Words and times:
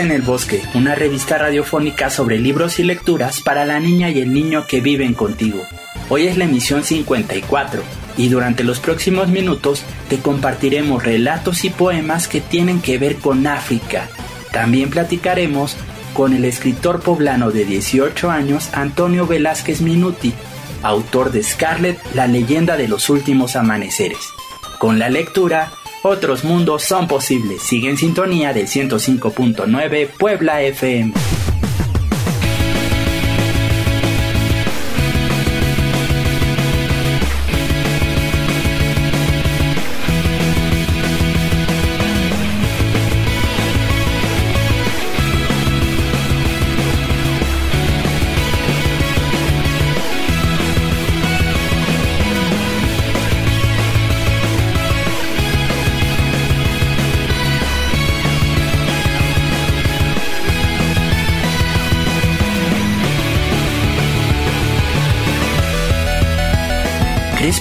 En 0.00 0.10
el 0.10 0.22
Bosque, 0.22 0.62
una 0.74 0.94
revista 0.94 1.36
radiofónica 1.36 2.10
sobre 2.10 2.38
libros 2.38 2.78
y 2.78 2.84
lecturas 2.84 3.40
para 3.40 3.64
la 3.64 3.80
niña 3.80 4.08
y 4.10 4.20
el 4.20 4.32
niño 4.32 4.66
que 4.66 4.80
viven 4.80 5.14
contigo. 5.14 5.62
Hoy 6.08 6.26
es 6.26 6.36
la 6.36 6.44
emisión 6.44 6.82
54 6.82 7.82
y 8.16 8.28
durante 8.28 8.64
los 8.64 8.80
próximos 8.80 9.28
minutos 9.28 9.82
te 10.08 10.18
compartiremos 10.18 11.04
relatos 11.04 11.64
y 11.64 11.70
poemas 11.70 12.28
que 12.28 12.40
tienen 12.40 12.80
que 12.80 12.98
ver 12.98 13.16
con 13.16 13.46
África. 13.46 14.08
También 14.52 14.90
platicaremos 14.90 15.76
con 16.14 16.32
el 16.34 16.44
escritor 16.44 17.00
poblano 17.00 17.50
de 17.50 17.64
18 17.64 18.30
años 18.30 18.70
Antonio 18.72 19.26
Velázquez 19.26 19.82
Minuti, 19.82 20.32
autor 20.82 21.30
de 21.30 21.42
Scarlet, 21.42 21.98
la 22.14 22.26
leyenda 22.26 22.76
de 22.76 22.88
los 22.88 23.10
últimos 23.10 23.54
amaneceres. 23.54 24.30
Con 24.78 24.98
la 24.98 25.10
lectura 25.10 25.72
otros 26.02 26.44
mundos 26.44 26.82
son 26.82 27.08
posibles. 27.08 27.62
Sigue 27.62 27.90
en 27.90 27.96
sintonía 27.96 28.52
del 28.52 28.66
105.9 28.66 30.08
Puebla 30.18 30.62
FM. 30.62 31.12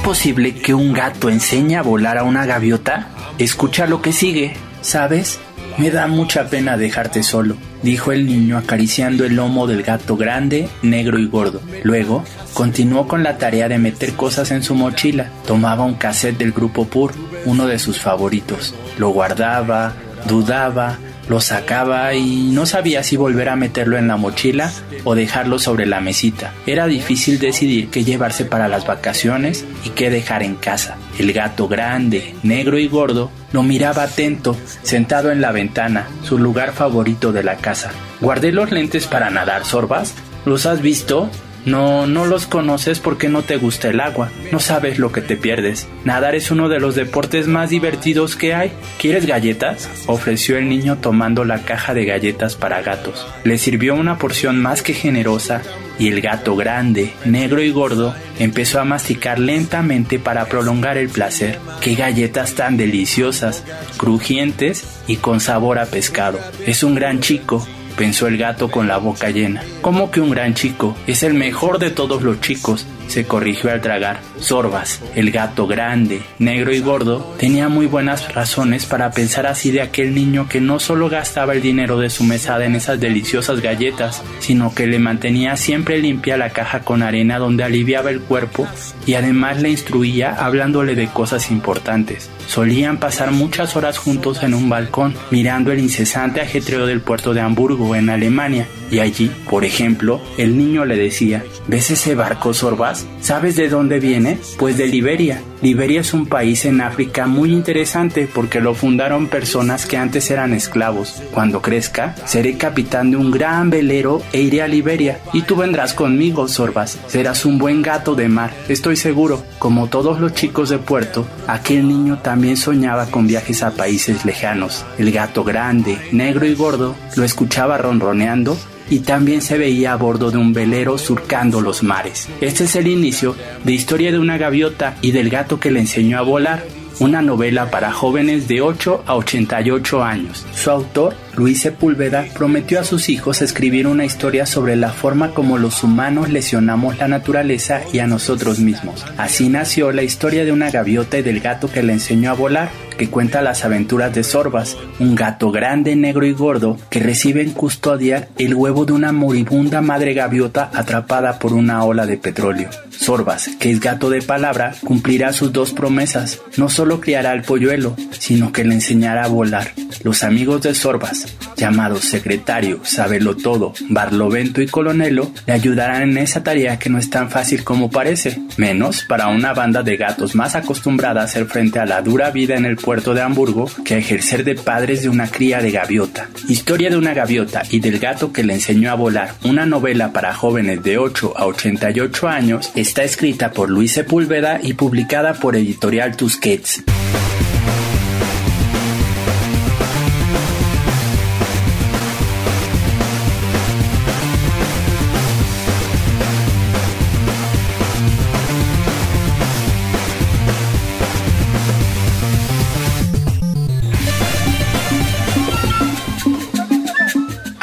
Posible 0.09 0.55
que 0.55 0.73
un 0.73 0.91
gato 0.91 1.29
enseñe 1.29 1.75
a 1.75 1.83
volar 1.83 2.17
a 2.17 2.23
una 2.23 2.43
gaviota? 2.47 3.09
Escucha 3.37 3.85
lo 3.85 4.01
que 4.01 4.11
sigue, 4.11 4.53
¿sabes? 4.81 5.39
Me 5.77 5.91
da 5.91 6.07
mucha 6.07 6.49
pena 6.49 6.77
dejarte 6.77 7.21
solo, 7.21 7.57
dijo 7.83 8.11
el 8.11 8.25
niño 8.25 8.57
acariciando 8.57 9.23
el 9.23 9.35
lomo 9.35 9.67
del 9.67 9.83
gato 9.83 10.17
grande, 10.17 10.67
negro 10.81 11.19
y 11.19 11.27
gordo. 11.27 11.61
Luego, 11.83 12.23
continuó 12.55 13.07
con 13.07 13.21
la 13.21 13.37
tarea 13.37 13.69
de 13.69 13.77
meter 13.77 14.13
cosas 14.13 14.49
en 14.49 14.63
su 14.63 14.73
mochila. 14.73 15.29
Tomaba 15.45 15.85
un 15.85 15.93
cassette 15.93 16.39
del 16.39 16.53
grupo 16.53 16.85
Pur, 16.85 17.13
uno 17.45 17.67
de 17.67 17.77
sus 17.77 18.01
favoritos. 18.01 18.73
Lo 18.97 19.09
guardaba, 19.09 19.93
dudaba, 20.27 20.97
lo 21.29 21.39
sacaba 21.39 22.13
y 22.15 22.49
no 22.51 22.65
sabía 22.65 23.03
si 23.03 23.15
volver 23.15 23.49
a 23.49 23.55
meterlo 23.55 23.97
en 23.97 24.07
la 24.07 24.17
mochila 24.17 24.71
o 25.03 25.15
dejarlo 25.15 25.59
sobre 25.59 25.85
la 25.85 26.01
mesita. 26.01 26.53
Era 26.65 26.87
difícil 26.87 27.39
decidir 27.39 27.89
qué 27.89 28.03
llevarse 28.03 28.45
para 28.45 28.67
las 28.67 28.85
vacaciones 28.85 29.63
y 29.85 29.91
qué 29.91 30.09
dejar 30.09 30.43
en 30.43 30.55
casa. 30.55 30.97
El 31.17 31.31
gato 31.31 31.67
grande, 31.67 32.35
negro 32.43 32.77
y 32.79 32.87
gordo 32.87 33.31
lo 33.53 33.63
miraba 33.63 34.03
atento, 34.03 34.57
sentado 34.83 35.31
en 35.31 35.41
la 35.41 35.51
ventana, 35.51 36.07
su 36.23 36.37
lugar 36.37 36.73
favorito 36.73 37.31
de 37.31 37.43
la 37.43 37.57
casa. 37.57 37.91
Guardé 38.21 38.51
los 38.51 38.71
lentes 38.71 39.07
para 39.07 39.29
nadar, 39.29 39.65
Sorbas. 39.65 40.13
¿Los 40.45 40.65
has 40.65 40.81
visto? 40.81 41.29
No, 41.65 42.07
no 42.07 42.25
los 42.25 42.45
conoces 42.45 42.99
porque 42.99 43.29
no 43.29 43.41
te 43.43 43.57
gusta 43.57 43.89
el 43.89 43.99
agua. 43.99 44.29
No 44.51 44.59
sabes 44.59 44.99
lo 44.99 45.11
que 45.11 45.21
te 45.21 45.35
pierdes. 45.35 45.87
Nadar 46.03 46.35
es 46.35 46.51
uno 46.51 46.69
de 46.69 46.79
los 46.79 46.95
deportes 46.95 47.47
más 47.47 47.69
divertidos 47.69 48.35
que 48.35 48.53
hay. 48.53 48.71
¿Quieres 48.97 49.25
galletas? 49.25 49.89
ofreció 50.07 50.57
el 50.57 50.69
niño 50.69 50.97
tomando 50.97 51.45
la 51.45 51.59
caja 51.63 51.93
de 51.93 52.05
galletas 52.05 52.55
para 52.55 52.81
gatos. 52.81 53.27
Le 53.43 53.57
sirvió 53.57 53.95
una 53.95 54.17
porción 54.17 54.61
más 54.61 54.81
que 54.81 54.93
generosa 54.93 55.61
y 55.99 56.07
el 56.07 56.21
gato 56.21 56.55
grande, 56.55 57.13
negro 57.25 57.61
y 57.61 57.71
gordo 57.71 58.15
empezó 58.39 58.79
a 58.79 58.85
masticar 58.85 59.37
lentamente 59.37 60.17
para 60.17 60.45
prolongar 60.45 60.97
el 60.97 61.09
placer. 61.09 61.59
¡Qué 61.81 61.95
galletas 61.95 62.55
tan 62.55 62.77
deliciosas, 62.77 63.63
crujientes 63.97 64.85
y 65.07 65.17
con 65.17 65.41
sabor 65.41 65.77
a 65.77 65.85
pescado! 65.85 66.39
Es 66.65 66.83
un 66.83 66.95
gran 66.95 67.19
chico, 67.19 67.67
pensó 67.99 68.27
el 68.27 68.37
gato 68.37 68.71
con 68.71 68.87
la 68.87 68.97
boca 68.97 69.29
llena. 69.29 69.61
¿Cómo 69.81 70.09
que 70.09 70.21
un 70.21 70.29
gran 70.29 70.53
chico? 70.53 70.95
Es 71.05 71.21
el 71.21 71.33
mejor 71.33 71.79
de 71.79 71.91
todos 71.91 72.21
los 72.21 72.39
chicos 72.39 72.87
se 73.09 73.25
corrigió 73.25 73.71
al 73.71 73.81
tragar. 73.81 74.21
Sorbas, 74.39 75.01
el 75.15 75.31
gato 75.31 75.67
grande, 75.67 76.21
negro 76.37 76.73
y 76.73 76.79
gordo, 76.79 77.35
tenía 77.37 77.67
muy 77.67 77.87
buenas 77.87 78.33
razones 78.33 78.85
para 78.85 79.11
pensar 79.11 79.47
así 79.47 79.71
de 79.71 79.81
aquel 79.81 80.13
niño 80.13 80.47
que 80.47 80.61
no 80.61 80.79
solo 80.79 81.09
gastaba 81.09 81.53
el 81.53 81.61
dinero 81.61 81.99
de 81.99 82.09
su 82.09 82.23
mesada 82.23 82.65
en 82.65 82.75
esas 82.75 82.99
deliciosas 82.99 83.61
galletas, 83.61 84.23
sino 84.39 84.73
que 84.73 84.87
le 84.87 84.99
mantenía 84.99 85.57
siempre 85.57 85.97
limpia 85.97 86.37
la 86.37 86.51
caja 86.51 86.81
con 86.81 87.03
arena 87.03 87.39
donde 87.39 87.63
aliviaba 87.63 88.11
el 88.11 88.21
cuerpo 88.21 88.67
y 89.05 89.15
además 89.15 89.61
le 89.61 89.71
instruía 89.71 90.35
hablándole 90.35 90.95
de 90.95 91.07
cosas 91.07 91.51
importantes. 91.51 92.29
Solían 92.49 92.99
pasar 92.99 93.31
muchas 93.31 93.75
horas 93.75 93.99
juntos 93.99 94.41
en 94.41 94.55
un 94.55 94.69
balcón, 94.69 95.13
mirando 95.29 95.71
el 95.71 95.77
incesante 95.77 96.41
ajetreo 96.41 96.87
del 96.87 96.99
puerto 96.99 97.35
de 97.35 97.41
Hamburgo 97.41 97.95
en 97.95 98.09
Alemania, 98.09 98.67
y 98.89 98.97
allí, 98.97 99.29
por 99.47 99.63
ejemplo, 99.65 100.19
el 100.39 100.57
niño 100.57 100.83
le 100.83 100.97
decía, 100.97 101.43
¿ves 101.67 101.91
ese 101.91 102.15
barco, 102.15 102.55
Sorbas? 102.55 103.05
¿Sabes 103.21 103.55
de 103.55 103.69
dónde 103.69 103.99
viene? 103.99 104.39
Pues 104.57 104.79
de 104.79 104.87
Liberia. 104.87 105.43
Liberia 105.61 105.99
es 105.99 106.13
un 106.13 106.25
país 106.25 106.63
en 106.63 106.79
África 106.79 107.27
muy 107.27 107.51
interesante 107.51 108.29
porque 108.33 108.61
lo 108.61 108.73
fundaron 108.73 109.27
personas 109.27 109.85
que 109.85 109.97
antes 109.97 110.31
eran 110.31 110.53
esclavos. 110.53 111.21
Cuando 111.33 111.61
crezca, 111.61 112.15
seré 112.25 112.57
capitán 112.57 113.11
de 113.11 113.17
un 113.17 113.29
gran 113.29 113.69
velero 113.69 114.21
e 114.31 114.41
iré 114.41 114.61
a 114.61 114.67
Liberia. 114.67 115.19
Y 115.33 115.41
tú 115.41 115.57
vendrás 115.57 115.93
conmigo, 115.93 116.47
Sorbas. 116.47 116.97
Serás 117.07 117.45
un 117.45 117.57
buen 117.57 117.81
gato 117.81 118.15
de 118.15 118.29
mar, 118.29 118.53
estoy 118.69 118.95
seguro. 118.95 119.43
Como 119.59 119.87
todos 119.87 120.21
los 120.21 120.33
chicos 120.33 120.69
de 120.69 120.77
puerto, 120.77 121.27
aquel 121.47 121.87
niño 121.87 122.19
también 122.19 122.55
soñaba 122.55 123.07
con 123.07 123.27
viajes 123.27 123.61
a 123.61 123.71
países 123.71 124.23
lejanos. 124.23 124.85
El 124.97 125.11
gato 125.11 125.43
grande, 125.43 125.97
negro 126.13 126.45
y 126.45 126.55
gordo 126.55 126.95
lo 127.17 127.23
escuchaba 127.25 127.77
ronroneando 127.77 128.57
y 128.89 128.99
también 128.99 129.41
se 129.41 129.57
veía 129.57 129.93
a 129.93 129.97
bordo 129.97 130.31
de 130.31 130.37
un 130.37 130.53
velero 130.53 130.97
surcando 130.97 131.61
los 131.61 131.83
mares. 131.83 132.27
Este 132.41 132.65
es 132.65 132.75
el 132.75 132.87
inicio 132.87 133.35
de 133.63 133.73
Historia 133.73 134.11
de 134.11 134.19
una 134.19 134.37
gaviota 134.37 134.95
y 135.01 135.11
del 135.11 135.29
gato 135.29 135.59
que 135.59 135.71
le 135.71 135.79
enseñó 135.79 136.17
a 136.17 136.23
volar, 136.23 136.63
una 136.99 137.21
novela 137.21 137.71
para 137.71 137.93
jóvenes 137.93 138.47
de 138.47 138.61
8 138.61 139.03
a 139.07 139.15
88 139.15 140.03
años. 140.03 140.45
Su 140.53 140.69
autor, 140.69 141.15
Luis 141.35 141.61
Sepúlveda, 141.61 142.25
prometió 142.33 142.79
a 142.79 142.83
sus 142.83 143.07
hijos 143.07 143.41
escribir 143.41 143.87
una 143.87 144.03
historia 144.03 144.45
sobre 144.45 144.75
la 144.75 144.89
forma 144.89 145.31
como 145.33 145.57
los 145.57 145.83
humanos 145.83 146.29
lesionamos 146.29 146.97
la 146.97 147.07
naturaleza 147.07 147.81
y 147.93 147.99
a 147.99 148.07
nosotros 148.07 148.59
mismos. 148.59 149.05
Así 149.17 149.47
nació 149.47 149.91
la 149.93 150.03
historia 150.03 150.43
de 150.43 150.51
una 150.51 150.71
gaviota 150.71 151.17
y 151.17 151.21
del 151.21 151.39
gato 151.39 151.71
que 151.71 151.83
le 151.83 151.93
enseñó 151.93 152.31
a 152.31 152.35
volar, 152.35 152.69
que 152.99 153.09
cuenta 153.09 153.41
las 153.41 153.63
aventuras 153.63 154.13
de 154.13 154.25
Sorbas, 154.25 154.75
un 154.99 155.15
gato 155.15 155.51
grande, 155.51 155.95
negro 155.95 156.25
y 156.25 156.33
gordo 156.33 156.77
que 156.89 156.99
recibe 156.99 157.41
en 157.41 157.51
custodia 157.51 158.27
el 158.37 158.53
huevo 158.53 158.85
de 158.85 158.91
una 158.91 159.13
moribunda 159.13 159.81
madre 159.81 160.13
gaviota 160.13 160.69
atrapada 160.73 161.39
por 161.39 161.53
una 161.53 161.85
ola 161.85 162.05
de 162.05 162.17
petróleo. 162.17 162.69
Sorbas, 162.91 163.51
que 163.57 163.71
es 163.71 163.79
gato 163.79 164.09
de 164.09 164.21
palabra, 164.21 164.75
cumplirá 164.83 165.31
sus 165.31 165.53
dos 165.53 165.71
promesas. 165.71 166.41
No 166.57 166.67
solo 166.67 166.99
criará 166.99 167.31
al 167.31 167.43
polluelo, 167.43 167.95
sino 168.11 168.51
que 168.51 168.65
le 168.65 168.73
enseñará 168.73 169.23
a 169.23 169.29
volar. 169.29 169.71
Los 170.03 170.23
amigos 170.23 170.61
de 170.63 170.75
Sorbas, 170.75 171.25
llamados 171.55 172.01
secretario, 172.01 172.81
Sabelo 172.83 173.37
Todo, 173.37 173.73
Barlovento 173.87 174.61
y 174.61 174.67
Colonelo, 174.67 175.31
le 175.45 175.53
ayudarán 175.53 176.01
en 176.03 176.17
esa 176.17 176.43
tarea 176.43 176.77
que 176.77 176.89
no 176.89 176.97
es 176.97 177.09
tan 177.09 177.29
fácil 177.29 177.63
como 177.63 177.89
parece, 177.89 178.41
menos 178.57 179.05
para 179.05 179.27
una 179.27 179.53
banda 179.53 179.81
de 179.81 179.95
gatos 179.95 180.35
más 180.35 180.55
acostumbrada 180.55 181.21
a 181.21 181.23
hacer 181.25 181.45
frente 181.45 181.79
a 181.79 181.85
la 181.85 182.01
dura 182.01 182.31
vida 182.31 182.55
en 182.55 182.65
el 182.65 182.75
puerto 182.89 183.13
de 183.13 183.21
Hamburgo 183.21 183.69
que 183.85 183.99
ejercer 183.99 184.43
de 184.43 184.55
padres 184.55 185.03
de 185.03 185.09
una 185.09 185.27
cría 185.27 185.61
de 185.61 185.69
gaviota. 185.69 186.27
Historia 186.47 186.89
de 186.89 186.97
una 186.97 187.13
gaviota 187.13 187.61
y 187.69 187.81
del 187.81 187.99
gato 187.99 188.33
que 188.33 188.43
le 188.43 188.55
enseñó 188.55 188.89
a 188.89 188.95
volar, 188.95 189.35
una 189.43 189.67
novela 189.67 190.11
para 190.11 190.33
jóvenes 190.33 190.81
de 190.81 190.97
8 190.97 191.35
a 191.37 191.45
88 191.45 192.27
años, 192.27 192.71
está 192.73 193.03
escrita 193.03 193.51
por 193.51 193.69
Luis 193.69 193.91
Sepúlveda 193.91 194.59
y 194.63 194.73
publicada 194.73 195.35
por 195.35 195.55
Editorial 195.55 196.17
Tusquets. 196.17 196.83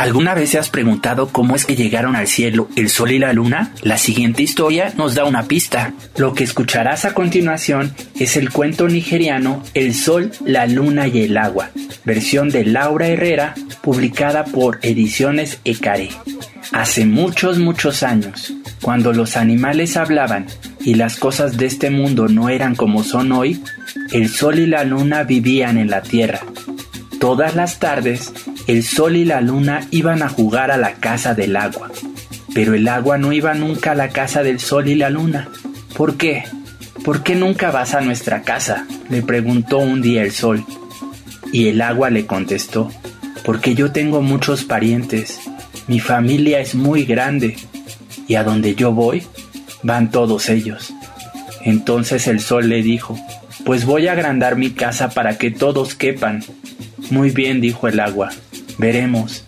¿Alguna 0.06 0.34
vez 0.34 0.52
te 0.52 0.58
has 0.58 0.70
preguntado 0.70 1.30
cómo 1.32 1.56
es 1.56 1.64
que 1.64 1.74
llegaron 1.74 2.14
al 2.14 2.28
cielo 2.28 2.68
el 2.76 2.90
sol 2.90 3.10
y 3.10 3.18
la 3.18 3.32
luna? 3.32 3.72
La 3.82 3.98
siguiente 3.98 4.44
historia 4.44 4.94
nos 4.96 5.16
da 5.16 5.24
una 5.24 5.48
pista. 5.48 5.94
Lo 6.16 6.32
que 6.32 6.44
escucharás 6.44 7.04
a 7.04 7.12
continuación 7.12 7.92
es 8.14 8.36
el 8.36 8.50
cuento 8.50 8.86
nigeriano 8.86 9.64
El 9.74 9.94
sol, 9.94 10.30
la 10.44 10.68
luna 10.68 11.08
y 11.08 11.22
el 11.22 11.36
agua, 11.36 11.70
versión 12.04 12.50
de 12.50 12.64
Laura 12.64 13.08
Herrera, 13.08 13.56
publicada 13.82 14.44
por 14.44 14.78
Ediciones 14.82 15.58
Ecare. 15.64 16.10
Hace 16.70 17.04
muchos, 17.04 17.58
muchos 17.58 18.04
años, 18.04 18.54
cuando 18.82 19.12
los 19.12 19.36
animales 19.36 19.96
hablaban 19.96 20.46
y 20.84 20.94
las 20.94 21.16
cosas 21.16 21.56
de 21.56 21.66
este 21.66 21.90
mundo 21.90 22.28
no 22.28 22.48
eran 22.48 22.76
como 22.76 23.02
son 23.02 23.32
hoy, 23.32 23.60
el 24.12 24.28
sol 24.28 24.60
y 24.60 24.66
la 24.66 24.84
luna 24.84 25.24
vivían 25.24 25.78
en 25.78 25.90
la 25.90 26.02
tierra. 26.02 26.42
Todas 27.20 27.54
las 27.54 27.78
tardes, 27.78 28.32
el 28.66 28.82
sol 28.82 29.16
y 29.16 29.24
la 29.24 29.40
luna 29.40 29.86
iban 29.90 30.22
a 30.22 30.28
jugar 30.28 30.70
a 30.70 30.76
la 30.76 30.94
casa 30.94 31.34
del 31.34 31.56
agua, 31.56 31.90
pero 32.54 32.74
el 32.74 32.88
agua 32.88 33.18
no 33.18 33.32
iba 33.32 33.54
nunca 33.54 33.92
a 33.92 33.94
la 33.94 34.10
casa 34.10 34.42
del 34.42 34.60
sol 34.60 34.88
y 34.88 34.94
la 34.94 35.10
luna. 35.10 35.48
¿Por 35.96 36.16
qué? 36.16 36.44
¿Por 37.04 37.22
qué 37.22 37.34
nunca 37.34 37.70
vas 37.70 37.94
a 37.94 38.00
nuestra 38.00 38.42
casa? 38.42 38.86
le 39.08 39.22
preguntó 39.22 39.78
un 39.78 40.02
día 40.02 40.22
el 40.22 40.32
sol. 40.32 40.64
Y 41.52 41.68
el 41.68 41.80
agua 41.80 42.10
le 42.10 42.26
contestó, 42.26 42.90
porque 43.44 43.74
yo 43.74 43.92
tengo 43.92 44.20
muchos 44.20 44.64
parientes, 44.64 45.40
mi 45.86 46.00
familia 46.00 46.58
es 46.60 46.74
muy 46.74 47.04
grande, 47.04 47.56
y 48.26 48.34
a 48.34 48.42
donde 48.42 48.74
yo 48.74 48.92
voy, 48.92 49.22
van 49.82 50.10
todos 50.10 50.48
ellos. 50.48 50.92
Entonces 51.62 52.26
el 52.26 52.40
sol 52.40 52.68
le 52.68 52.82
dijo, 52.82 53.18
pues 53.64 53.84
voy 53.84 54.08
a 54.08 54.12
agrandar 54.12 54.56
mi 54.56 54.70
casa 54.70 55.10
para 55.10 55.38
que 55.38 55.50
todos 55.50 55.94
quepan. 55.94 56.42
Muy 57.10 57.30
bien, 57.30 57.60
dijo 57.60 57.88
el 57.88 58.00
agua, 58.00 58.30
Veremos. 58.78 59.44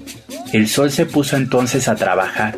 El 0.53 0.69
sol 0.69 0.91
se 0.91 1.05
puso 1.07 1.37
entonces 1.37 1.89
a 1.89 1.97
trabajar. 1.97 2.57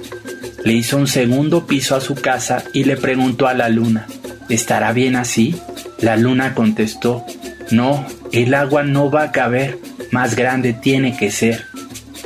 Le 0.64 0.74
hizo 0.74 0.96
un 0.96 1.08
segundo 1.08 1.66
piso 1.66 1.96
a 1.96 2.00
su 2.00 2.14
casa 2.14 2.62
y 2.72 2.84
le 2.84 2.96
preguntó 2.96 3.48
a 3.48 3.54
la 3.54 3.68
luna, 3.68 4.06
¿estará 4.48 4.92
bien 4.92 5.16
así? 5.16 5.56
La 6.00 6.16
luna 6.16 6.54
contestó, 6.54 7.24
no, 7.70 8.06
el 8.32 8.54
agua 8.54 8.82
no 8.82 9.10
va 9.10 9.24
a 9.24 9.32
caber, 9.32 9.78
más 10.12 10.36
grande 10.36 10.72
tiene 10.72 11.16
que 11.16 11.30
ser. 11.30 11.64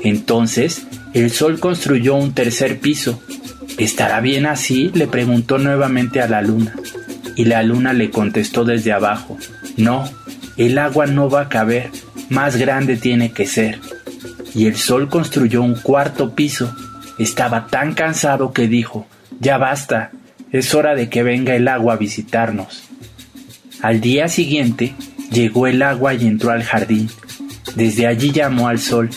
Entonces, 0.02 0.86
el 1.14 1.30
sol 1.30 1.60
construyó 1.60 2.16
un 2.16 2.34
tercer 2.34 2.80
piso. 2.80 3.22
¿Estará 3.78 4.20
bien 4.20 4.46
así? 4.46 4.90
le 4.94 5.06
preguntó 5.06 5.58
nuevamente 5.58 6.20
a 6.20 6.28
la 6.28 6.42
luna. 6.42 6.74
Y 7.36 7.46
la 7.46 7.62
luna 7.62 7.92
le 7.92 8.10
contestó 8.10 8.64
desde 8.64 8.92
abajo, 8.92 9.38
no, 9.76 10.08
el 10.56 10.78
agua 10.78 11.06
no 11.06 11.28
va 11.28 11.42
a 11.42 11.48
caber, 11.48 11.90
más 12.34 12.56
grande 12.56 12.96
tiene 12.96 13.32
que 13.32 13.46
ser 13.46 13.78
y 14.54 14.66
el 14.66 14.76
sol 14.76 15.08
construyó 15.08 15.62
un 15.62 15.74
cuarto 15.74 16.34
piso. 16.34 16.74
Estaba 17.18 17.66
tan 17.66 17.94
cansado 17.94 18.52
que 18.52 18.68
dijo, 18.68 19.06
ya 19.40 19.58
basta, 19.58 20.10
es 20.52 20.74
hora 20.74 20.94
de 20.94 21.08
que 21.08 21.22
venga 21.22 21.54
el 21.54 21.68
agua 21.68 21.94
a 21.94 21.96
visitarnos. 21.96 22.84
Al 23.82 24.00
día 24.00 24.28
siguiente 24.28 24.94
llegó 25.30 25.66
el 25.66 25.82
agua 25.82 26.14
y 26.14 26.26
entró 26.26 26.50
al 26.50 26.62
jardín. 26.62 27.10
Desde 27.76 28.06
allí 28.06 28.30
llamó 28.30 28.68
al 28.68 28.78
sol, 28.78 29.10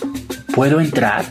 ¿puedo 0.54 0.80
entrar? 0.80 1.26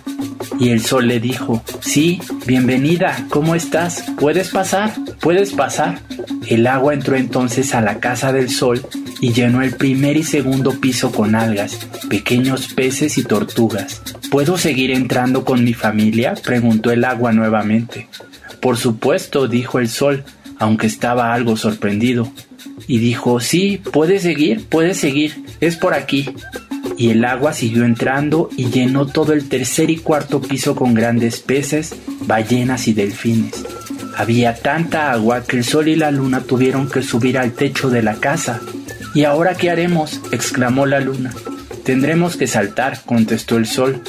Y 0.58 0.70
el 0.70 0.80
sol 0.80 1.08
le 1.08 1.20
dijo, 1.20 1.62
sí, 1.80 2.20
bienvenida, 2.46 3.26
¿cómo 3.28 3.54
estás? 3.54 4.04
¿Puedes 4.18 4.50
pasar? 4.50 4.92
¿Puedes 5.20 5.52
pasar? 5.52 6.00
El 6.46 6.66
agua 6.66 6.94
entró 6.94 7.16
entonces 7.16 7.74
a 7.74 7.80
la 7.80 7.98
casa 7.98 8.32
del 8.32 8.48
sol 8.50 8.86
y 9.20 9.32
llenó 9.32 9.62
el 9.62 9.74
primer 9.74 10.16
y 10.16 10.22
segundo 10.22 10.80
piso 10.80 11.12
con 11.12 11.34
algas, 11.34 11.78
pequeños 12.08 12.68
peces 12.68 13.18
y 13.18 13.24
tortugas. 13.24 14.02
¿Puedo 14.30 14.58
seguir 14.58 14.90
entrando 14.90 15.44
con 15.44 15.64
mi 15.64 15.74
familia? 15.74 16.34
preguntó 16.42 16.90
el 16.90 17.04
agua 17.04 17.32
nuevamente. 17.32 18.08
Por 18.60 18.76
supuesto, 18.76 19.48
dijo 19.48 19.78
el 19.78 19.88
sol, 19.88 20.24
aunque 20.58 20.86
estaba 20.86 21.32
algo 21.32 21.56
sorprendido. 21.56 22.30
Y 22.86 22.98
dijo, 22.98 23.40
sí, 23.40 23.80
puedes 23.92 24.22
seguir, 24.22 24.66
puedes 24.68 24.98
seguir, 24.98 25.44
es 25.60 25.76
por 25.76 25.94
aquí. 25.94 26.30
Y 26.98 27.10
el 27.10 27.24
agua 27.24 27.52
siguió 27.52 27.84
entrando 27.84 28.48
y 28.56 28.66
llenó 28.66 29.06
todo 29.06 29.32
el 29.32 29.48
tercer 29.48 29.90
y 29.90 29.96
cuarto 29.96 30.40
piso 30.40 30.74
con 30.76 30.94
grandes 30.94 31.40
peces, 31.40 31.94
ballenas 32.22 32.88
y 32.88 32.92
delfines. 32.94 33.64
Había 34.16 34.54
tanta 34.54 35.12
agua 35.12 35.42
que 35.44 35.58
el 35.58 35.64
sol 35.64 35.88
y 35.88 35.96
la 35.96 36.10
luna 36.10 36.40
tuvieron 36.40 36.88
que 36.88 37.02
subir 37.02 37.36
al 37.36 37.52
techo 37.52 37.90
de 37.90 38.02
la 38.02 38.14
casa. 38.14 38.60
¿Y 39.16 39.24
ahora 39.24 39.54
qué 39.54 39.70
haremos? 39.70 40.20
exclamó 40.30 40.84
la 40.84 41.00
luna. 41.00 41.32
Tendremos 41.84 42.36
que 42.36 42.46
saltar, 42.46 43.00
contestó 43.06 43.56
el 43.56 43.64
sol. 43.64 44.02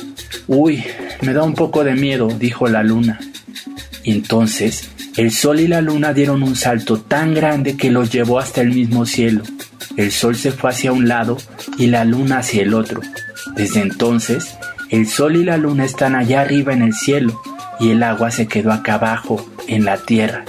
Uy, 0.47 0.83
me 1.21 1.31
da 1.31 1.43
un 1.43 1.53
poco 1.53 1.85
de 1.85 1.93
miedo, 1.93 2.27
dijo 2.27 2.67
la 2.67 2.83
luna. 2.83 3.17
Entonces 4.03 4.89
el 5.15 5.31
sol 5.31 5.61
y 5.61 5.69
la 5.69 5.79
luna 5.79 6.11
dieron 6.11 6.43
un 6.43 6.57
salto 6.57 6.99
tan 6.99 7.33
grande 7.33 7.77
que 7.77 7.89
los 7.89 8.11
llevó 8.11 8.37
hasta 8.37 8.59
el 8.59 8.73
mismo 8.73 9.05
cielo. 9.05 9.43
El 9.95 10.11
sol 10.11 10.35
se 10.35 10.51
fue 10.51 10.71
hacia 10.71 10.91
un 10.91 11.07
lado 11.07 11.37
y 11.77 11.87
la 11.87 12.03
luna 12.03 12.39
hacia 12.39 12.63
el 12.63 12.73
otro. 12.73 12.99
Desde 13.55 13.79
entonces, 13.79 14.57
el 14.89 15.07
sol 15.07 15.37
y 15.37 15.45
la 15.45 15.55
luna 15.55 15.85
están 15.85 16.15
allá 16.15 16.41
arriba 16.41 16.73
en 16.73 16.81
el 16.81 16.93
cielo 16.93 17.41
y 17.79 17.91
el 17.91 18.03
agua 18.03 18.29
se 18.29 18.47
quedó 18.47 18.73
acá 18.73 18.95
abajo, 18.95 19.49
en 19.69 19.85
la 19.85 19.95
tierra. 19.95 20.43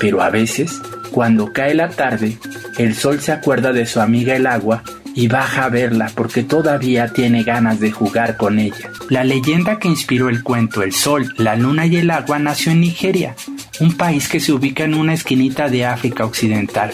Pero 0.00 0.22
a 0.22 0.30
veces, 0.30 0.80
cuando 1.10 1.52
cae 1.52 1.74
la 1.74 1.90
tarde, 1.90 2.38
el 2.78 2.94
sol 2.94 3.20
se 3.20 3.32
acuerda 3.32 3.72
de 3.72 3.86
su 3.86 4.00
amiga 4.00 4.34
el 4.34 4.46
agua 4.46 4.82
y 5.14 5.28
baja 5.28 5.64
a 5.64 5.68
verla 5.68 6.10
porque 6.14 6.42
todavía 6.42 7.08
tiene 7.08 7.42
ganas 7.42 7.80
de 7.80 7.90
jugar 7.90 8.36
con 8.36 8.58
ella. 8.58 8.90
La 9.08 9.24
leyenda 9.24 9.78
que 9.78 9.88
inspiró 9.88 10.28
el 10.28 10.42
cuento 10.42 10.82
El 10.82 10.92
Sol, 10.92 11.34
la 11.36 11.56
Luna 11.56 11.86
y 11.86 11.96
el 11.96 12.10
Agua 12.10 12.38
nació 12.38 12.72
en 12.72 12.80
Nigeria, 12.80 13.36
un 13.80 13.96
país 13.96 14.28
que 14.28 14.40
se 14.40 14.52
ubica 14.52 14.84
en 14.84 14.94
una 14.94 15.14
esquinita 15.14 15.68
de 15.68 15.84
África 15.84 16.24
Occidental. 16.24 16.92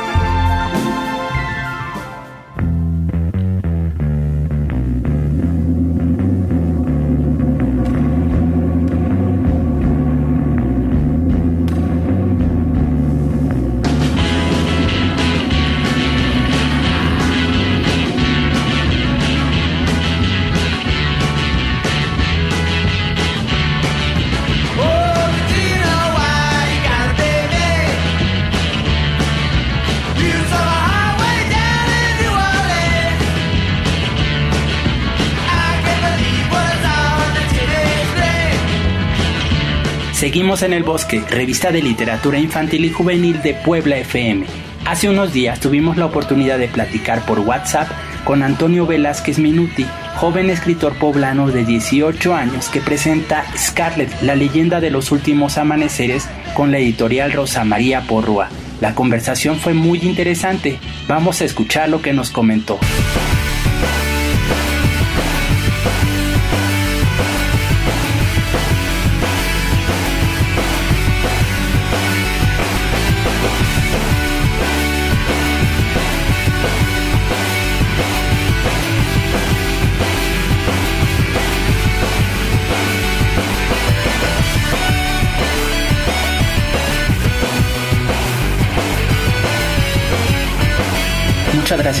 Seguimos 40.31 40.63
en 40.63 40.71
el 40.71 40.83
bosque, 40.83 41.21
revista 41.29 41.73
de 41.73 41.81
literatura 41.81 42.39
infantil 42.39 42.85
y 42.85 42.89
juvenil 42.89 43.41
de 43.41 43.53
Puebla 43.53 43.97
FM. 43.97 44.45
Hace 44.85 45.09
unos 45.09 45.33
días 45.33 45.59
tuvimos 45.59 45.97
la 45.97 46.05
oportunidad 46.05 46.57
de 46.57 46.69
platicar 46.69 47.25
por 47.25 47.39
WhatsApp 47.39 47.89
con 48.23 48.41
Antonio 48.41 48.85
Velázquez 48.85 49.39
Minuti, 49.39 49.85
joven 50.15 50.49
escritor 50.49 50.93
poblano 50.93 51.51
de 51.51 51.65
18 51.65 52.33
años 52.33 52.69
que 52.69 52.79
presenta 52.79 53.43
Scarlet, 53.57 54.09
la 54.21 54.35
leyenda 54.35 54.79
de 54.79 54.89
los 54.89 55.11
últimos 55.11 55.57
amaneceres 55.57 56.29
con 56.53 56.71
la 56.71 56.77
editorial 56.77 57.33
Rosa 57.33 57.65
María 57.65 57.99
Porrua. 58.07 58.47
La 58.79 58.95
conversación 58.95 59.57
fue 59.57 59.73
muy 59.73 59.99
interesante. 59.99 60.79
Vamos 61.09 61.41
a 61.41 61.43
escuchar 61.43 61.89
lo 61.89 62.01
que 62.01 62.13
nos 62.13 62.29
comentó. 62.29 62.79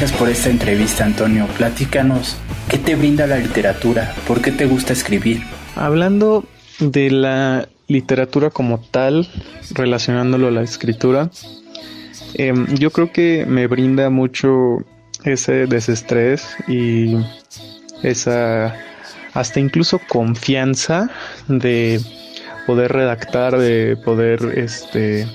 Gracias 0.01 0.19
por 0.19 0.29
esta 0.29 0.49
entrevista, 0.49 1.05
Antonio. 1.05 1.45
Platícanos, 1.59 2.35
¿qué 2.71 2.79
te 2.79 2.95
brinda 2.95 3.27
la 3.27 3.37
literatura? 3.37 4.15
¿Por 4.27 4.41
qué 4.41 4.51
te 4.51 4.65
gusta 4.65 4.93
escribir? 4.93 5.43
Hablando 5.75 6.43
de 6.79 7.11
la 7.11 7.69
literatura 7.87 8.49
como 8.49 8.79
tal, 8.79 9.29
relacionándolo 9.69 10.47
a 10.47 10.51
la 10.51 10.63
escritura, 10.63 11.29
em, 12.33 12.65
yo 12.79 12.89
creo 12.89 13.11
que 13.11 13.45
me 13.47 13.67
brinda 13.67 14.09
mucho 14.09 14.77
ese 15.23 15.67
desestrés 15.67 16.47
y 16.67 17.17
esa 18.01 18.73
hasta 19.35 19.59
incluso 19.59 20.01
confianza 20.09 21.11
de 21.47 22.01
poder 22.65 22.91
redactar, 22.91 23.55
de 23.55 23.97
poder 24.03 24.57
este 24.57 25.27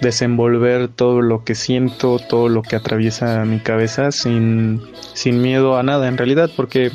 desenvolver 0.00 0.88
todo 0.88 1.22
lo 1.22 1.44
que 1.44 1.54
siento, 1.54 2.18
todo 2.18 2.48
lo 2.48 2.62
que 2.62 2.76
atraviesa 2.76 3.44
mi 3.44 3.60
cabeza 3.60 4.12
sin, 4.12 4.82
sin 5.14 5.40
miedo 5.40 5.78
a 5.78 5.82
nada 5.82 6.08
en 6.08 6.18
realidad, 6.18 6.50
porque 6.56 6.90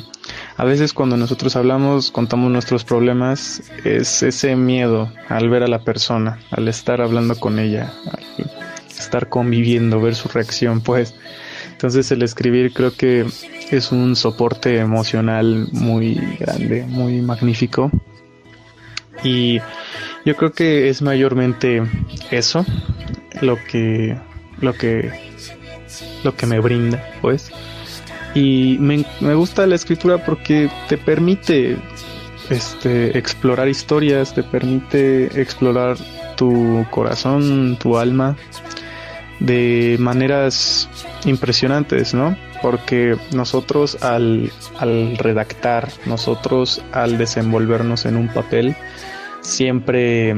a 0.56 0.64
veces 0.64 0.92
cuando 0.92 1.16
nosotros 1.16 1.56
hablamos, 1.56 2.10
contamos 2.10 2.50
nuestros 2.50 2.84
problemas, 2.84 3.62
es 3.84 4.22
ese 4.22 4.54
miedo 4.56 5.12
al 5.28 5.48
ver 5.48 5.62
a 5.62 5.68
la 5.68 5.80
persona, 5.80 6.38
al 6.50 6.68
estar 6.68 7.00
hablando 7.00 7.36
con 7.36 7.58
ella, 7.58 7.92
al 8.06 8.50
estar 8.86 9.28
conviviendo, 9.28 10.00
ver 10.00 10.14
su 10.14 10.28
reacción, 10.28 10.80
pues. 10.80 11.14
Entonces 11.72 12.10
el 12.12 12.22
escribir 12.22 12.72
creo 12.72 12.94
que 12.94 13.26
es 13.70 13.90
un 13.90 14.14
soporte 14.14 14.78
emocional 14.78 15.66
muy 15.72 16.14
grande, 16.38 16.84
muy 16.86 17.20
magnífico 17.20 17.90
Y 19.24 19.60
yo 20.24 20.36
creo 20.36 20.52
que 20.52 20.88
es 20.88 21.02
mayormente 21.02 21.82
eso 22.30 22.64
lo 23.40 23.56
que 23.56 24.16
lo 24.60 24.72
que 24.74 25.12
lo 26.24 26.34
que 26.34 26.46
me 26.46 26.60
brinda, 26.60 27.02
pues. 27.20 27.50
Y 28.34 28.76
me, 28.80 29.04
me 29.20 29.34
gusta 29.34 29.66
la 29.66 29.74
escritura 29.74 30.24
porque 30.24 30.70
te 30.88 30.96
permite 30.96 31.76
este 32.48 33.16
explorar 33.18 33.68
historias, 33.68 34.34
te 34.34 34.42
permite 34.42 35.40
explorar 35.40 35.96
tu 36.36 36.86
corazón, 36.90 37.76
tu 37.78 37.98
alma 37.98 38.36
de 39.40 39.96
maneras 39.98 40.88
impresionantes, 41.24 42.14
¿no? 42.14 42.36
Porque 42.60 43.16
nosotros 43.34 44.02
al, 44.02 44.50
al 44.78 45.16
redactar, 45.18 45.88
nosotros 46.06 46.82
al 46.92 47.18
desenvolvernos 47.18 48.04
en 48.06 48.16
un 48.16 48.28
papel, 48.28 48.76
siempre, 49.40 50.36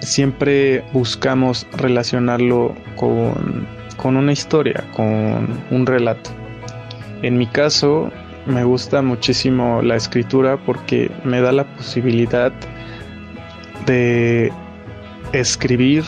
siempre 0.00 0.84
buscamos 0.92 1.66
relacionarlo 1.72 2.74
con, 2.96 3.66
con 3.96 4.16
una 4.16 4.32
historia, 4.32 4.84
con 4.94 5.48
un 5.70 5.86
relato. 5.86 6.30
En 7.22 7.38
mi 7.38 7.46
caso, 7.46 8.10
me 8.46 8.62
gusta 8.64 9.02
muchísimo 9.02 9.82
la 9.82 9.96
escritura 9.96 10.56
porque 10.64 11.10
me 11.24 11.40
da 11.40 11.52
la 11.52 11.64
posibilidad 11.76 12.52
de 13.86 14.52
escribir 15.32 16.04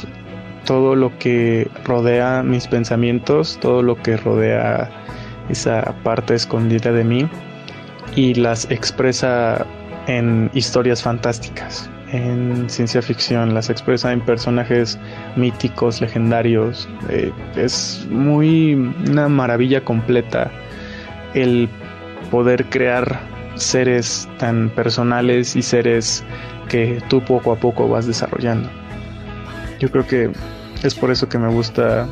todo 0.69 0.95
lo 0.95 1.19
que 1.19 1.67
rodea 1.87 2.43
mis 2.43 2.67
pensamientos, 2.67 3.59
todo 3.59 3.81
lo 3.81 3.97
que 3.97 4.19
rodea 4.19 4.91
esa 5.49 5.95
parte 6.05 6.35
escondida 6.35 6.93
de 6.93 7.05
mí 7.05 7.27
y 8.15 8.35
las 8.35 8.71
expresa 8.71 9.65
en 10.09 10.51
historias 10.53 11.03
fantásticas, 11.03 11.89
en 12.13 12.69
ciencia 12.69 13.01
ficción, 13.01 13.55
las 13.55 13.71
expresa 13.71 14.13
en 14.13 14.21
personajes 14.21 14.99
míticos, 15.37 16.03
legendarios. 16.03 16.87
Eh, 17.09 17.33
es 17.57 18.07
muy 18.11 18.75
una 19.09 19.27
maravilla 19.27 19.83
completa 19.83 20.51
el 21.33 21.67
poder 22.31 22.67
crear 22.67 23.19
seres 23.55 24.29
tan 24.37 24.69
personales 24.69 25.57
y 25.57 25.63
seres 25.63 26.23
que 26.69 27.03
tú 27.09 27.25
poco 27.25 27.53
a 27.53 27.57
poco 27.57 27.89
vas 27.89 28.07
desarrollando. 28.07 28.69
Yo 29.81 29.91
creo 29.91 30.07
que 30.07 30.31
es 30.83 30.95
por 30.95 31.11
eso 31.11 31.29
que 31.29 31.39
me 31.39 31.49
gusta 31.49 32.07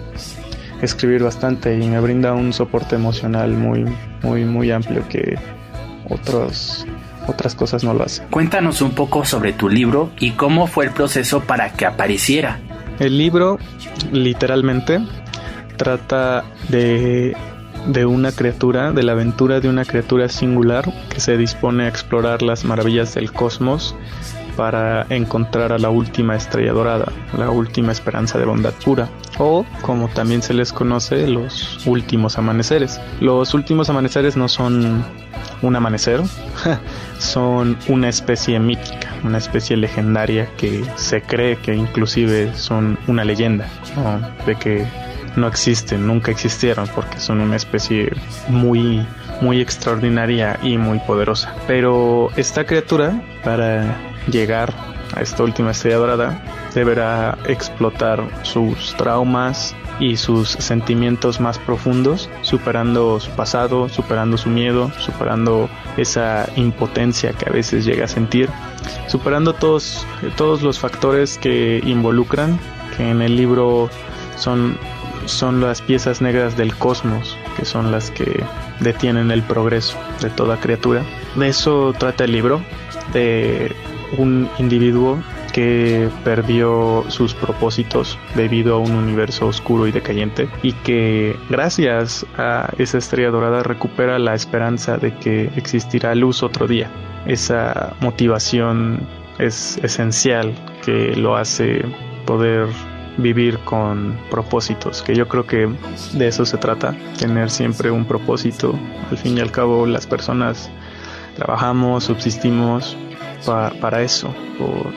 escribir 0.83 1.23
bastante 1.23 1.79
y 1.79 1.87
me 1.89 2.01
brinda 2.01 2.35
un 2.35 2.53
soporte 2.53 2.97
emocional 2.97 3.53
muy, 3.53 3.85
muy, 4.23 4.45
muy 4.45 4.71
amplio 4.71 5.07
que 5.09 5.39
otros, 6.09 6.87
otras 7.27 7.55
cosas 7.55 7.85
no 7.85 7.95
lo 7.95 8.05
hacen. 8.05 8.27
Cuéntanos 8.31 8.83
un 8.83 8.91
poco 8.93 9.25
sobre 9.25 9.53
tu 9.53 9.69
libro 9.69 10.11
y 10.19 10.33
cómo 10.33 10.67
fue 10.67 10.87
el 10.87 10.91
proceso 10.93 11.41
para 11.41 11.73
que 11.73 11.87
apareciera. 11.87 12.59
El 12.99 13.19
libro, 13.19 13.59
literalmente, 14.13 15.01
trata 15.77 16.45
de, 16.69 17.37
de 17.87 18.07
una 18.07 18.33
criatura, 18.33 18.93
de 18.93 19.03
la 19.03 19.13
aventura 19.13 19.61
de 19.61 19.69
una 19.69 19.85
criatura 19.85 20.29
singular 20.29 20.93
que 21.11 21.21
se 21.21 21.37
dispone 21.37 21.85
a 21.85 21.89
explorar 21.89 22.43
las 22.43 22.65
maravillas 22.65 23.15
del 23.15 23.33
cosmos 23.33 23.95
para 24.57 25.07
encontrar 25.11 25.73
a 25.73 25.79
la 25.79 25.91
última 25.91 26.37
estrella 26.37 26.73
dorada, 26.73 27.13
la 27.37 27.51
última 27.51 27.93
esperanza 27.93 28.39
de 28.39 28.45
bondad 28.45 28.73
pura, 28.85 29.09
o 29.39 29.65
como 29.83 30.09
también 30.09 30.43
se 30.43 30.55
les 30.55 30.73
conoce, 30.73 31.27
los 31.27 31.87
últimos 31.87 32.39
amaneceres. 32.39 33.01
Los 33.21 33.55
últimos 33.55 33.91
amaneceres 33.91 34.37
no 34.37 34.49
son 34.49 35.05
un 35.63 35.77
amanecer, 35.77 36.21
son 37.19 37.77
una 37.89 38.09
especie 38.09 38.59
mítica, 38.59 39.15
una 39.25 39.39
especie 39.39 39.77
legendaria 39.77 40.49
que 40.57 40.85
se 40.97 41.23
cree 41.23 41.57
que 41.57 41.75
inclusive 41.75 42.55
son 42.55 42.99
una 43.07 43.25
leyenda, 43.25 43.69
de 44.47 44.55
que 44.57 44.87
no 45.37 45.47
existen, 45.47 46.07
nunca 46.07 46.31
existieron, 46.31 46.89
porque 46.95 47.21
son 47.21 47.41
una 47.41 47.57
especie 47.57 48.13
muy, 48.49 49.07
muy 49.41 49.61
extraordinaria 49.61 50.59
y 50.63 50.79
muy 50.79 50.99
poderosa. 51.01 51.55
Pero 51.67 52.31
esta 52.37 52.65
criatura, 52.65 53.23
para 53.45 54.16
llegar 54.31 54.73
a 55.15 55.21
esta 55.21 55.43
última 55.43 55.71
estrella 55.71 55.99
dorada, 55.99 56.43
deberá 56.75 57.39
explotar 57.47 58.23
sus 58.43 58.95
traumas 58.97 59.75
y 59.99 60.17
sus 60.17 60.51
sentimientos 60.51 61.41
más 61.41 61.59
profundos, 61.59 62.29
superando 62.43 63.19
su 63.19 63.31
pasado, 63.31 63.89
superando 63.89 64.37
su 64.37 64.51
miedo, 64.51 64.91
superando 64.99 65.71
esa 65.97 66.49
impotencia 66.57 67.33
que 67.33 67.49
a 67.49 67.53
veces 67.53 67.85
llega 67.85 68.05
a 68.05 68.09
sentir, 68.09 68.51
superando 69.07 69.55
todos, 69.55 70.07
todos 70.37 70.63
los 70.63 70.79
factores 70.79 71.39
que 71.39 71.81
involucran, 71.85 72.59
que 72.97 73.11
en 73.11 73.23
el 73.23 73.37
libro 73.37 73.89
son, 74.37 74.77
son 75.25 75.61
las 75.61 75.81
piezas 75.81 76.21
negras 76.21 76.57
del 76.57 76.75
cosmos, 76.77 77.39
que 77.57 77.65
son 77.65 77.91
las 77.91 78.11
que 78.11 78.45
detienen 78.81 79.31
el 79.31 79.43
progreso 79.43 79.97
de 80.21 80.29
toda 80.29 80.59
criatura. 80.59 81.03
De 81.37 81.49
eso 81.49 81.95
trata 81.99 82.25
el 82.25 82.33
libro, 82.33 82.61
de 83.15 83.75
un 84.19 84.49
individuo 84.59 85.19
que 85.53 86.09
perdió 86.25 87.05
sus 87.09 87.35
propósitos 87.35 88.19
debido 88.35 88.77
a 88.77 88.79
un 88.79 88.93
universo 88.93 89.47
oscuro 89.47 89.87
y 89.87 89.93
decayente 89.93 90.49
y 90.63 90.73
que 90.73 91.35
gracias 91.49 92.27
a 92.37 92.71
esa 92.79 92.99
estrella 92.99 93.31
dorada 93.31 93.63
recupera 93.63 94.19
la 94.19 94.35
esperanza 94.35 94.99
de 94.99 95.15
que 95.15 95.51
existirá 95.57 96.15
luz 96.15 96.43
otro 96.43 96.67
día. 96.67 96.91
Esa 97.27 97.95
motivación 98.01 99.01
es 99.39 99.79
esencial 99.83 100.55
que 100.85 101.17
lo 101.17 101.37
hace 101.37 101.85
poder 102.27 102.69
vivir 103.17 103.59
con 103.61 104.15
propósitos, 104.31 105.03
que 105.03 105.15
yo 105.15 105.27
creo 105.27 105.47
que 105.47 105.69
de 106.13 106.29
eso 106.29 106.45
se 106.45 106.59
trata, 106.59 106.95
tener 107.19 107.51
siempre 107.51 107.91
un 107.91 108.05
propósito. 108.05 108.75
Al 109.11 109.17
fin 109.17 109.39
y 109.39 109.41
al 109.41 109.51
cabo 109.51 109.87
las 109.87 110.07
personas 110.07 110.71
trabajamos, 111.35 112.05
subsistimos 112.05 112.97
para 113.45 114.03
eso 114.03 114.35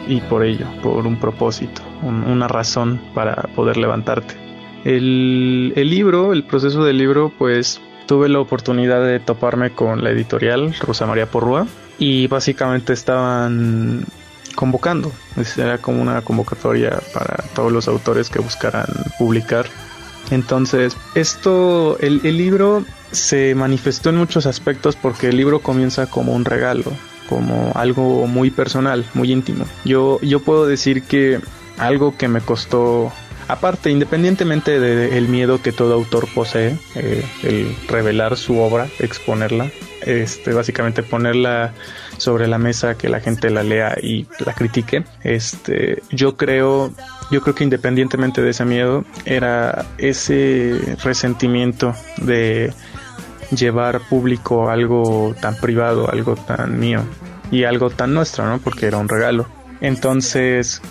y 0.08 0.22
por 0.22 0.44
ello, 0.44 0.66
por 0.82 1.06
un 1.06 1.20
propósito, 1.20 1.82
una 2.04 2.48
razón 2.48 3.02
para 3.14 3.36
poder 3.56 3.78
levantarte. 3.78 4.36
El, 4.86 5.74
el 5.76 5.90
libro, 5.90 6.32
el 6.32 6.44
proceso 6.44 6.84
del 6.84 6.98
libro, 6.98 7.32
pues 7.38 7.82
tuve 8.06 8.30
la 8.30 8.40
oportunidad 8.40 9.06
de 9.06 9.20
toparme 9.20 9.72
con 9.72 10.04
la 10.04 10.10
editorial 10.12 10.74
Rosa 10.80 11.06
María 11.06 11.28
Porrúa 11.28 11.68
y 12.00 12.28
básicamente 12.28 12.94
estaban 12.94 14.06
convocando. 14.56 15.12
Era 15.58 15.78
como 15.78 16.02
una 16.02 16.22
convocatoria 16.22 17.00
para 17.14 17.44
todos 17.54 17.72
los 17.72 17.88
autores 17.88 18.30
que 18.30 18.40
buscaran 18.40 18.88
publicar. 19.18 19.68
Entonces, 20.32 20.96
esto, 21.16 21.98
el, 22.00 22.22
el 22.24 22.38
libro 22.38 22.84
se 23.12 23.54
manifestó 23.56 24.10
en 24.10 24.18
muchos 24.18 24.46
aspectos 24.46 24.96
porque 24.96 25.30
el 25.30 25.38
libro 25.38 25.60
comienza 25.60 26.08
como 26.08 26.34
un 26.34 26.46
regalo 26.46 26.92
como 27.30 27.72
algo 27.76 28.26
muy 28.26 28.50
personal, 28.50 29.06
muy 29.14 29.32
íntimo. 29.32 29.66
Yo, 29.86 30.20
yo 30.22 30.40
puedo 30.40 30.66
decir 30.66 31.04
que 31.04 31.40
algo 31.78 32.18
que 32.18 32.28
me 32.28 32.42
costó, 32.42 33.14
aparte, 33.48 33.92
independientemente 33.92 34.80
del 34.80 35.30
miedo 35.30 35.62
que 35.62 35.72
todo 35.72 35.94
autor 35.94 36.28
posee, 36.34 36.76
eh, 36.96 37.24
el 37.44 37.76
revelar 37.88 38.36
su 38.36 38.58
obra, 38.58 38.88
exponerla, 38.98 39.70
este, 40.02 40.54
básicamente 40.54 41.04
ponerla 41.04 41.74
sobre 42.18 42.48
la 42.48 42.58
mesa, 42.58 42.98
que 42.98 43.10
la 43.10 43.20
gente 43.20 43.52
la 43.52 43.62
lea 43.62 43.96
y 44.02 44.26
la 44.44 44.54
critique. 44.54 45.04
Este, 45.24 46.02
yo 46.10 46.36
creo, 46.36 46.92
yo 47.30 47.42
creo 47.42 47.54
que 47.54 47.64
independientemente 47.64 48.42
de 48.42 48.50
ese 48.50 48.66
miedo, 48.66 49.06
era 49.26 49.86
ese 50.00 50.98
resentimiento 51.04 51.94
de 52.18 52.74
llevar 53.52 54.02
público 54.10 54.70
algo 54.70 55.36
tan 55.40 55.56
privado, 55.56 56.10
algo 56.12 56.36
tan 56.36 56.80
mío 56.80 57.04
y 57.52 57.64
algo 57.64 57.90
tan 57.90 58.14
nuestro, 58.14 58.46
¿no? 58.48 58.60
Porque 58.60 58.86
era 58.86 58.98
un 58.98 59.10
regalo. 59.10 59.48
Entonces, 59.82 60.82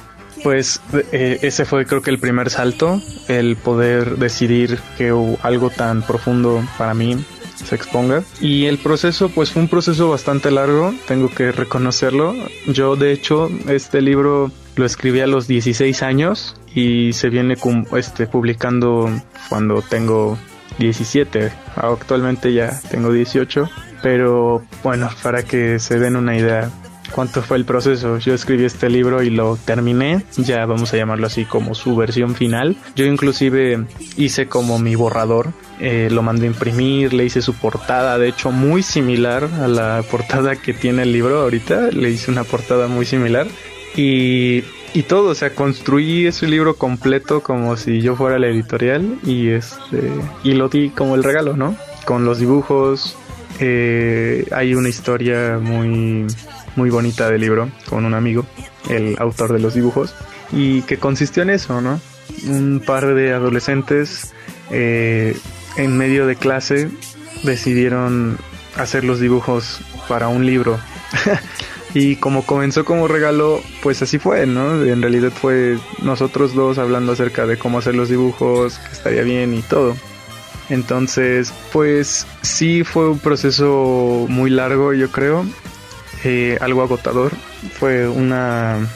pues 0.43 0.81
eh, 1.13 1.39
ese 1.43 1.65
fue 1.65 1.87
creo 1.87 2.03
que 2.03 2.11
el 2.11 2.19
primer 2.19 2.51
salto, 2.51 3.01
el 3.29 3.57
poder 3.57 4.17
decidir 4.17 4.79
que 4.97 5.11
algo 5.43 5.71
tan 5.71 6.03
profundo 6.03 6.63
para 6.77 6.95
mí 6.95 7.25
se 7.65 7.75
exponga. 7.75 8.23
Y 8.41 8.67
el 8.67 8.79
proceso, 8.79 9.29
pues 9.29 9.51
fue 9.51 9.63
un 9.63 9.69
proceso 9.69 10.11
bastante 10.11 10.51
largo, 10.51 10.95
tengo 11.07 11.29
que 11.29 11.53
reconocerlo. 11.53 12.35
Yo, 12.67 12.97
de 12.97 13.13
hecho, 13.13 13.49
este 13.69 14.01
libro 14.01 14.51
lo 14.77 14.87
escribí 14.87 15.21
a 15.21 15.27
los 15.27 15.49
16 15.49 16.03
años 16.03 16.57
y 16.75 17.13
se 17.13 17.29
viene 17.31 17.57
este, 17.97 18.27
publicando 18.27 19.11
cuando 19.49 19.83
tengo 19.83 20.39
17. 20.79 21.53
Actualmente 21.77 22.53
ya 22.53 22.81
tengo 22.91 23.13
18. 23.13 23.69
Pero 24.03 24.63
bueno, 24.83 25.11
para 25.23 25.43
que 25.43 25.79
se 25.81 25.99
den 25.99 26.15
una 26.15 26.37
idea, 26.37 26.71
cuánto 27.13 27.43
fue 27.43 27.57
el 27.57 27.65
proceso. 27.65 28.19
Yo 28.19 28.35
escribí 28.35 28.65
este 28.65 28.89
libro 28.89 29.23
y 29.23 29.31
lo 29.31 29.57
terminé, 29.57 30.25
ya 30.37 30.65
vamos 30.67 30.93
a 30.93 30.97
llamarlo 30.97 31.27
así 31.27 31.45
como 31.45 31.75
su 31.75 31.97
versión 31.97 32.35
final. 32.35 32.77
Yo 32.95 33.05
inclusive 33.07 33.87
hice 34.17 34.47
como 34.47 34.79
mi 34.79 34.95
borrador, 34.95 35.53
eh, 35.81 36.09
lo 36.11 36.23
mandé 36.23 36.47
a 36.47 36.51
imprimir, 36.51 37.13
le 37.13 37.25
hice 37.25 37.43
su 37.43 37.55
portada, 37.55 38.19
de 38.19 38.29
hecho 38.29 38.53
muy 38.53 38.83
similar 38.83 39.49
a 39.61 39.69
la 39.69 40.03
portada 40.11 40.57
que 40.57 40.73
tiene 40.73 41.03
el 41.03 41.13
libro 41.13 41.41
ahorita, 41.41 41.91
le 41.91 42.11
hice 42.11 42.31
una 42.31 42.45
portada 42.45 42.89
muy 42.89 43.07
similar 43.07 43.47
y, 43.97 44.63
y 44.95 45.03
todo, 45.03 45.31
o 45.31 45.35
sea, 45.35 45.55
construí 45.55 46.27
ese 46.27 46.47
libro 46.47 46.77
completo 46.77 47.43
como 47.43 47.77
si 47.77 48.01
yo 48.01 48.17
fuera 48.17 48.39
la 48.39 48.49
editorial 48.49 49.19
y 49.23 49.51
este 49.51 50.11
y 50.45 50.53
lo 50.53 50.69
di 50.69 50.91
como 50.91 51.15
el 51.15 51.23
regalo, 51.23 51.57
¿no? 51.57 51.77
Con 52.05 52.25
los 52.25 52.39
dibujos, 52.39 53.17
eh, 53.61 54.47
hay 54.51 54.75
una 54.75 54.89
historia 54.89 55.59
muy 55.61 56.27
muy 56.77 56.91
bonita 56.91 57.29
del 57.31 57.41
libro 57.41 57.71
con 57.89 58.05
un 58.05 58.15
amigo, 58.15 58.47
el 58.89 59.17
autor 59.19 59.53
de 59.53 59.59
los 59.59 59.75
dibujos, 59.75 60.15
y 60.53 60.83
que 60.83 60.97
consistió 60.97 61.43
en 61.43 61.51
eso, 61.51 61.81
¿no? 61.81 62.01
Un 62.47 62.83
par 62.85 63.15
de 63.15 63.33
adolescentes 63.33 64.33
eh, 64.71 65.37
en 65.77 65.97
medio 65.97 66.27
de 66.27 66.37
clase 66.37 66.89
decidieron 67.43 68.39
hacer 68.77 69.05
los 69.05 69.21
dibujos 69.21 69.81
para 70.09 70.29
un 70.29 70.47
libro. 70.47 70.79
y 71.95 72.17
como 72.17 72.45
comenzó 72.45 72.85
como 72.85 73.09
regalo, 73.09 73.61
pues 73.83 74.03
así 74.03 74.19
fue, 74.19 74.47
¿no? 74.47 74.85
En 74.85 75.01
realidad 75.03 75.33
fue 75.33 75.79
nosotros 76.03 76.55
dos 76.55 76.79
hablando 76.79 77.13
acerca 77.13 77.47
de 77.47 77.57
cómo 77.57 77.79
hacer 77.79 77.95
los 77.95 78.09
dibujos, 78.09 78.79
que 78.79 78.93
estaría 78.93 79.23
bien 79.23 79.55
y 79.55 79.63
todo. 79.63 79.97
Entonces, 80.69 81.53
pues 81.73 82.27
sí 82.43 82.85
fue 82.85 83.09
un 83.09 83.19
proceso 83.19 84.27
muy 84.29 84.51
largo, 84.51 84.93
yo 84.93 85.11
creo. 85.11 85.47
Eh, 86.25 86.59
algo 86.61 86.83
agotador. 86.83 87.33
Fue 87.79 88.09
una 88.09 88.87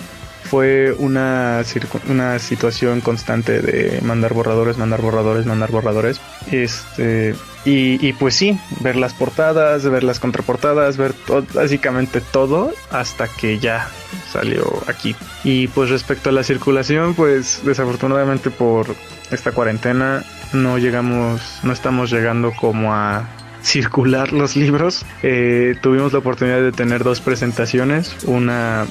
fue 0.52 0.94
una, 0.98 1.62
una 2.10 2.38
situación 2.38 3.00
constante 3.00 3.62
de 3.62 4.02
mandar 4.02 4.34
borradores, 4.34 4.76
mandar 4.76 5.00
borradores, 5.00 5.46
mandar 5.46 5.70
borradores. 5.70 6.20
Este, 6.50 7.34
y, 7.64 8.06
y 8.06 8.12
pues 8.12 8.34
sí, 8.34 8.60
ver 8.80 8.96
las 8.96 9.14
portadas, 9.14 9.88
ver 9.88 10.04
las 10.04 10.20
contraportadas, 10.20 10.98
ver 10.98 11.14
básicamente 11.54 12.20
todo 12.20 12.74
hasta 12.90 13.28
que 13.28 13.60
ya 13.60 13.88
salió 14.30 14.82
aquí. 14.88 15.16
Y 15.42 15.68
pues 15.68 15.88
respecto 15.88 16.28
a 16.28 16.32
la 16.32 16.42
circulación, 16.42 17.14
pues 17.14 17.62
desafortunadamente 17.64 18.50
por 18.50 18.94
esta 19.30 19.52
cuarentena 19.52 20.22
no 20.52 20.76
llegamos, 20.76 21.60
no 21.62 21.72
estamos 21.72 22.10
llegando 22.10 22.52
como 22.52 22.92
a 22.92 23.26
circular 23.62 24.34
los 24.34 24.54
libros. 24.54 25.06
Eh, 25.22 25.76
tuvimos 25.80 26.12
la 26.12 26.18
oportunidad 26.18 26.60
de 26.60 26.72
tener 26.72 27.04
dos 27.04 27.22
presentaciones, 27.22 28.14
una 28.26 28.86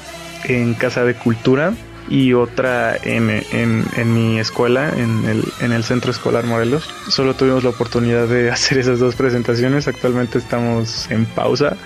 en 0.46 0.74
Casa 0.74 1.04
de 1.04 1.14
Cultura 1.16 1.74
y 2.10 2.34
otra 2.34 2.98
en, 2.98 3.42
en, 3.52 4.14
mi 4.14 4.40
escuela, 4.40 4.90
en 4.98 5.26
el, 5.30 5.44
en 5.62 5.72
el 5.72 5.84
Centro 5.84 6.12
Escolar 6.12 6.46
Morelos. 6.46 6.90
Solo 7.08 7.36
tuvimos 7.36 7.64
la 7.64 7.70
oportunidad 7.70 8.28
de 8.28 8.52
hacer 8.52 8.78
esas 8.78 9.00
dos 9.00 9.16
presentaciones. 9.16 9.88
Actualmente 9.88 10.38
estamos 10.38 11.10
en 11.10 11.26
pausa 11.26 11.78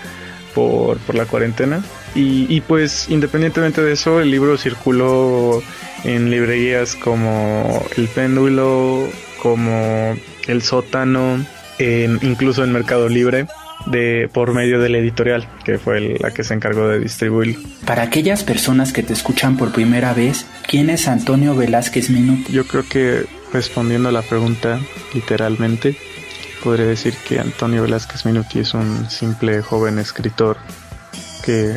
por, 0.56 0.98
por 1.00 1.16
la 1.16 1.26
cuarentena. 1.26 1.84
Y, 2.16 2.48
y, 2.50 2.62
pues 2.62 3.08
independientemente 3.10 3.82
de 3.82 3.92
eso, 3.92 4.20
el 4.20 4.32
libro 4.32 4.58
circuló 4.58 5.62
en 6.04 6.32
librerías 6.32 6.96
como 6.96 7.86
El 7.98 8.08
Péndulo, 8.08 9.08
como 9.44 10.16
El 10.48 10.62
Sótano, 10.64 11.46
incluso 11.78 12.64
en 12.64 12.72
Mercado 12.72 13.10
Libre 13.10 13.48
de 13.86 14.30
por 14.34 14.54
medio 14.54 14.80
de 14.80 14.90
la 14.90 14.98
editorial 14.98 15.48
que 15.64 15.78
fue 15.78 16.18
la 16.20 16.32
que 16.32 16.44
se 16.44 16.54
encargó 16.54 16.88
de 16.88 17.00
distribuirlo. 17.00 17.60
Para 17.86 18.04
aquellas 18.04 18.44
personas 18.44 18.94
que 18.94 19.04
te 19.04 19.14
escuchan 19.14 19.58
por 19.58 19.72
primera 19.72 20.14
vez, 20.14 20.46
¿quién 20.68 20.90
es 20.90 21.08
Antonio 21.08 21.56
Velázquez 21.56 22.10
Minuti? 22.10 22.52
Yo 22.52 22.66
creo 22.66 22.88
que 22.88 23.26
respondiendo 23.54 24.10
a 24.10 24.12
la 24.12 24.22
pregunta 24.22 24.80
literalmente, 25.14 25.98
podría 26.64 26.88
decir 26.88 27.14
que 27.28 27.40
Antonio 27.40 27.84
Velázquez 27.84 28.26
Minuti 28.26 28.60
es 28.60 28.74
un 28.74 29.10
simple 29.10 29.62
joven 29.62 30.00
escritor 30.00 30.58
que 31.44 31.76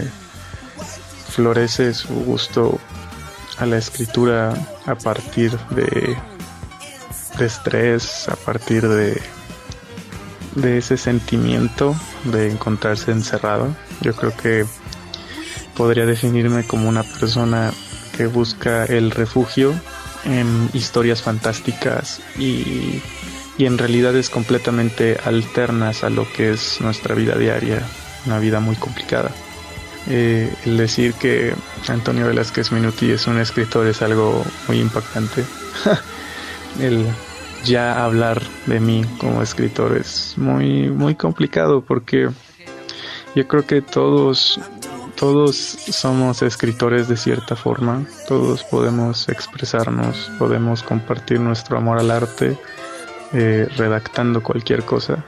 florece 1.29 1.93
su 1.93 2.15
gusto 2.15 2.81
a 3.59 3.67
la 3.67 3.77
escritura 3.77 4.55
a 4.87 4.95
partir 4.95 5.53
de, 5.71 6.17
de 7.39 7.47
estrés, 7.47 8.29
a 8.29 8.37
partir 8.37 8.89
de 8.89 9.21
de 10.61 10.79
ese 10.79 10.97
sentimiento 10.97 11.95
de 12.25 12.51
encontrarse 12.51 13.11
encerrado. 13.13 13.75
Yo 14.01 14.15
creo 14.15 14.37
que 14.37 14.67
podría 15.77 16.07
definirme 16.07 16.67
como 16.67 16.89
una 16.89 17.03
persona 17.03 17.73
que 18.17 18.27
busca 18.27 18.85
el 18.85 19.11
refugio 19.11 19.75
en 20.25 20.71
historias 20.73 21.23
fantásticas 21.23 22.21
y, 22.39 23.01
y 23.57 23.67
en 23.67 23.79
realidades 23.79 24.31
completamente 24.31 25.19
alternas 25.25 26.05
a 26.05 26.11
lo 26.11 26.31
que 26.33 26.51
es 26.51 26.81
nuestra 26.81 27.15
vida 27.15 27.37
diaria, 27.37 27.83
una 28.27 28.39
vida 28.39 28.61
muy 28.61 28.77
complicada. 28.77 29.31
Eh, 30.11 30.51
el 30.65 30.79
decir 30.79 31.13
que 31.15 31.55
Antonio 31.89 32.27
Velázquez 32.27 32.73
Minuti 32.73 33.11
es 33.11 33.27
un 33.27 33.39
escritor 33.39 33.87
es 33.87 34.01
algo 34.01 34.45
muy 34.67 34.81
impactante. 34.81 35.45
el 36.81 37.07
ya 37.65 38.05
hablar 38.05 38.43
de 38.67 38.81
mí 38.81 39.05
como 39.19 39.43
escritor 39.43 39.97
es 39.97 40.35
muy 40.37 40.89
muy 40.91 41.15
complicado 41.15 41.83
porque 41.83 42.31
yo 43.35 43.49
creo 43.49 43.67
que 43.67 43.83
todos 43.83 44.61
todos 45.19 45.57
somos 45.57 46.43
escritores 46.43 47.09
de 47.09 47.17
cierta 47.17 47.57
forma, 47.57 48.07
todos 48.29 48.63
podemos 48.63 49.29
expresarnos, 49.29 50.31
podemos 50.39 50.85
compartir 50.85 51.41
nuestro 51.41 51.77
amor 51.77 51.99
al 51.99 52.13
arte 52.13 52.57
eh, 53.33 53.69
redactando 53.77 54.43
cualquier 54.45 54.85
cosa. 54.85 55.25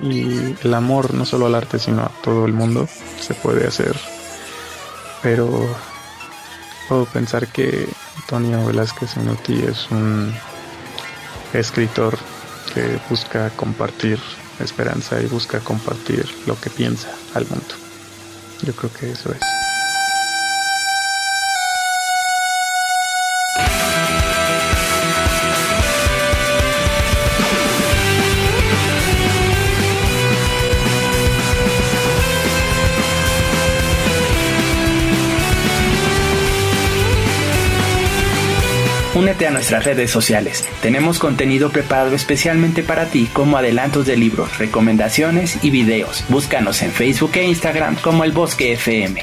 Y 0.00 0.54
el 0.62 0.74
amor 0.74 1.12
no 1.12 1.24
solo 1.24 1.46
al 1.46 1.56
arte 1.56 1.80
sino 1.80 2.02
a 2.02 2.12
todo 2.22 2.46
el 2.46 2.52
mundo 2.52 2.86
se 3.18 3.34
puede 3.34 3.66
hacer. 3.66 3.96
Pero 5.22 5.48
puedo 6.88 7.04
pensar 7.06 7.48
que 7.48 7.88
Antonio 8.20 8.64
Velázquez 8.64 9.16
Minuti 9.16 9.54
es 9.54 9.90
un 9.90 10.32
escritor 11.54 12.18
que 12.74 12.98
busca 13.08 13.50
compartir 13.50 14.18
esperanza 14.60 15.20
y 15.20 15.26
busca 15.26 15.60
compartir 15.60 16.26
lo 16.46 16.58
que 16.60 16.70
piensa 16.70 17.10
al 17.34 17.46
mundo. 17.46 17.74
Yo 18.62 18.72
creo 18.74 18.92
que 18.92 19.10
eso 19.10 19.32
es. 19.32 19.61
Únete 39.14 39.46
a 39.46 39.50
nuestras 39.50 39.84
redes 39.84 40.10
sociales. 40.10 40.66
Tenemos 40.80 41.18
contenido 41.18 41.70
preparado 41.70 42.14
especialmente 42.14 42.82
para 42.82 43.06
ti 43.06 43.28
como 43.32 43.58
adelantos 43.58 44.06
de 44.06 44.16
libros, 44.16 44.58
recomendaciones 44.58 45.62
y 45.62 45.70
videos. 45.70 46.24
Búscanos 46.30 46.80
en 46.80 46.92
Facebook 46.92 47.32
e 47.34 47.44
Instagram 47.44 47.96
como 47.96 48.24
El 48.24 48.32
Bosque 48.32 48.72
FM. 48.72 49.22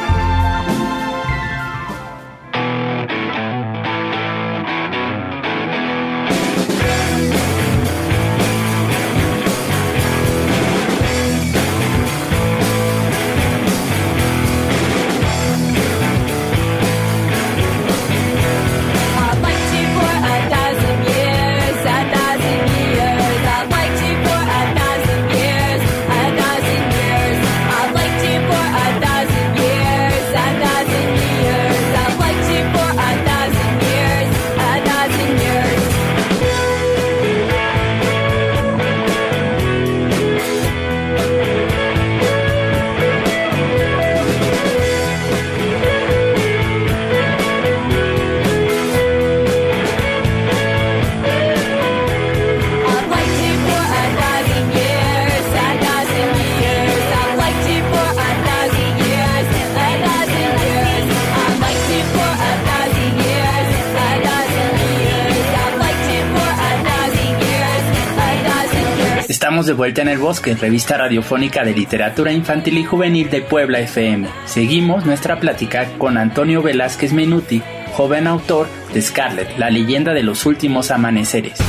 Estamos 69.51 69.65
de 69.67 69.73
vuelta 69.73 70.01
en 70.01 70.07
el 70.07 70.17
bosque, 70.17 70.55
revista 70.55 70.95
radiofónica 70.95 71.65
de 71.65 71.73
literatura 71.73 72.31
infantil 72.31 72.77
y 72.77 72.85
juvenil 72.85 73.29
de 73.29 73.41
Puebla 73.41 73.81
FM. 73.81 74.29
Seguimos 74.45 75.05
nuestra 75.05 75.41
plática 75.41 75.89
con 75.97 76.17
Antonio 76.17 76.61
Velázquez 76.61 77.11
Menuti, 77.11 77.61
joven 77.91 78.27
autor 78.27 78.67
de 78.93 79.01
Scarlet, 79.01 79.57
la 79.57 79.69
leyenda 79.69 80.13
de 80.13 80.23
los 80.23 80.45
últimos 80.45 80.89
amaneceres. 80.89 81.59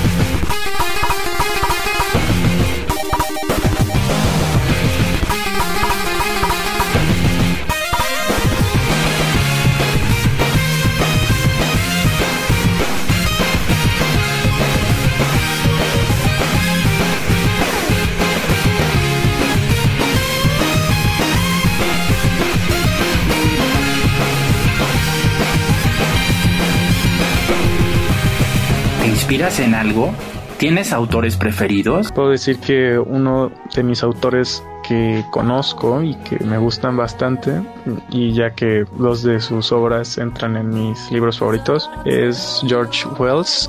En 29.43 29.75
algo? 29.75 30.15
¿Tienes 30.57 30.93
autores 30.93 31.37
preferidos? 31.37 32.13
Puedo 32.13 32.31
decir 32.31 32.59
que 32.59 32.97
uno 32.97 33.51
de 33.75 33.83
mis 33.83 34.05
autores 34.05 34.63
que 34.87 35.25
conozco 35.33 36.01
y 36.01 36.15
que 36.15 36.39
me 36.45 36.59
gustan 36.59 36.97
bastante, 36.97 37.61
y 38.09 38.33
ya 38.35 38.51
que 38.51 38.85
dos 38.99 39.25
de 39.25 39.41
sus 39.41 39.73
obras 39.73 40.17
entran 40.19 40.57
en 40.57 40.69
mis 40.69 41.11
libros 41.11 41.41
favoritos, 41.41 41.91
es 42.05 42.63
George 42.69 43.05
Wells, 43.19 43.69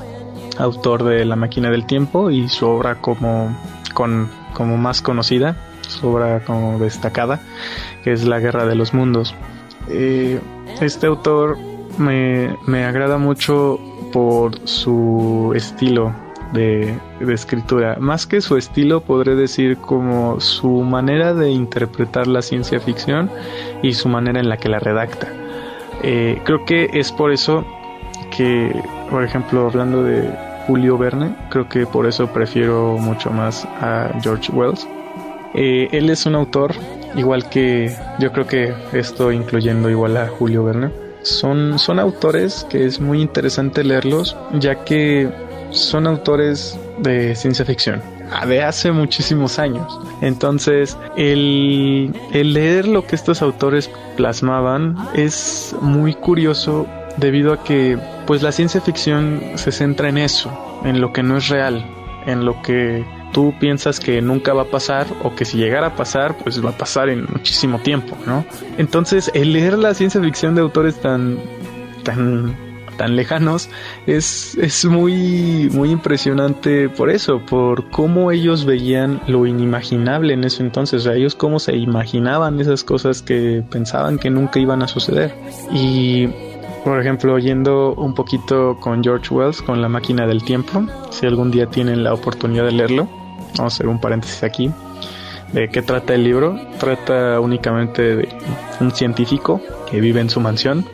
autor 0.58 1.02
de 1.02 1.24
La 1.24 1.34
máquina 1.34 1.72
del 1.72 1.86
tiempo 1.86 2.30
y 2.30 2.48
su 2.48 2.68
obra 2.68 3.00
como, 3.00 3.52
con, 3.94 4.30
como 4.52 4.76
más 4.76 5.02
conocida, 5.02 5.56
su 5.88 6.06
obra 6.06 6.44
como 6.44 6.78
destacada, 6.78 7.40
que 8.04 8.12
es 8.12 8.24
La 8.24 8.38
guerra 8.38 8.64
de 8.64 8.76
los 8.76 8.94
mundos. 8.94 9.34
Eh, 9.88 10.38
este 10.80 11.08
autor 11.08 11.58
me, 11.98 12.56
me 12.64 12.84
agrada 12.84 13.18
mucho 13.18 13.80
por 14.14 14.52
su 14.62 15.52
estilo 15.56 16.14
de, 16.52 16.96
escritura. 17.32 17.96
Más 17.98 18.28
que 18.28 18.40
su 18.40 18.56
estilo, 18.56 19.00
podré 19.00 19.34
decir 19.34 19.76
como 19.78 20.38
su 20.38 20.68
manera 20.68 21.34
de 21.34 21.50
interpretar 21.50 22.28
la 22.28 22.40
ciencia 22.40 22.78
ficción 22.78 23.28
y 23.82 23.92
su 23.92 24.08
manera 24.08 24.38
en 24.38 24.48
la 24.48 24.56
que 24.56 24.68
la 24.68 24.78
redacta. 24.78 25.26
Eh, 26.04 26.40
creo 26.44 26.64
que 26.64 26.90
es 26.94 27.10
por 27.10 27.32
eso 27.32 27.66
que, 28.36 28.72
por 29.10 29.24
ejemplo, 29.24 29.66
hablando 29.66 30.04
de 30.04 30.30
Julio 30.68 30.96
Verne, 30.96 31.34
creo 31.50 31.68
que 31.68 31.84
por 31.84 32.06
eso 32.06 32.28
prefiero 32.28 32.96
mucho 32.98 33.30
más 33.32 33.64
a 33.80 34.12
George 34.22 34.52
Wells. 34.52 34.86
Eh, 35.54 35.88
él 35.90 36.08
es 36.08 36.24
un 36.24 36.36
autor, 36.36 36.72
igual 37.16 37.48
que 37.50 37.92
yo 38.20 38.30
creo 38.30 38.46
que 38.46 38.72
esto 38.92 39.32
incluyendo 39.32 39.90
igual 39.90 40.16
a 40.16 40.28
Julio 40.28 40.62
Verne 40.62 41.04
son, 41.24 41.78
son 41.78 41.98
autores 41.98 42.66
que 42.70 42.86
es 42.86 43.00
muy 43.00 43.20
interesante 43.20 43.82
leerlos, 43.82 44.36
ya 44.52 44.84
que 44.84 45.28
son 45.70 46.06
autores 46.06 46.78
de 46.98 47.34
ciencia 47.34 47.64
ficción 47.64 48.00
de 48.46 48.62
hace 48.62 48.90
muchísimos 48.92 49.58
años. 49.58 49.98
Entonces, 50.20 50.96
el, 51.16 52.14
el, 52.32 52.52
leer 52.52 52.86
lo 52.86 53.06
que 53.06 53.16
estos 53.16 53.42
autores 53.42 53.90
plasmaban 54.16 54.96
es 55.14 55.74
muy 55.80 56.14
curioso 56.14 56.86
debido 57.16 57.52
a 57.52 57.62
que 57.62 57.98
pues 58.26 58.42
la 58.42 58.52
ciencia 58.52 58.80
ficción 58.80 59.40
se 59.54 59.70
centra 59.70 60.08
en 60.08 60.18
eso, 60.18 60.50
en 60.84 61.00
lo 61.00 61.12
que 61.12 61.22
no 61.22 61.36
es 61.36 61.48
real, 61.48 61.84
en 62.26 62.44
lo 62.44 62.60
que 62.62 63.04
tú 63.34 63.52
piensas 63.58 64.00
que 64.00 64.22
nunca 64.22 64.54
va 64.54 64.62
a 64.62 64.66
pasar 64.66 65.06
o 65.22 65.34
que 65.34 65.44
si 65.44 65.58
llegara 65.58 65.88
a 65.88 65.96
pasar, 65.96 66.38
pues 66.38 66.64
va 66.64 66.70
a 66.70 66.78
pasar 66.78 67.10
en 67.10 67.26
muchísimo 67.30 67.80
tiempo, 67.80 68.16
¿no? 68.24 68.46
Entonces, 68.78 69.30
el 69.34 69.52
leer 69.52 69.76
la 69.76 69.92
ciencia 69.92 70.20
ficción 70.22 70.54
de 70.54 70.62
autores 70.62 70.94
tan 71.00 71.38
tan 72.04 72.56
tan 72.96 73.16
lejanos 73.16 73.68
es, 74.06 74.56
es 74.56 74.84
muy 74.84 75.68
muy 75.72 75.90
impresionante 75.90 76.88
por 76.88 77.10
eso, 77.10 77.40
por 77.44 77.90
cómo 77.90 78.30
ellos 78.30 78.64
veían 78.64 79.20
lo 79.26 79.46
inimaginable 79.46 80.34
en 80.34 80.44
ese 80.44 80.62
entonces, 80.62 81.00
o 81.00 81.04
sea, 81.04 81.14
ellos 81.14 81.34
cómo 81.34 81.58
se 81.58 81.76
imaginaban 81.76 82.60
esas 82.60 82.84
cosas 82.84 83.20
que 83.20 83.64
pensaban 83.68 84.18
que 84.18 84.30
nunca 84.30 84.60
iban 84.60 84.80
a 84.82 84.86
suceder. 84.86 85.34
Y 85.72 86.28
por 86.84 87.00
ejemplo, 87.00 87.38
yendo 87.38 87.94
un 87.94 88.14
poquito 88.14 88.76
con 88.78 89.02
George 89.02 89.34
Wells, 89.34 89.62
con 89.62 89.80
La 89.80 89.88
máquina 89.88 90.26
del 90.26 90.44
tiempo, 90.44 90.86
si 91.10 91.26
algún 91.26 91.50
día 91.50 91.66
tienen 91.66 92.04
la 92.04 92.12
oportunidad 92.12 92.66
de 92.66 92.72
leerlo, 92.72 93.08
vamos 93.56 93.72
a 93.72 93.76
hacer 93.76 93.88
un 93.88 94.00
paréntesis 94.00 94.42
aquí. 94.42 94.70
¿De 95.52 95.68
qué 95.68 95.82
trata 95.82 96.14
el 96.14 96.24
libro? 96.24 96.58
Trata 96.78 97.38
únicamente 97.40 98.16
de 98.16 98.28
un 98.80 98.90
científico 98.90 99.60
que 99.90 100.00
vive 100.00 100.20
en 100.20 100.28
su 100.28 100.40
mansión, 100.40 100.84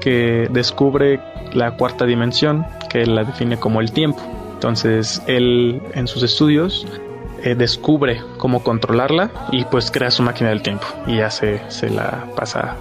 que 0.00 0.48
descubre 0.50 1.20
la 1.52 1.72
cuarta 1.72 2.06
dimensión, 2.06 2.64
que 2.88 3.06
la 3.06 3.24
define 3.24 3.58
como 3.58 3.80
el 3.80 3.92
tiempo. 3.92 4.20
Entonces, 4.54 5.22
él 5.26 5.82
en 5.94 6.06
sus 6.06 6.22
estudios 6.22 6.86
eh, 7.42 7.56
descubre 7.56 8.22
cómo 8.36 8.62
controlarla 8.62 9.30
y 9.50 9.64
pues 9.64 9.90
crea 9.90 10.12
su 10.12 10.22
máquina 10.22 10.50
del 10.50 10.62
tiempo 10.62 10.86
y 11.08 11.16
ya 11.16 11.30
se, 11.30 11.60
se 11.68 11.90
la 11.90 12.26
pasa. 12.36 12.76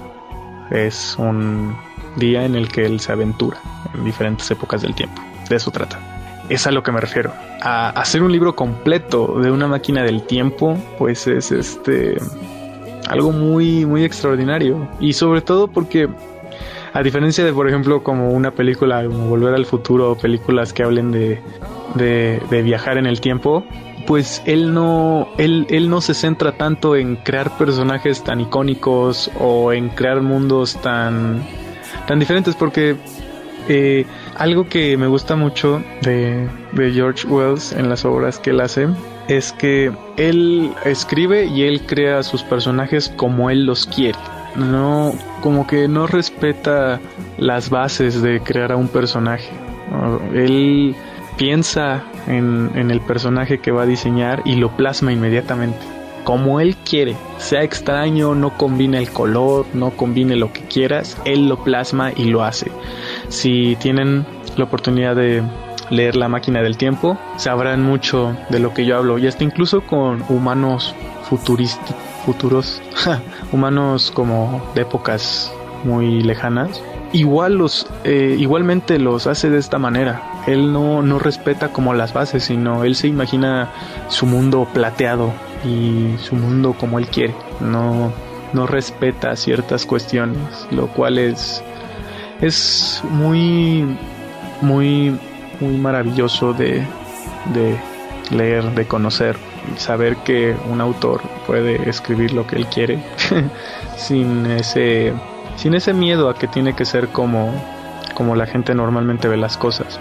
Es 0.69 1.15
un 1.17 1.75
día 2.15 2.45
en 2.45 2.55
el 2.55 2.69
que 2.69 2.85
él 2.85 2.99
se 2.99 3.11
aventura 3.11 3.57
en 3.95 4.05
diferentes 4.05 4.49
épocas 4.51 4.83
del 4.83 4.93
tiempo. 4.93 5.19
De 5.49 5.55
eso 5.55 5.71
trata. 5.71 6.11
Es 6.51 6.67
a 6.67 6.71
lo 6.71 6.83
que 6.83 6.91
me 6.91 6.99
refiero. 6.99 7.31
A 7.61 7.91
hacer 7.91 8.21
un 8.21 8.29
libro 8.33 8.57
completo 8.57 9.39
de 9.39 9.49
una 9.51 9.67
máquina 9.67 10.03
del 10.03 10.23
tiempo, 10.23 10.77
pues 10.97 11.25
es 11.25 11.49
este 11.49 12.17
algo 13.07 13.31
muy 13.31 13.85
muy 13.85 14.03
extraordinario 14.03 14.89
y 14.99 15.13
sobre 15.13 15.39
todo 15.41 15.69
porque 15.69 16.09
a 16.93 17.03
diferencia 17.03 17.45
de 17.45 17.53
por 17.53 17.69
ejemplo 17.69 18.03
como 18.03 18.31
una 18.31 18.51
película 18.51 19.01
como 19.05 19.27
Volver 19.27 19.55
al 19.55 19.65
futuro 19.65 20.11
o 20.11 20.17
películas 20.17 20.73
que 20.73 20.83
hablen 20.83 21.11
de, 21.11 21.41
de, 21.95 22.41
de 22.49 22.61
viajar 22.61 22.97
en 22.97 23.05
el 23.05 23.21
tiempo, 23.21 23.63
pues 24.05 24.41
él 24.45 24.73
no, 24.73 25.29
él, 25.37 25.65
él 25.69 25.89
no 25.89 26.01
se 26.01 26.13
centra 26.13 26.51
tanto 26.51 26.97
en 26.97 27.15
crear 27.15 27.57
personajes 27.57 28.25
tan 28.25 28.41
icónicos 28.41 29.31
o 29.39 29.71
en 29.71 29.87
crear 29.87 30.21
mundos 30.21 30.75
tan, 30.81 31.47
tan 32.07 32.19
diferentes 32.19 32.55
porque 32.55 32.97
eh, 33.69 34.05
algo 34.41 34.67
que 34.67 34.97
me 34.97 35.06
gusta 35.06 35.36
mucho 35.36 35.84
de, 36.01 36.49
George 36.75 37.27
Wells 37.27 37.73
en 37.73 37.89
las 37.89 38.06
obras 38.06 38.39
que 38.39 38.49
él 38.49 38.62
hace 38.62 38.88
es 39.27 39.51
que 39.54 39.91
él 40.17 40.73
escribe 40.84 41.45
y 41.45 41.62
él 41.63 41.82
crea 41.86 42.23
sus 42.23 42.41
personajes 42.41 43.13
como 43.17 43.51
él 43.51 43.65
los 43.67 43.86
quiere. 43.86 44.17
No, 44.56 45.13
como 45.41 45.67
que 45.67 45.88
no 45.88 46.08
respeta 46.08 46.99
las 47.38 47.69
bases 47.69 48.23
de 48.23 48.41
crear 48.41 48.71
a 48.71 48.77
un 48.77 48.88
personaje. 48.88 49.47
Él 50.34 50.95
piensa 51.38 52.04
en, 52.27 52.71
en, 52.73 52.89
el 52.89 52.99
personaje 52.99 53.60
que 53.60 53.69
va 53.71 53.84
a 53.84 53.86
diseñar 53.86 54.41
y 54.43 54.56
lo 54.56 54.75
plasma 54.75 55.13
inmediatamente. 55.13 55.77
Como 56.23 56.60
él 56.60 56.75
quiere, 56.77 57.15
sea 57.38 57.62
extraño, 57.62 58.34
no 58.34 58.58
combine 58.58 58.97
el 58.97 59.10
color, 59.12 59.65
no 59.73 59.91
combine 59.91 60.36
lo 60.36 60.51
que 60.51 60.62
quieras, 60.62 61.17
él 61.25 61.47
lo 61.47 61.63
plasma 61.63 62.12
y 62.15 62.25
lo 62.25 62.43
hace. 62.43 62.71
Si 63.31 63.77
tienen 63.77 64.25
la 64.57 64.65
oportunidad 64.65 65.15
de 65.15 65.41
leer 65.89 66.17
La 66.17 66.27
máquina 66.27 66.61
del 66.61 66.77
tiempo, 66.77 67.17
sabrán 67.37 67.81
mucho 67.81 68.35
de 68.49 68.59
lo 68.59 68.73
que 68.73 68.85
yo 68.85 68.97
hablo, 68.97 69.17
y 69.17 69.27
hasta 69.27 69.45
incluso 69.45 69.81
con 69.81 70.23
humanos 70.29 70.93
futuros, 72.25 72.81
humanos 73.53 74.11
como 74.11 74.61
de 74.75 74.81
épocas 74.81 75.51
muy 75.85 76.21
lejanas, 76.21 76.83
igual 77.13 77.55
los, 77.55 77.87
eh, 78.03 78.35
igualmente 78.37 78.99
los 78.99 79.27
hace 79.27 79.49
de 79.49 79.59
esta 79.59 79.79
manera. 79.79 80.43
Él 80.45 80.73
no, 80.73 81.01
no 81.01 81.17
respeta 81.17 81.69
como 81.69 81.93
las 81.93 82.13
bases, 82.13 82.43
sino 82.43 82.83
él 82.83 82.95
se 82.95 83.07
imagina 83.07 83.69
su 84.09 84.25
mundo 84.25 84.67
plateado 84.73 85.31
y 85.65 86.17
su 86.19 86.35
mundo 86.35 86.75
como 86.77 86.99
él 86.99 87.07
quiere. 87.07 87.33
No, 87.61 88.11
no 88.51 88.67
respeta 88.67 89.37
ciertas 89.37 89.85
cuestiones, 89.85 90.67
lo 90.71 90.87
cual 90.87 91.17
es 91.17 91.63
es 92.41 93.01
muy, 93.10 93.86
muy, 94.62 95.17
muy 95.60 95.77
maravilloso 95.77 96.54
de, 96.54 96.84
de 97.54 97.80
leer, 98.32 98.63
de 98.73 98.86
conocer, 98.88 99.38
saber 99.77 100.17
que 100.17 100.56
un 100.69 100.82
autor 100.82 101.21
puede 101.45 101.89
escribir 101.89 102.34
lo 102.34 102.47
que 102.47 102.56
él 102.56 102.65
quiere 102.67 102.99
sin 103.97 104.45
ese, 104.47 105.13
sin 105.56 105.75
ese 105.75 105.93
miedo 105.93 106.30
a 106.30 106.36
que 106.36 106.47
tiene 106.47 106.73
que 106.75 106.86
ser 106.86 107.10
como, 107.10 107.54
como 108.15 108.36
la 108.36 108.47
gente 108.47 108.73
normalmente 108.73 109.27
ve 109.27 109.38
las 109.38 109.58
cosas. 109.58 109.99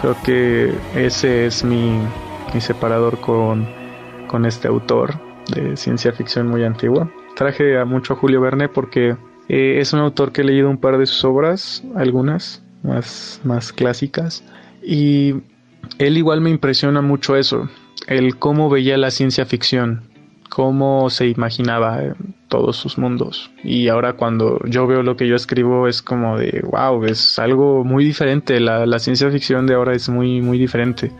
Creo 0.00 0.16
que 0.22 0.72
ese 0.94 1.46
es 1.46 1.64
mi, 1.64 1.98
mi 2.54 2.60
separador 2.60 3.18
con, 3.20 3.66
con 4.28 4.46
este 4.46 4.68
autor 4.68 5.14
de 5.52 5.76
ciencia 5.76 6.12
ficción 6.12 6.46
muy 6.46 6.62
antigua. 6.64 7.10
Traje 7.34 7.78
a 7.78 7.84
mucho 7.84 8.12
a 8.12 8.16
Julio 8.16 8.40
Verne 8.40 8.68
porque 8.68 9.16
eh, 9.48 9.78
es 9.80 9.92
un 9.92 10.00
autor 10.00 10.32
que 10.32 10.42
he 10.42 10.44
leído 10.44 10.68
un 10.68 10.78
par 10.78 10.98
de 10.98 11.06
sus 11.06 11.24
obras, 11.24 11.82
algunas 11.94 12.62
más, 12.82 13.40
más 13.44 13.72
clásicas, 13.72 14.44
y 14.82 15.34
él 15.98 16.16
igual 16.16 16.40
me 16.40 16.50
impresiona 16.50 17.00
mucho 17.00 17.36
eso, 17.36 17.68
el 18.06 18.36
cómo 18.36 18.70
veía 18.70 18.96
la 18.96 19.10
ciencia 19.10 19.46
ficción, 19.46 20.02
cómo 20.48 21.10
se 21.10 21.28
imaginaba 21.28 22.00
todos 22.48 22.76
sus 22.76 22.98
mundos. 22.98 23.50
Y 23.62 23.88
ahora 23.88 24.14
cuando 24.14 24.60
yo 24.64 24.86
veo 24.86 25.02
lo 25.02 25.16
que 25.16 25.28
yo 25.28 25.36
escribo 25.36 25.88
es 25.88 26.02
como 26.02 26.38
de, 26.38 26.62
wow, 26.70 27.04
es 27.04 27.38
algo 27.38 27.84
muy 27.84 28.04
diferente. 28.04 28.58
La, 28.60 28.86
la 28.86 28.98
ciencia 28.98 29.30
ficción 29.30 29.66
de 29.66 29.74
ahora 29.74 29.94
es 29.94 30.08
muy, 30.08 30.40
muy 30.40 30.58
diferente. 30.58 31.12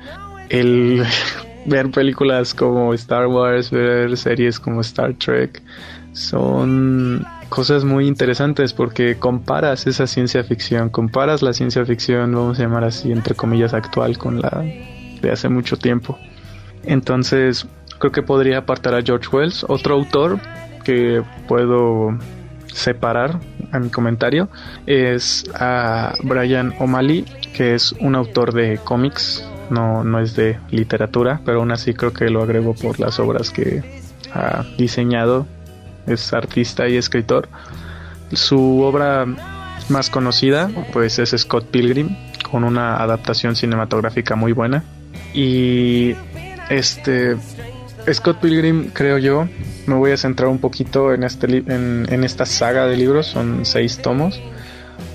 El 0.49 1.05
ver 1.67 1.91
películas 1.91 2.55
como 2.55 2.95
Star 2.95 3.27
Wars, 3.27 3.71
ver 3.71 4.17
series 4.17 4.59
como 4.59 4.81
Star 4.81 5.14
Trek, 5.14 5.62
son 6.12 7.25
cosas 7.49 7.85
muy 7.85 8.07
interesantes 8.07 8.73
porque 8.73 9.19
comparas 9.19 9.87
esa 9.87 10.07
ciencia 10.07 10.45
ficción, 10.45 10.91
comparas 10.91 11.43
la 11.43 11.53
ciencia 11.53 11.85
ficción, 11.85 12.33
vamos 12.33 12.59
a 12.59 12.63
llamar 12.63 12.85
así, 12.85 13.11
entre 13.11 13.35
comillas, 13.35 13.75
actual 13.75 14.19
con 14.19 14.41
la 14.41 14.65
de 15.21 15.31
hace 15.31 15.49
mucho 15.49 15.77
tiempo. 15.77 16.19
Entonces, 16.85 17.67
creo 17.99 18.13
que 18.13 18.23
podría 18.23 18.59
apartar 18.59 18.95
a 18.95 19.03
George 19.03 19.29
Wells. 19.33 19.65
Otro 19.69 19.95
autor 19.95 20.39
que 20.85 21.23
puedo 21.47 22.17
separar 22.73 23.41
a 23.73 23.79
mi 23.79 23.91
comentario 23.91 24.49
es 24.87 25.45
a 25.55 26.15
Brian 26.23 26.75
O'Malley, 26.79 27.25
que 27.55 27.75
es 27.75 27.93
un 27.93 28.15
autor 28.15 28.53
de 28.53 28.79
cómics, 28.85 29.47
no, 29.71 30.05
no 30.05 30.21
es 30.21 30.35
de 30.35 30.59
literatura, 30.71 31.41
pero 31.45 31.59
aún 31.59 31.73
así 31.73 31.93
creo 31.93 32.13
que 32.13 32.31
lo 32.31 32.43
agrego 32.43 32.75
por 32.75 33.01
las 33.01 33.19
obras 33.19 33.51
que 33.51 33.83
ha 34.33 34.65
diseñado 34.79 35.47
es 36.09 36.33
artista 36.33 36.88
y 36.88 36.97
escritor. 36.97 37.49
Su 38.33 38.83
obra 38.83 39.27
más 39.88 40.11
conocida 40.11 40.71
pues 40.92 41.18
es 41.18 41.35
Scott 41.37 41.66
Pilgrim 41.66 42.16
con 42.51 42.64
una 42.64 42.97
adaptación 42.97 43.57
cinematográfica 43.57 44.37
muy 44.37 44.53
buena 44.53 44.85
y 45.35 46.14
este 46.68 47.37
Scott 48.12 48.38
Pilgrim 48.40 48.90
creo 48.92 49.18
yo 49.18 49.49
me 49.87 49.94
voy 49.94 50.12
a 50.12 50.16
centrar 50.16 50.49
un 50.49 50.59
poquito 50.59 51.12
en 51.12 51.25
este 51.25 51.47
en, 51.47 52.07
en 52.09 52.25
esta 52.25 52.47
saga 52.47 52.87
de 52.87 52.97
libros 52.97 53.27
son 53.27 53.64
seis 53.64 53.99
tomos 53.99 54.40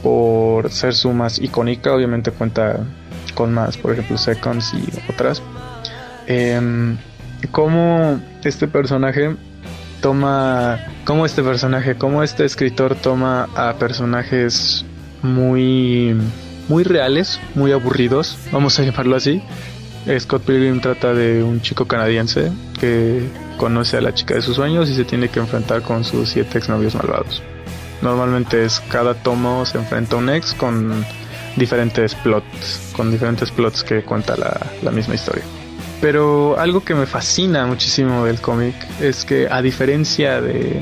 por 0.02 0.72
ser 0.72 0.94
su 0.94 1.12
más 1.12 1.40
icónica 1.40 1.94
obviamente 1.94 2.32
cuenta 2.32 2.86
con 3.36 3.54
más 3.54 3.78
por 3.78 3.94
ejemplo 3.94 4.18
Seconds 4.18 4.74
y 4.74 5.12
otras 5.12 5.42
eh, 6.28 6.96
como 7.52 8.22
este 8.44 8.68
personaje 8.68 9.36
toma, 10.04 10.86
como 11.06 11.26
este 11.26 11.42
personaje, 11.42 11.96
como 11.96 12.24
este 12.24 12.44
escritor 12.44 12.94
toma 12.94 13.48
a 13.56 13.76
personajes 13.76 14.86
muy, 15.22 16.14
muy 16.68 16.84
reales, 16.84 17.40
muy 17.56 17.72
aburridos, 17.72 18.38
vamos 18.52 18.78
a 18.78 18.84
llamarlo 18.84 19.16
así. 19.16 19.42
Scott 20.20 20.44
Pilgrim 20.44 20.82
trata 20.82 21.14
de 21.14 21.42
un 21.42 21.62
chico 21.62 21.88
canadiense 21.88 22.52
que 22.82 23.24
conoce 23.56 23.96
a 23.96 24.02
la 24.02 24.14
chica 24.14 24.36
de 24.36 24.42
sus 24.42 24.58
sueños 24.58 24.90
y 24.90 24.94
se 24.94 25.06
tiene 25.06 25.30
que 25.30 25.40
enfrentar 25.40 25.82
con 25.82 26.04
sus 26.04 26.30
siete 26.30 26.58
exnovios 26.58 26.96
malvados. 26.96 27.42
Normalmente 28.02 28.66
es 28.66 28.82
cada 28.90 29.14
tomo 29.14 29.66
se 29.66 29.78
enfrenta 29.78 30.18
a 30.18 30.20
un 30.20 30.30
ex 30.30 30.54
con 30.54 31.06
diferentes 31.56 32.14
plots, 32.16 32.92
con 32.94 33.10
diferentes 33.10 33.50
plots 33.52 33.86
que 33.86 34.04
cuenta 34.04 34.36
la 34.36 34.92
misma 34.92 35.16
historia. 35.16 35.44
Pero 36.04 36.60
algo 36.60 36.84
que 36.84 36.96
me 36.96 37.06
fascina 37.06 37.66
muchísimo 37.66 38.26
del 38.26 38.42
cómic 38.42 38.76
es 39.00 39.24
que 39.24 39.48
a 39.50 39.62
diferencia 39.62 40.42
de, 40.42 40.82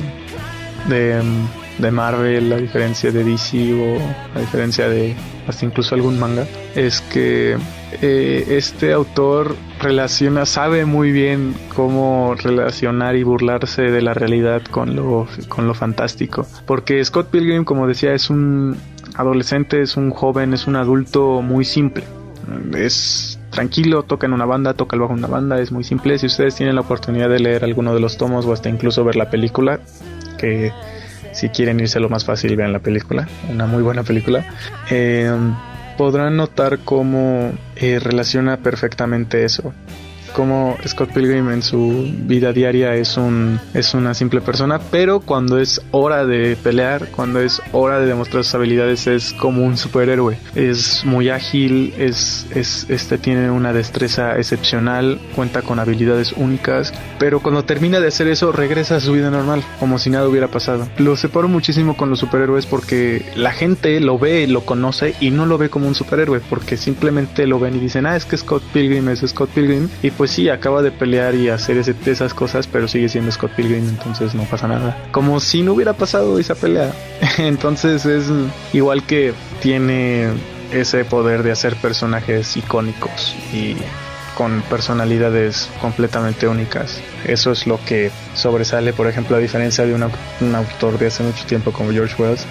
de, 0.89 1.91
Marvel, 1.91 2.51
a 2.51 2.57
diferencia 2.57 3.11
de 3.11 3.23
DC 3.23 3.71
o 3.71 3.99
a 4.35 4.39
diferencia 4.39 4.89
de 4.89 5.15
hasta 5.47 5.63
incluso 5.63 5.93
algún 5.93 6.19
manga, 6.19 6.47
es 6.73 7.01
que 7.01 7.55
eh, 8.01 8.45
este 8.49 8.93
autor 8.93 9.55
relaciona, 9.79 10.47
sabe 10.47 10.85
muy 10.85 11.11
bien 11.11 11.53
cómo 11.75 12.33
relacionar 12.33 13.15
y 13.15 13.21
burlarse 13.21 13.83
de 13.83 14.01
la 14.01 14.15
realidad 14.15 14.63
con 14.71 14.95
lo, 14.95 15.27
con 15.49 15.67
lo 15.67 15.75
fantástico. 15.75 16.47
Porque 16.65 17.05
Scott 17.05 17.29
Pilgrim, 17.29 17.63
como 17.63 17.87
decía, 17.87 18.15
es 18.15 18.31
un 18.31 18.75
adolescente, 19.13 19.83
es 19.83 19.97
un 19.97 20.09
joven, 20.09 20.55
es 20.55 20.65
un 20.65 20.77
adulto 20.77 21.43
muy 21.43 21.63
simple. 21.63 22.05
Es 22.75 23.30
tranquilo, 23.51 24.03
toca 24.03 24.25
en 24.25 24.33
una 24.33 24.45
banda, 24.45 24.73
toca 24.73 24.95
el 24.95 25.01
bajo 25.01 25.13
en 25.13 25.19
una 25.19 25.27
banda, 25.27 25.59
es 25.59 25.71
muy 25.71 25.83
simple. 25.83 26.17
Si 26.17 26.25
ustedes 26.25 26.55
tienen 26.55 26.75
la 26.75 26.81
oportunidad 26.81 27.29
de 27.29 27.39
leer 27.39 27.63
alguno 27.63 27.93
de 27.93 27.99
los 27.99 28.17
tomos 28.17 28.45
o 28.45 28.53
hasta 28.53 28.69
incluso 28.69 29.03
ver 29.03 29.15
la 29.15 29.29
película, 29.29 29.79
que 30.37 30.71
si 31.33 31.49
quieren 31.49 31.79
irse 31.79 31.99
lo 31.99 32.09
más 32.09 32.25
fácil, 32.25 32.55
vean 32.55 32.73
la 32.73 32.79
película, 32.79 33.27
una 33.49 33.67
muy 33.67 33.83
buena 33.83 34.03
película, 34.03 34.45
eh, 34.89 35.31
podrán 35.97 36.37
notar 36.37 36.79
cómo 36.79 37.51
eh, 37.75 37.99
relaciona 37.99 38.57
perfectamente 38.57 39.45
eso 39.45 39.73
como 40.33 40.77
Scott 40.87 41.13
Pilgrim 41.13 41.49
en 41.49 41.61
su 41.61 42.09
vida 42.23 42.53
diaria 42.53 42.95
es 42.95 43.17
un 43.17 43.59
es 43.73 43.93
una 43.93 44.13
simple 44.13 44.41
persona, 44.41 44.79
pero 44.79 45.19
cuando 45.19 45.59
es 45.59 45.81
hora 45.91 46.25
de 46.25 46.55
pelear, 46.55 47.07
cuando 47.07 47.39
es 47.39 47.61
hora 47.71 47.99
de 47.99 48.05
demostrar 48.05 48.43
sus 48.43 48.55
habilidades 48.55 49.07
es 49.07 49.33
como 49.33 49.65
un 49.65 49.77
superhéroe. 49.77 50.37
Es 50.55 51.03
muy 51.05 51.29
ágil, 51.29 51.93
es, 51.97 52.47
es 52.51 52.85
este 52.89 53.17
tiene 53.17 53.51
una 53.51 53.73
destreza 53.73 54.37
excepcional, 54.37 55.19
cuenta 55.35 55.61
con 55.61 55.79
habilidades 55.79 56.33
únicas, 56.33 56.93
pero 57.19 57.41
cuando 57.41 57.63
termina 57.63 57.99
de 57.99 58.07
hacer 58.07 58.27
eso 58.27 58.51
regresa 58.51 58.97
a 58.97 58.99
su 58.99 59.13
vida 59.13 59.29
normal, 59.29 59.63
como 59.79 59.99
si 59.99 60.09
nada 60.09 60.27
hubiera 60.27 60.47
pasado. 60.47 60.87
Lo 60.97 61.15
separo 61.17 61.47
muchísimo 61.47 61.97
con 61.97 62.09
los 62.09 62.19
superhéroes 62.19 62.65
porque 62.65 63.25
la 63.35 63.51
gente 63.51 63.99
lo 63.99 64.17
ve, 64.17 64.47
lo 64.47 64.61
conoce 64.61 65.15
y 65.19 65.31
no 65.31 65.45
lo 65.45 65.57
ve 65.57 65.69
como 65.69 65.87
un 65.87 65.95
superhéroe 65.95 66.39
porque 66.49 66.77
simplemente 66.77 67.47
lo 67.47 67.59
ven 67.59 67.75
y 67.75 67.79
dicen, 67.79 68.05
"Ah, 68.05 68.15
es 68.15 68.25
que 68.25 68.37
Scott 68.37 68.63
Pilgrim 68.73 69.09
es 69.09 69.19
Scott 69.19 69.49
Pilgrim" 69.49 69.89
y 70.01 70.11
pues 70.21 70.29
sí, 70.29 70.49
acaba 70.49 70.83
de 70.83 70.91
pelear 70.91 71.33
y 71.33 71.49
hacer 71.49 71.77
esas 71.79 72.35
cosas, 72.35 72.67
pero 72.67 72.87
sigue 72.87 73.09
siendo 73.09 73.31
Scott 73.31 73.53
Pilgrim, 73.55 73.89
entonces 73.89 74.35
no 74.35 74.43
pasa 74.43 74.67
nada. 74.67 74.95
Como 75.11 75.39
si 75.39 75.63
no 75.63 75.73
hubiera 75.73 75.93
pasado 75.93 76.37
esa 76.37 76.53
pelea. 76.53 76.93
entonces 77.39 78.05
es 78.05 78.25
igual 78.71 79.01
que 79.01 79.33
tiene 79.63 80.27
ese 80.71 81.05
poder 81.05 81.41
de 81.41 81.51
hacer 81.51 81.75
personajes 81.77 82.55
icónicos 82.55 83.35
y 83.51 83.77
con 84.37 84.61
personalidades 84.69 85.67
completamente 85.81 86.47
únicas. 86.47 87.01
Eso 87.25 87.51
es 87.51 87.65
lo 87.65 87.83
que 87.83 88.11
sobresale, 88.35 88.93
por 88.93 89.07
ejemplo, 89.07 89.37
a 89.37 89.39
diferencia 89.39 89.87
de 89.87 89.95
un 89.95 90.53
autor 90.53 90.99
de 90.99 91.07
hace 91.07 91.23
mucho 91.23 91.47
tiempo 91.47 91.71
como 91.71 91.89
George 91.89 92.13
Wells, 92.21 92.45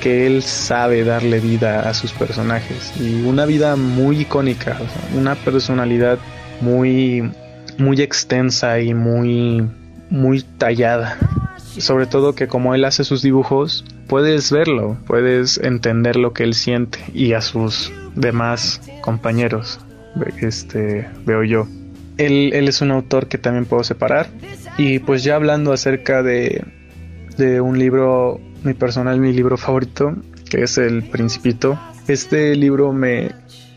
que 0.00 0.28
él 0.28 0.44
sabe 0.44 1.02
darle 1.02 1.40
vida 1.40 1.88
a 1.88 1.92
sus 1.92 2.12
personajes 2.12 2.92
y 3.00 3.22
una 3.22 3.46
vida 3.46 3.74
muy 3.74 4.20
icónica, 4.20 4.78
una 5.16 5.34
personalidad 5.34 6.20
muy, 6.60 7.30
muy 7.78 8.00
extensa 8.00 8.80
y 8.80 8.94
muy, 8.94 9.68
muy 10.10 10.42
tallada. 10.42 11.18
Sobre 11.58 12.06
todo 12.06 12.34
que 12.34 12.48
como 12.48 12.74
él 12.74 12.84
hace 12.84 13.04
sus 13.04 13.22
dibujos, 13.22 13.84
puedes 14.06 14.50
verlo, 14.50 14.96
puedes 15.06 15.58
entender 15.58 16.16
lo 16.16 16.32
que 16.32 16.44
él 16.44 16.54
siente 16.54 16.98
y 17.12 17.32
a 17.32 17.40
sus 17.40 17.92
demás 18.14 18.80
compañeros, 19.02 19.80
este, 20.40 21.06
veo 21.24 21.44
yo. 21.44 21.66
Él, 22.16 22.52
él 22.54 22.68
es 22.68 22.80
un 22.80 22.90
autor 22.92 23.28
que 23.28 23.36
también 23.36 23.66
puedo 23.66 23.84
separar. 23.84 24.28
Y 24.78 25.00
pues 25.00 25.22
ya 25.22 25.36
hablando 25.36 25.72
acerca 25.72 26.22
de, 26.22 26.64
de 27.36 27.60
un 27.60 27.78
libro, 27.78 28.40
mi 28.62 28.72
personal, 28.72 29.20
mi 29.20 29.32
libro 29.32 29.58
favorito, 29.58 30.14
que 30.48 30.62
es 30.62 30.78
El 30.78 31.02
Principito. 31.02 31.78
Este 32.08 32.54
libro 32.56 32.92
me, 32.92 33.32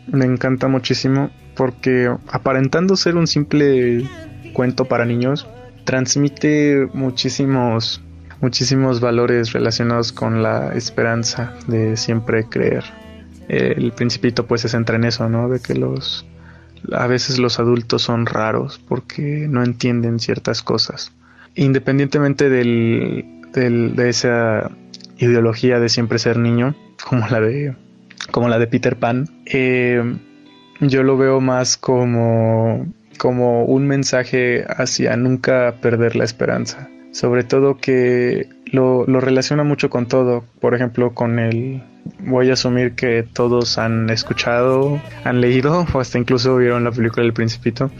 me 0.06 0.24
encanta 0.24 0.68
muchísimo 0.68 1.30
porque 1.60 2.10
aparentando 2.32 2.96
ser 2.96 3.16
un 3.16 3.26
simple 3.26 4.08
cuento 4.54 4.86
para 4.86 5.04
niños, 5.04 5.46
transmite 5.84 6.88
muchísimos 6.94 8.02
muchísimos 8.40 9.02
valores 9.02 9.52
relacionados 9.52 10.10
con 10.10 10.42
la 10.42 10.72
esperanza 10.72 11.52
de 11.66 11.98
siempre 11.98 12.44
creer. 12.44 12.84
El 13.48 13.92
principito 13.92 14.46
pues 14.46 14.62
se 14.62 14.70
centra 14.70 14.96
en 14.96 15.04
eso, 15.04 15.28
¿no? 15.28 15.50
De 15.50 15.60
que 15.60 15.74
los 15.74 16.24
a 16.92 17.06
veces 17.06 17.38
los 17.38 17.60
adultos 17.60 18.00
son 18.00 18.24
raros 18.24 18.80
porque 18.88 19.46
no 19.46 19.62
entienden 19.62 20.18
ciertas 20.18 20.62
cosas. 20.62 21.12
Independientemente 21.56 22.48
del, 22.48 23.26
de 23.52 24.08
esa 24.08 24.70
ideología 25.18 25.78
de 25.78 25.90
siempre 25.90 26.18
ser 26.18 26.38
niño, 26.38 26.74
como 27.06 27.28
la 27.28 27.38
de 27.38 27.76
como 28.30 28.48
la 28.48 28.58
de 28.58 28.66
Peter 28.66 28.96
Pan, 28.96 29.26
eh, 29.44 30.02
yo 30.80 31.02
lo 31.02 31.16
veo 31.16 31.40
más 31.40 31.76
como, 31.76 32.86
como 33.18 33.64
un 33.64 33.86
mensaje 33.86 34.64
hacia 34.68 35.16
nunca 35.16 35.76
perder 35.80 36.16
la 36.16 36.24
esperanza. 36.24 36.88
Sobre 37.12 37.44
todo 37.44 37.76
que 37.76 38.48
lo, 38.66 39.04
lo 39.06 39.20
relaciona 39.20 39.64
mucho 39.64 39.90
con 39.90 40.06
todo. 40.06 40.44
Por 40.60 40.74
ejemplo, 40.74 41.12
con 41.12 41.38
el 41.38 41.82
voy 42.20 42.50
a 42.50 42.54
asumir 42.54 42.94
que 42.94 43.22
todos 43.22 43.78
han 43.78 44.10
escuchado, 44.10 45.00
han 45.24 45.40
leído 45.40 45.86
o 45.92 46.00
hasta 46.00 46.18
incluso 46.18 46.56
vieron 46.56 46.84
la 46.84 46.92
película 46.92 47.22
del 47.22 47.32
Principito. 47.32 47.90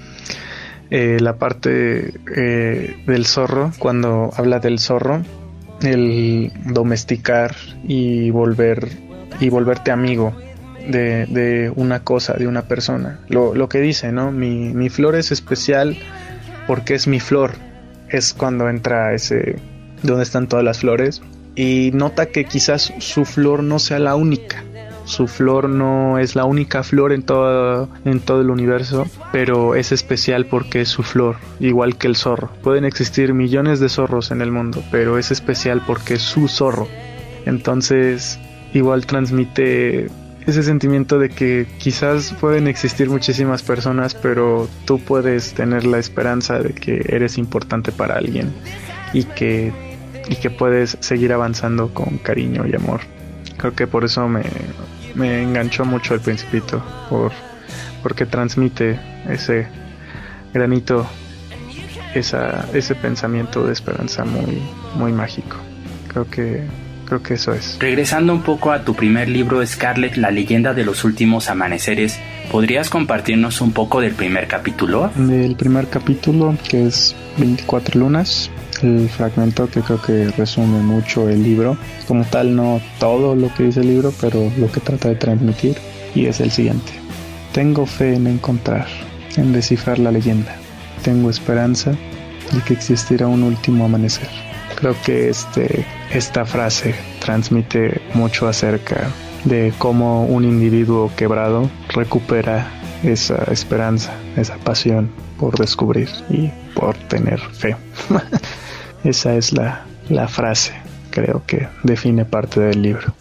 Eh, 0.90 1.18
la 1.20 1.36
parte 1.36 2.14
eh, 2.34 2.96
del 3.06 3.26
zorro, 3.26 3.70
cuando 3.78 4.30
habla 4.36 4.58
del 4.58 4.80
zorro, 4.80 5.22
el 5.82 6.52
domesticar 6.66 7.54
y 7.84 8.30
volver 8.30 8.88
y 9.38 9.48
volverte 9.50 9.92
amigo 9.92 10.34
de, 10.88 11.72
una 11.76 12.00
cosa, 12.04 12.34
de 12.34 12.46
una 12.46 12.62
persona. 12.62 13.20
Lo, 13.28 13.54
lo 13.54 13.68
que 13.68 13.80
dice, 13.80 14.12
¿no? 14.12 14.32
Mi, 14.32 14.72
mi 14.72 14.88
flor 14.88 15.16
es 15.16 15.32
especial 15.32 15.96
porque 16.66 16.94
es 16.94 17.06
mi 17.06 17.20
flor. 17.20 17.52
Es 18.08 18.32
cuando 18.32 18.68
entra 18.68 19.14
ese... 19.14 19.56
donde 20.02 20.22
están 20.22 20.48
todas 20.48 20.64
las 20.64 20.80
flores. 20.80 21.22
Y 21.56 21.90
nota 21.94 22.26
que 22.26 22.44
quizás 22.44 22.92
su 22.98 23.24
flor 23.24 23.62
no 23.62 23.78
sea 23.78 23.98
la 23.98 24.14
única 24.14 24.62
su 25.10 25.26
flor 25.26 25.68
no 25.68 26.18
es 26.18 26.36
la 26.36 26.44
única 26.44 26.84
flor 26.84 27.12
en 27.12 27.22
todo, 27.22 27.88
en 28.04 28.20
todo 28.20 28.40
el 28.40 28.50
universo, 28.50 29.06
pero 29.32 29.74
es 29.74 29.90
especial 29.90 30.46
porque 30.46 30.82
es 30.82 30.88
su 30.88 31.02
flor, 31.02 31.36
igual 31.58 31.96
que 31.96 32.06
el 32.06 32.14
zorro. 32.14 32.50
Pueden 32.62 32.84
existir 32.84 33.34
millones 33.34 33.80
de 33.80 33.88
zorros 33.88 34.30
en 34.30 34.40
el 34.40 34.52
mundo, 34.52 34.84
pero 34.92 35.18
es 35.18 35.32
especial 35.32 35.82
porque 35.84 36.14
es 36.14 36.22
su 36.22 36.46
zorro. 36.46 36.86
Entonces, 37.44 38.38
igual 38.72 39.06
transmite 39.06 40.08
ese 40.46 40.62
sentimiento 40.62 41.18
de 41.18 41.28
que 41.28 41.66
quizás 41.78 42.34
pueden 42.40 42.66
existir 42.66 43.08
muchísimas 43.08 43.62
personas, 43.62 44.14
pero 44.14 44.68
tú 44.84 44.98
puedes 44.98 45.54
tener 45.54 45.84
la 45.84 45.98
esperanza 45.98 46.58
de 46.58 46.72
que 46.72 47.04
eres 47.08 47.38
importante 47.38 47.92
para 47.92 48.16
alguien 48.16 48.52
y 49.12 49.24
que, 49.24 49.72
y 50.28 50.36
que 50.36 50.50
puedes 50.50 50.96
seguir 51.00 51.32
avanzando 51.32 51.92
con 51.92 52.18
cariño 52.18 52.66
y 52.66 52.74
amor. 52.74 53.00
Creo 53.58 53.74
que 53.74 53.86
por 53.86 54.04
eso 54.04 54.28
me, 54.28 54.42
me 55.14 55.42
enganchó 55.42 55.84
mucho 55.84 56.14
el 56.14 56.20
principito 56.20 56.82
por 57.08 57.32
porque 58.02 58.26
transmite 58.26 58.98
ese 59.28 59.68
granito 60.52 61.06
esa, 62.14 62.66
ese 62.72 62.94
pensamiento 62.94 63.66
de 63.66 63.72
esperanza 63.72 64.24
muy 64.24 64.62
muy 64.96 65.12
mágico 65.12 65.56
creo 66.08 66.28
que 66.28 66.64
creo 67.10 67.22
que 67.22 67.34
eso 67.34 67.52
es 67.52 67.76
regresando 67.80 68.32
un 68.32 68.42
poco 68.42 68.70
a 68.70 68.84
tu 68.84 68.94
primer 68.94 69.28
libro 69.28 69.66
Scarlett 69.66 70.16
la 70.16 70.30
leyenda 70.30 70.74
de 70.74 70.84
los 70.84 71.02
últimos 71.02 71.50
amaneceres 71.50 72.20
podrías 72.52 72.88
compartirnos 72.88 73.60
un 73.60 73.72
poco 73.72 74.00
del 74.00 74.12
primer 74.12 74.46
capítulo 74.46 75.10
del 75.16 75.56
primer 75.56 75.88
capítulo 75.88 76.56
que 76.68 76.86
es 76.86 77.16
24 77.36 77.98
lunas 77.98 78.50
el 78.82 79.08
fragmento 79.08 79.68
que 79.68 79.80
creo 79.80 80.00
que 80.00 80.30
resume 80.30 80.80
mucho 80.80 81.28
el 81.28 81.42
libro. 81.42 81.76
Como 82.08 82.24
tal, 82.24 82.56
no 82.56 82.80
todo 82.98 83.34
lo 83.34 83.52
que 83.54 83.64
dice 83.64 83.80
el 83.80 83.88
libro, 83.88 84.12
pero 84.20 84.50
lo 84.56 84.70
que 84.70 84.80
trata 84.80 85.08
de 85.08 85.16
transmitir. 85.16 85.76
Y 86.14 86.26
es 86.26 86.40
el 86.40 86.50
siguiente. 86.50 86.92
Tengo 87.52 87.84
fe 87.84 88.14
en 88.14 88.26
encontrar, 88.26 88.86
en 89.36 89.52
descifrar 89.52 89.98
la 89.98 90.10
leyenda. 90.10 90.56
Tengo 91.02 91.28
esperanza 91.28 91.90
de 91.90 92.62
que 92.66 92.74
existirá 92.74 93.26
un 93.26 93.42
último 93.42 93.84
amanecer. 93.84 94.49
Creo 94.80 94.96
que 95.04 95.28
este, 95.28 95.84
esta 96.10 96.46
frase 96.46 96.94
transmite 97.20 98.00
mucho 98.14 98.48
acerca 98.48 99.08
de 99.44 99.74
cómo 99.78 100.24
un 100.24 100.44
individuo 100.44 101.10
quebrado 101.16 101.68
recupera 101.88 102.66
esa 103.02 103.44
esperanza, 103.52 104.12
esa 104.36 104.56
pasión 104.56 105.10
por 105.38 105.58
descubrir 105.58 106.08
y 106.30 106.50
por 106.74 106.96
tener 106.96 107.40
fe. 107.40 107.76
Esa 109.04 109.34
es 109.34 109.52
la, 109.52 109.84
la 110.08 110.28
frase, 110.28 110.72
creo 111.10 111.42
que 111.46 111.68
define 111.82 112.24
parte 112.24 112.60
del 112.60 112.82
libro. 112.82 113.14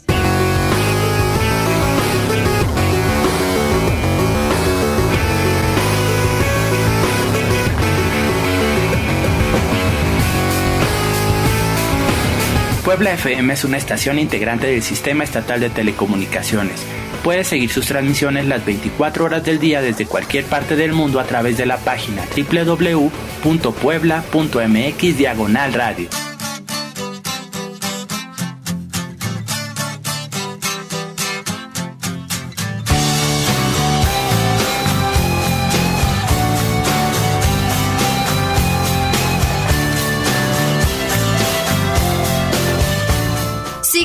Puebla 12.99 13.13
FM 13.13 13.53
es 13.53 13.63
una 13.63 13.77
estación 13.77 14.19
integrante 14.19 14.67
del 14.67 14.83
Sistema 14.83 15.23
Estatal 15.23 15.61
de 15.61 15.69
Telecomunicaciones. 15.69 16.85
Puedes 17.23 17.47
seguir 17.47 17.69
sus 17.69 17.85
transmisiones 17.85 18.45
las 18.45 18.65
24 18.65 19.23
horas 19.23 19.45
del 19.45 19.57
día 19.57 19.81
desde 19.81 20.05
cualquier 20.05 20.43
parte 20.43 20.75
del 20.75 20.91
mundo 20.91 21.21
a 21.21 21.23
través 21.23 21.55
de 21.55 21.65
la 21.65 21.77
página 21.77 22.25
www.puebla.mx 22.35 25.17
diagonal 25.17 25.73
radio. 25.73 26.09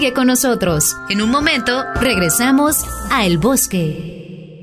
Sigue 0.05 0.13
con 0.13 0.27
nosotros. 0.27 0.99
En 1.09 1.23
un 1.23 1.31
momento 1.31 1.83
regresamos 1.95 2.85
a 3.11 3.25
El 3.25 3.39
Bosque. 3.39 4.63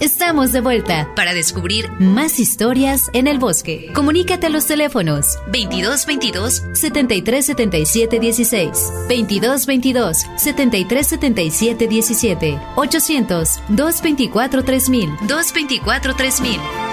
Estamos 0.00 0.50
de 0.50 0.60
vuelta 0.62 1.12
para 1.14 1.32
descubrir 1.32 1.88
más 2.00 2.40
historias 2.40 3.08
en 3.12 3.28
el 3.28 3.38
bosque. 3.38 3.92
Comunícate 3.94 4.48
a 4.48 4.50
los 4.50 4.66
teléfonos 4.66 5.38
2222 5.52 6.64
7377 6.72 8.18
16, 8.18 8.70
2222 9.08 10.18
7377 10.36 11.86
17, 11.86 12.60
800 12.74 13.60
224 13.68 14.64
3000, 14.64 15.10
224 15.28 16.16
3000. 16.16 16.85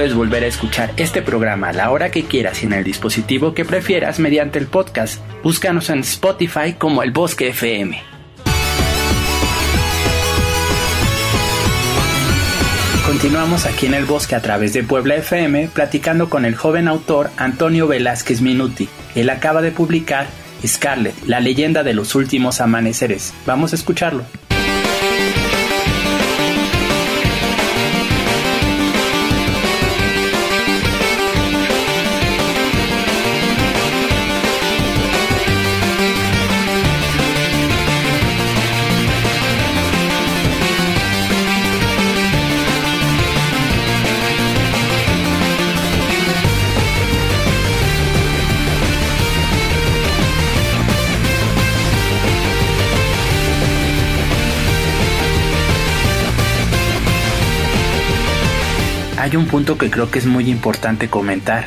Puedes 0.00 0.14
volver 0.14 0.44
a 0.44 0.46
escuchar 0.46 0.94
este 0.96 1.20
programa 1.20 1.68
a 1.68 1.72
la 1.74 1.90
hora 1.90 2.10
que 2.10 2.24
quieras 2.24 2.62
y 2.62 2.64
en 2.64 2.72
el 2.72 2.84
dispositivo 2.84 3.52
que 3.52 3.66
prefieras 3.66 4.18
mediante 4.18 4.58
el 4.58 4.66
podcast. 4.66 5.22
Búscanos 5.42 5.90
en 5.90 5.98
Spotify 5.98 6.72
como 6.72 7.02
El 7.02 7.10
Bosque 7.10 7.48
FM. 7.48 8.02
Continuamos 13.04 13.66
aquí 13.66 13.84
en 13.84 13.92
el 13.92 14.06
bosque 14.06 14.34
a 14.34 14.40
través 14.40 14.72
de 14.72 14.84
Puebla 14.84 15.16
FM 15.16 15.68
platicando 15.68 16.30
con 16.30 16.46
el 16.46 16.54
joven 16.54 16.88
autor 16.88 17.30
Antonio 17.36 17.86
Velázquez 17.86 18.40
Minuti. 18.40 18.88
Él 19.14 19.28
acaba 19.28 19.60
de 19.60 19.70
publicar 19.70 20.28
Scarlet, 20.66 21.14
la 21.26 21.40
leyenda 21.40 21.82
de 21.82 21.92
los 21.92 22.14
últimos 22.14 22.62
amaneceres. 22.62 23.34
Vamos 23.44 23.74
a 23.74 23.76
escucharlo. 23.76 24.24
Hay 59.30 59.36
un 59.36 59.46
punto 59.46 59.78
que 59.78 59.92
creo 59.92 60.10
que 60.10 60.18
es 60.18 60.26
muy 60.26 60.50
importante 60.50 61.08
comentar. 61.08 61.66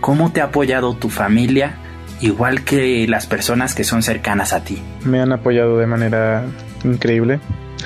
¿Cómo 0.00 0.30
te 0.30 0.40
ha 0.40 0.44
apoyado 0.44 0.94
tu 0.94 1.10
familia, 1.10 1.74
igual 2.20 2.62
que 2.62 3.08
las 3.08 3.26
personas 3.26 3.74
que 3.74 3.82
son 3.82 4.04
cercanas 4.04 4.52
a 4.52 4.62
ti? 4.62 4.80
Me 5.04 5.20
han 5.20 5.32
apoyado 5.32 5.78
de 5.78 5.86
manera 5.88 6.44
increíble. 6.84 7.40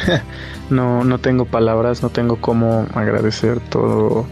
no, 0.70 1.02
no 1.02 1.18
tengo 1.18 1.46
palabras, 1.46 2.02
no 2.02 2.10
tengo 2.10 2.42
cómo 2.42 2.86
agradecer 2.94 3.60
todo, 3.60 4.26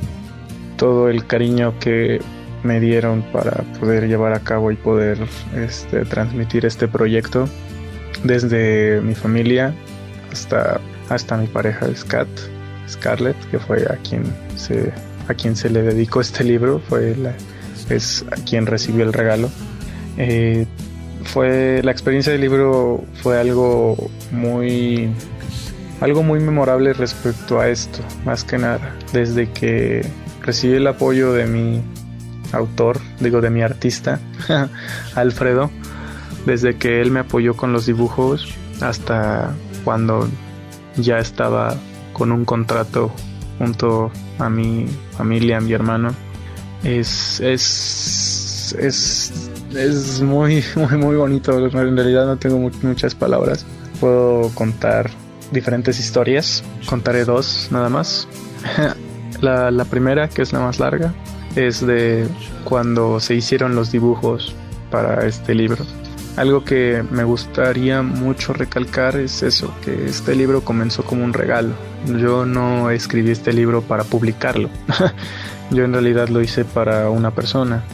todo 0.76 1.08
el 1.08 1.26
cariño 1.26 1.78
que 1.78 2.20
me 2.62 2.78
dieron 2.78 3.22
para 3.32 3.62
poder 3.80 4.06
llevar 4.06 4.34
a 4.34 4.40
cabo 4.40 4.70
y 4.70 4.76
poder 4.76 5.18
este, 5.56 6.04
transmitir 6.04 6.66
este 6.66 6.88
proyecto 6.88 7.48
desde 8.22 9.00
mi 9.00 9.14
familia 9.14 9.74
hasta, 10.30 10.78
hasta 11.08 11.38
mi 11.38 11.46
pareja 11.46 11.86
Scat, 11.94 12.28
Scarlett, 12.88 13.36
que 13.50 13.58
fue 13.58 13.84
a 13.84 13.96
quien 13.96 14.24
se, 14.56 14.92
a 15.28 15.34
quien 15.34 15.56
se 15.56 15.70
le 15.70 15.82
dedicó 15.82 16.20
este 16.20 16.44
libro, 16.44 16.80
fue 16.88 17.14
es 17.90 18.24
a 18.30 18.36
quien 18.36 18.66
recibió 18.66 19.04
el 19.04 19.12
regalo. 19.12 19.50
Eh, 20.16 20.66
fue 21.24 21.80
la 21.82 21.90
experiencia 21.90 22.32
del 22.32 22.42
libro 22.42 23.02
fue 23.22 23.38
algo 23.38 24.10
muy 24.30 25.10
algo 26.00 26.22
muy 26.22 26.40
memorable 26.40 26.92
respecto 26.92 27.60
a 27.60 27.68
esto, 27.68 28.00
más 28.24 28.44
que 28.44 28.58
nada, 28.58 28.94
desde 29.12 29.50
que 29.50 30.06
recibí 30.42 30.74
el 30.74 30.86
apoyo 30.86 31.32
de 31.32 31.46
mi 31.46 31.82
autor, 32.52 33.00
digo 33.20 33.40
de 33.40 33.50
mi 33.50 33.62
artista, 33.62 34.20
Alfredo, 35.14 35.70
desde 36.46 36.76
que 36.76 37.00
él 37.00 37.10
me 37.10 37.20
apoyó 37.20 37.56
con 37.56 37.72
los 37.72 37.86
dibujos 37.86 38.54
hasta 38.82 39.54
cuando 39.84 40.28
ya 40.96 41.18
estaba 41.18 41.76
con 42.14 42.32
un 42.32 42.46
contrato 42.46 43.12
junto 43.58 44.10
a 44.38 44.48
mi 44.48 44.86
familia, 45.16 45.58
a 45.58 45.60
mi 45.60 45.74
hermano. 45.74 46.14
Es, 46.82 47.40
es, 47.40 48.74
es, 48.78 49.50
es 49.76 50.22
muy, 50.22 50.64
muy, 50.76 50.96
muy 50.96 51.16
bonito. 51.16 51.58
En 51.58 51.96
realidad 51.96 52.24
no 52.24 52.38
tengo 52.38 52.70
muchas 52.82 53.14
palabras. 53.14 53.66
Puedo 54.00 54.48
contar 54.54 55.10
diferentes 55.52 56.00
historias. 56.00 56.64
Contaré 56.86 57.26
dos 57.26 57.68
nada 57.70 57.90
más. 57.90 58.26
la, 59.42 59.70
la 59.70 59.84
primera, 59.84 60.28
que 60.28 60.40
es 60.40 60.52
la 60.52 60.60
más 60.60 60.78
larga, 60.78 61.12
es 61.56 61.86
de 61.86 62.26
cuando 62.64 63.20
se 63.20 63.34
hicieron 63.34 63.74
los 63.74 63.92
dibujos 63.92 64.54
para 64.90 65.26
este 65.26 65.54
libro. 65.54 65.84
Algo 66.36 66.64
que 66.64 67.04
me 67.10 67.22
gustaría 67.22 68.02
mucho 68.02 68.52
recalcar 68.52 69.16
es 69.16 69.42
eso, 69.42 69.72
que 69.84 70.06
este 70.06 70.34
libro 70.34 70.62
comenzó 70.62 71.04
como 71.04 71.24
un 71.24 71.32
regalo. 71.32 71.74
Yo 72.06 72.44
no 72.44 72.90
escribí 72.90 73.30
este 73.30 73.52
libro 73.52 73.82
para 73.82 74.02
publicarlo. 74.02 74.68
Yo 75.70 75.84
en 75.84 75.92
realidad 75.92 76.28
lo 76.28 76.42
hice 76.42 76.64
para 76.64 77.08
una 77.08 77.30
persona. 77.30 77.84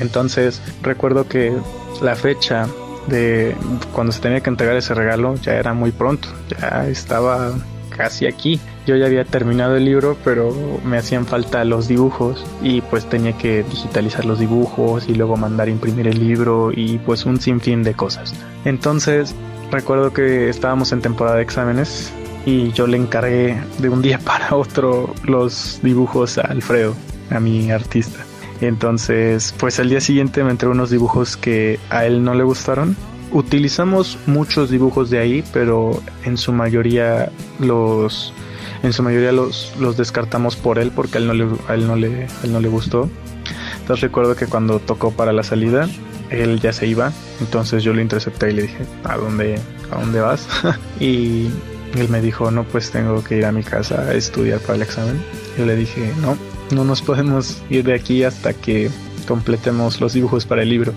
Entonces 0.00 0.62
recuerdo 0.82 1.28
que 1.28 1.54
la 2.00 2.16
fecha 2.16 2.66
de 3.08 3.54
cuando 3.92 4.12
se 4.12 4.20
tenía 4.20 4.40
que 4.40 4.48
entregar 4.48 4.76
ese 4.76 4.94
regalo 4.94 5.34
ya 5.36 5.54
era 5.54 5.74
muy 5.74 5.92
pronto, 5.92 6.28
ya 6.48 6.88
estaba 6.88 7.52
casi 7.90 8.26
aquí. 8.26 8.58
Yo 8.90 8.96
ya 8.96 9.06
había 9.06 9.24
terminado 9.24 9.76
el 9.76 9.84
libro, 9.84 10.16
pero 10.24 10.52
me 10.84 10.98
hacían 10.98 11.24
falta 11.24 11.64
los 11.64 11.86
dibujos 11.86 12.44
y 12.60 12.80
pues 12.80 13.08
tenía 13.08 13.38
que 13.38 13.62
digitalizar 13.62 14.24
los 14.24 14.40
dibujos 14.40 15.08
y 15.08 15.14
luego 15.14 15.36
mandar 15.36 15.68
imprimir 15.68 16.08
el 16.08 16.18
libro 16.18 16.72
y 16.74 16.98
pues 16.98 17.24
un 17.24 17.40
sinfín 17.40 17.84
de 17.84 17.94
cosas. 17.94 18.34
Entonces 18.64 19.32
recuerdo 19.70 20.12
que 20.12 20.48
estábamos 20.48 20.90
en 20.90 21.02
temporada 21.02 21.36
de 21.36 21.44
exámenes 21.44 22.12
y 22.44 22.72
yo 22.72 22.88
le 22.88 22.96
encargué 22.96 23.62
de 23.78 23.88
un 23.88 24.02
día 24.02 24.18
para 24.24 24.56
otro 24.56 25.14
los 25.22 25.78
dibujos 25.84 26.36
a 26.38 26.40
Alfredo, 26.40 26.96
a 27.30 27.38
mi 27.38 27.70
artista. 27.70 28.24
Entonces, 28.60 29.54
pues 29.56 29.78
al 29.78 29.88
día 29.88 30.00
siguiente 30.00 30.42
me 30.42 30.50
entregó 30.50 30.72
unos 30.72 30.90
dibujos 30.90 31.36
que 31.36 31.78
a 31.90 32.06
él 32.06 32.24
no 32.24 32.34
le 32.34 32.42
gustaron 32.42 32.96
utilizamos 33.32 34.18
muchos 34.26 34.68
dibujos 34.70 35.10
de 35.10 35.20
ahí, 35.20 35.44
pero 35.52 36.02
en 36.24 36.36
su 36.36 36.52
mayoría 36.52 37.30
los 37.60 38.32
en 38.82 38.92
su 38.92 39.02
mayoría 39.02 39.32
los, 39.32 39.74
los 39.78 39.96
descartamos 39.96 40.56
por 40.56 40.78
él 40.78 40.92
porque 40.94 41.18
a 41.18 41.20
él 41.20 41.26
no 41.26 41.34
le, 41.34 41.46
a 41.68 41.74
él 41.74 41.86
no 41.86 41.96
le, 41.96 42.26
él 42.42 42.52
no 42.52 42.60
le 42.60 42.68
gustó. 42.68 43.08
Entonces 43.80 44.02
recuerdo 44.02 44.36
que 44.36 44.46
cuando 44.46 44.78
tocó 44.78 45.10
para 45.10 45.32
la 45.32 45.42
salida, 45.42 45.88
él 46.30 46.60
ya 46.60 46.72
se 46.72 46.86
iba, 46.86 47.12
entonces 47.40 47.82
yo 47.82 47.92
lo 47.92 48.00
intercepté 48.00 48.50
y 48.50 48.54
le 48.54 48.62
dije, 48.62 48.86
¿a 49.04 49.16
dónde, 49.16 49.58
a 49.90 49.98
dónde 49.98 50.20
vas? 50.20 50.48
y 51.00 51.48
él 51.96 52.08
me 52.08 52.20
dijo, 52.20 52.50
no, 52.50 52.64
pues 52.64 52.90
tengo 52.90 53.22
que 53.24 53.36
ir 53.36 53.44
a 53.44 53.52
mi 53.52 53.62
casa 53.62 54.02
a 54.02 54.14
estudiar 54.14 54.60
para 54.60 54.76
el 54.76 54.82
examen. 54.82 55.20
Yo 55.58 55.66
le 55.66 55.74
dije, 55.76 56.12
no, 56.20 56.36
no 56.70 56.84
nos 56.84 57.02
podemos 57.02 57.60
ir 57.68 57.84
de 57.84 57.94
aquí 57.94 58.22
hasta 58.22 58.54
que 58.54 58.90
completemos 59.26 60.00
los 60.00 60.12
dibujos 60.12 60.46
para 60.46 60.62
el 60.62 60.68
libro. 60.68 60.92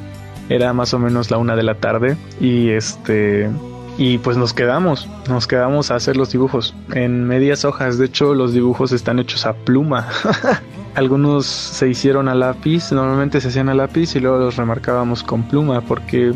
Era 0.50 0.74
más 0.74 0.94
o 0.94 1.00
menos 1.00 1.32
la 1.32 1.38
una 1.38 1.56
de 1.56 1.64
la 1.64 1.76
tarde 1.76 2.18
y 2.40 2.70
este 2.70 3.50
y 3.98 4.18
pues 4.18 4.38
nos 4.38 4.54
quedamos, 4.54 5.08
nos 5.30 5.48
quedamos 5.48 5.92
a 5.92 5.96
hacer 5.96 6.18
los 6.18 6.32
dibujos 6.32 6.74
en 6.94 7.26
medias 7.26 7.64
hojas. 7.66 7.98
De 7.98 8.06
hecho, 8.06 8.34
los 8.34 8.54
dibujos 8.54 8.92
están 8.92 9.20
hechos 9.20 9.46
a 9.46 9.54
pluma. 9.54 10.08
Algunos 10.96 11.46
se 11.46 11.90
hicieron 11.90 12.28
a 12.28 12.36
lápiz, 12.36 12.92
normalmente 12.92 13.42
se 13.42 13.48
hacían 13.48 13.70
a 13.70 13.74
lápiz 13.74 14.16
y 14.16 14.20
luego 14.20 14.38
los 14.38 14.58
remarcábamos 14.58 15.24
con 15.24 15.44
pluma 15.44 15.82
porque 15.82 16.34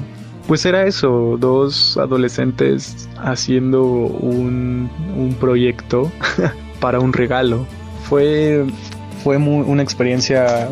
pues 0.47 0.65
era 0.65 0.85
eso, 0.85 1.37
dos 1.39 1.97
adolescentes 1.97 3.09
haciendo 3.17 3.83
un, 3.83 4.89
un 5.15 5.35
proyecto 5.39 6.11
para 6.79 6.99
un 6.99 7.13
regalo. 7.13 7.65
Fue, 8.07 8.65
fue 9.23 9.37
muy, 9.37 9.65
una 9.67 9.83
experiencia 9.83 10.69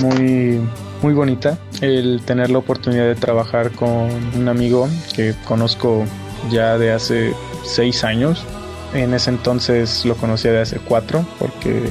muy 0.00 0.60
muy 1.02 1.14
bonita 1.14 1.58
el 1.80 2.20
tener 2.24 2.50
la 2.50 2.58
oportunidad 2.58 3.04
de 3.06 3.14
trabajar 3.14 3.70
con 3.72 4.08
un 4.36 4.48
amigo 4.48 4.88
que 5.14 5.34
conozco 5.46 6.04
ya 6.50 6.78
de 6.78 6.92
hace 6.92 7.34
seis 7.64 8.04
años. 8.04 8.44
En 8.94 9.14
ese 9.14 9.30
entonces 9.30 10.04
lo 10.04 10.14
conocía 10.16 10.52
de 10.52 10.60
hace 10.60 10.78
cuatro, 10.78 11.24
porque 11.38 11.82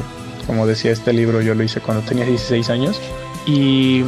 como 0.45 0.65
decía 0.65 0.91
este 0.91 1.13
libro 1.13 1.41
yo 1.41 1.53
lo 1.53 1.63
hice 1.63 1.79
cuando 1.79 2.03
tenía 2.03 2.25
16 2.25 2.69
años. 2.69 2.99
Y 3.45 4.03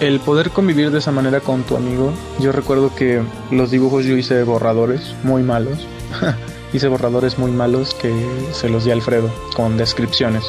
el 0.00 0.20
poder 0.20 0.50
convivir 0.50 0.90
de 0.90 0.98
esa 0.98 1.12
manera 1.12 1.40
con 1.40 1.62
tu 1.62 1.76
amigo, 1.76 2.12
yo 2.40 2.52
recuerdo 2.52 2.94
que 2.94 3.22
los 3.50 3.70
dibujos 3.70 4.04
yo 4.04 4.16
hice 4.16 4.42
borradores 4.42 5.14
muy 5.22 5.42
malos. 5.42 5.86
hice 6.72 6.88
borradores 6.88 7.38
muy 7.38 7.50
malos 7.50 7.94
que 7.94 8.12
se 8.52 8.68
los 8.68 8.84
di 8.84 8.90
a 8.90 8.94
Alfredo 8.94 9.30
con 9.54 9.76
descripciones 9.76 10.44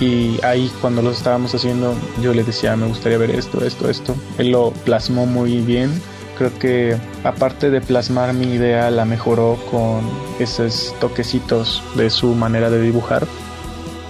y 0.00 0.38
ahí 0.42 0.70
cuando 0.80 1.00
lo 1.00 1.10
estábamos 1.10 1.54
haciendo 1.54 1.94
yo 2.20 2.34
le 2.34 2.44
decía 2.44 2.76
me 2.76 2.86
gustaría 2.86 3.18
ver 3.18 3.30
esto, 3.30 3.64
esto, 3.64 3.88
esto. 3.88 4.14
Él 4.38 4.50
lo 4.50 4.70
plasmó 4.70 5.26
muy 5.26 5.60
bien. 5.60 5.90
Creo 6.36 6.56
que 6.58 6.96
aparte 7.24 7.70
de 7.70 7.80
plasmar 7.80 8.34
mi 8.34 8.52
idea 8.54 8.90
la 8.90 9.06
mejoró 9.06 9.58
con 9.70 10.00
esos 10.38 10.94
toquecitos 11.00 11.82
de 11.94 12.10
su 12.10 12.34
manera 12.34 12.68
de 12.68 12.82
dibujar. 12.82 13.26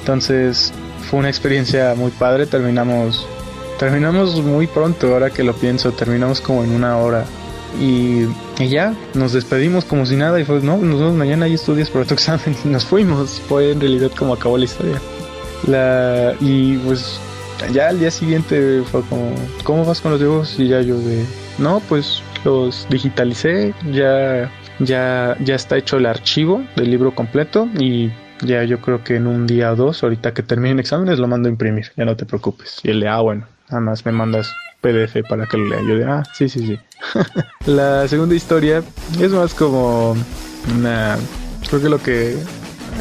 Entonces 0.01 0.73
fue 1.09 1.21
una 1.21 1.29
experiencia 1.29 1.95
muy 1.97 2.11
padre. 2.11 2.47
Terminamos 2.47 3.27
terminamos 3.79 4.43
muy 4.43 4.67
pronto 4.67 5.13
ahora 5.13 5.31
que 5.31 5.45
lo 5.45 5.55
pienso. 5.55 5.93
Terminamos 5.93 6.41
como 6.41 6.65
en 6.65 6.73
una 6.73 6.97
hora. 6.99 7.25
Y, 7.81 8.25
y, 8.59 8.69
ya, 8.69 8.95
nos 9.15 9.33
despedimos 9.33 9.85
como 9.85 10.07
si 10.07 10.17
nada 10.17 10.41
y 10.41 10.45
fue, 10.45 10.61
no, 10.61 10.79
nos 10.79 10.99
vemos 10.99 11.15
mañana 11.15 11.47
y 11.47 11.55
estudias 11.55 11.91
para 11.91 12.05
tu 12.07 12.15
examen 12.15 12.57
y 12.65 12.69
nos 12.69 12.85
fuimos. 12.85 13.41
Fue 13.49 13.71
en 13.71 13.81
realidad 13.81 14.11
como 14.19 14.35
acabó 14.35 14.59
la 14.59 14.65
historia. 14.65 15.01
La, 15.67 16.35
y 16.41 16.77
pues 16.79 17.21
ya 17.73 17.89
al 17.89 17.99
día 17.99 18.11
siguiente 18.11 18.83
fue 18.91 19.03
como, 19.03 19.35
¿cómo 19.65 19.85
vas 19.85 20.01
con 20.01 20.13
los 20.13 20.21
dibujos? 20.21 20.59
Y 20.59 20.69
ya 20.69 20.81
yo 20.81 20.99
de, 20.99 21.25
no, 21.59 21.81
pues 21.89 22.23
los 22.45 22.87
digitalicé, 22.91 23.75
ya, 23.93 24.51
ya, 24.79 25.37
ya 25.41 25.55
está 25.55 25.77
hecho 25.77 25.97
el 25.97 26.07
archivo 26.07 26.63
del 26.77 26.91
libro 26.91 27.15
completo 27.15 27.69
y 27.79 28.11
ya 28.43 28.65
yo 28.65 28.81
creo 28.81 29.03
que 29.03 29.17
en 29.17 29.27
un 29.27 29.47
día 29.47 29.73
o 29.73 29.77
dos, 29.77 30.03
ahorita 30.03 30.35
que 30.35 30.43
terminen 30.43 30.79
exámenes, 30.79 31.19
lo 31.19 31.27
mando 31.27 31.49
a 31.49 31.53
imprimir, 31.53 31.93
ya 31.97 32.05
no 32.05 32.17
te 32.17 32.27
preocupes. 32.27 32.81
Y 32.83 32.91
él 32.91 33.01
de, 33.01 33.09
ah, 33.09 33.21
bueno, 33.21 33.47
nada 33.71 33.81
más 33.81 34.05
me 34.05 34.13
mandas 34.13 34.53
PDF 34.81 35.27
para 35.29 35.47
que 35.47 35.57
lo 35.57 35.69
lea. 35.69 35.81
Yo 35.89 35.97
de, 35.97 36.05
ah, 36.05 36.23
sí, 36.35 36.49
sí, 36.49 36.67
sí. 36.67 36.79
la 37.71 38.07
segunda 38.09 38.35
historia 38.35 38.83
es 39.21 39.31
más 39.31 39.55
como 39.55 40.17
una, 40.75 41.17
creo 41.69 41.83
que 41.83 41.89
lo 41.89 41.99
que 41.99 42.37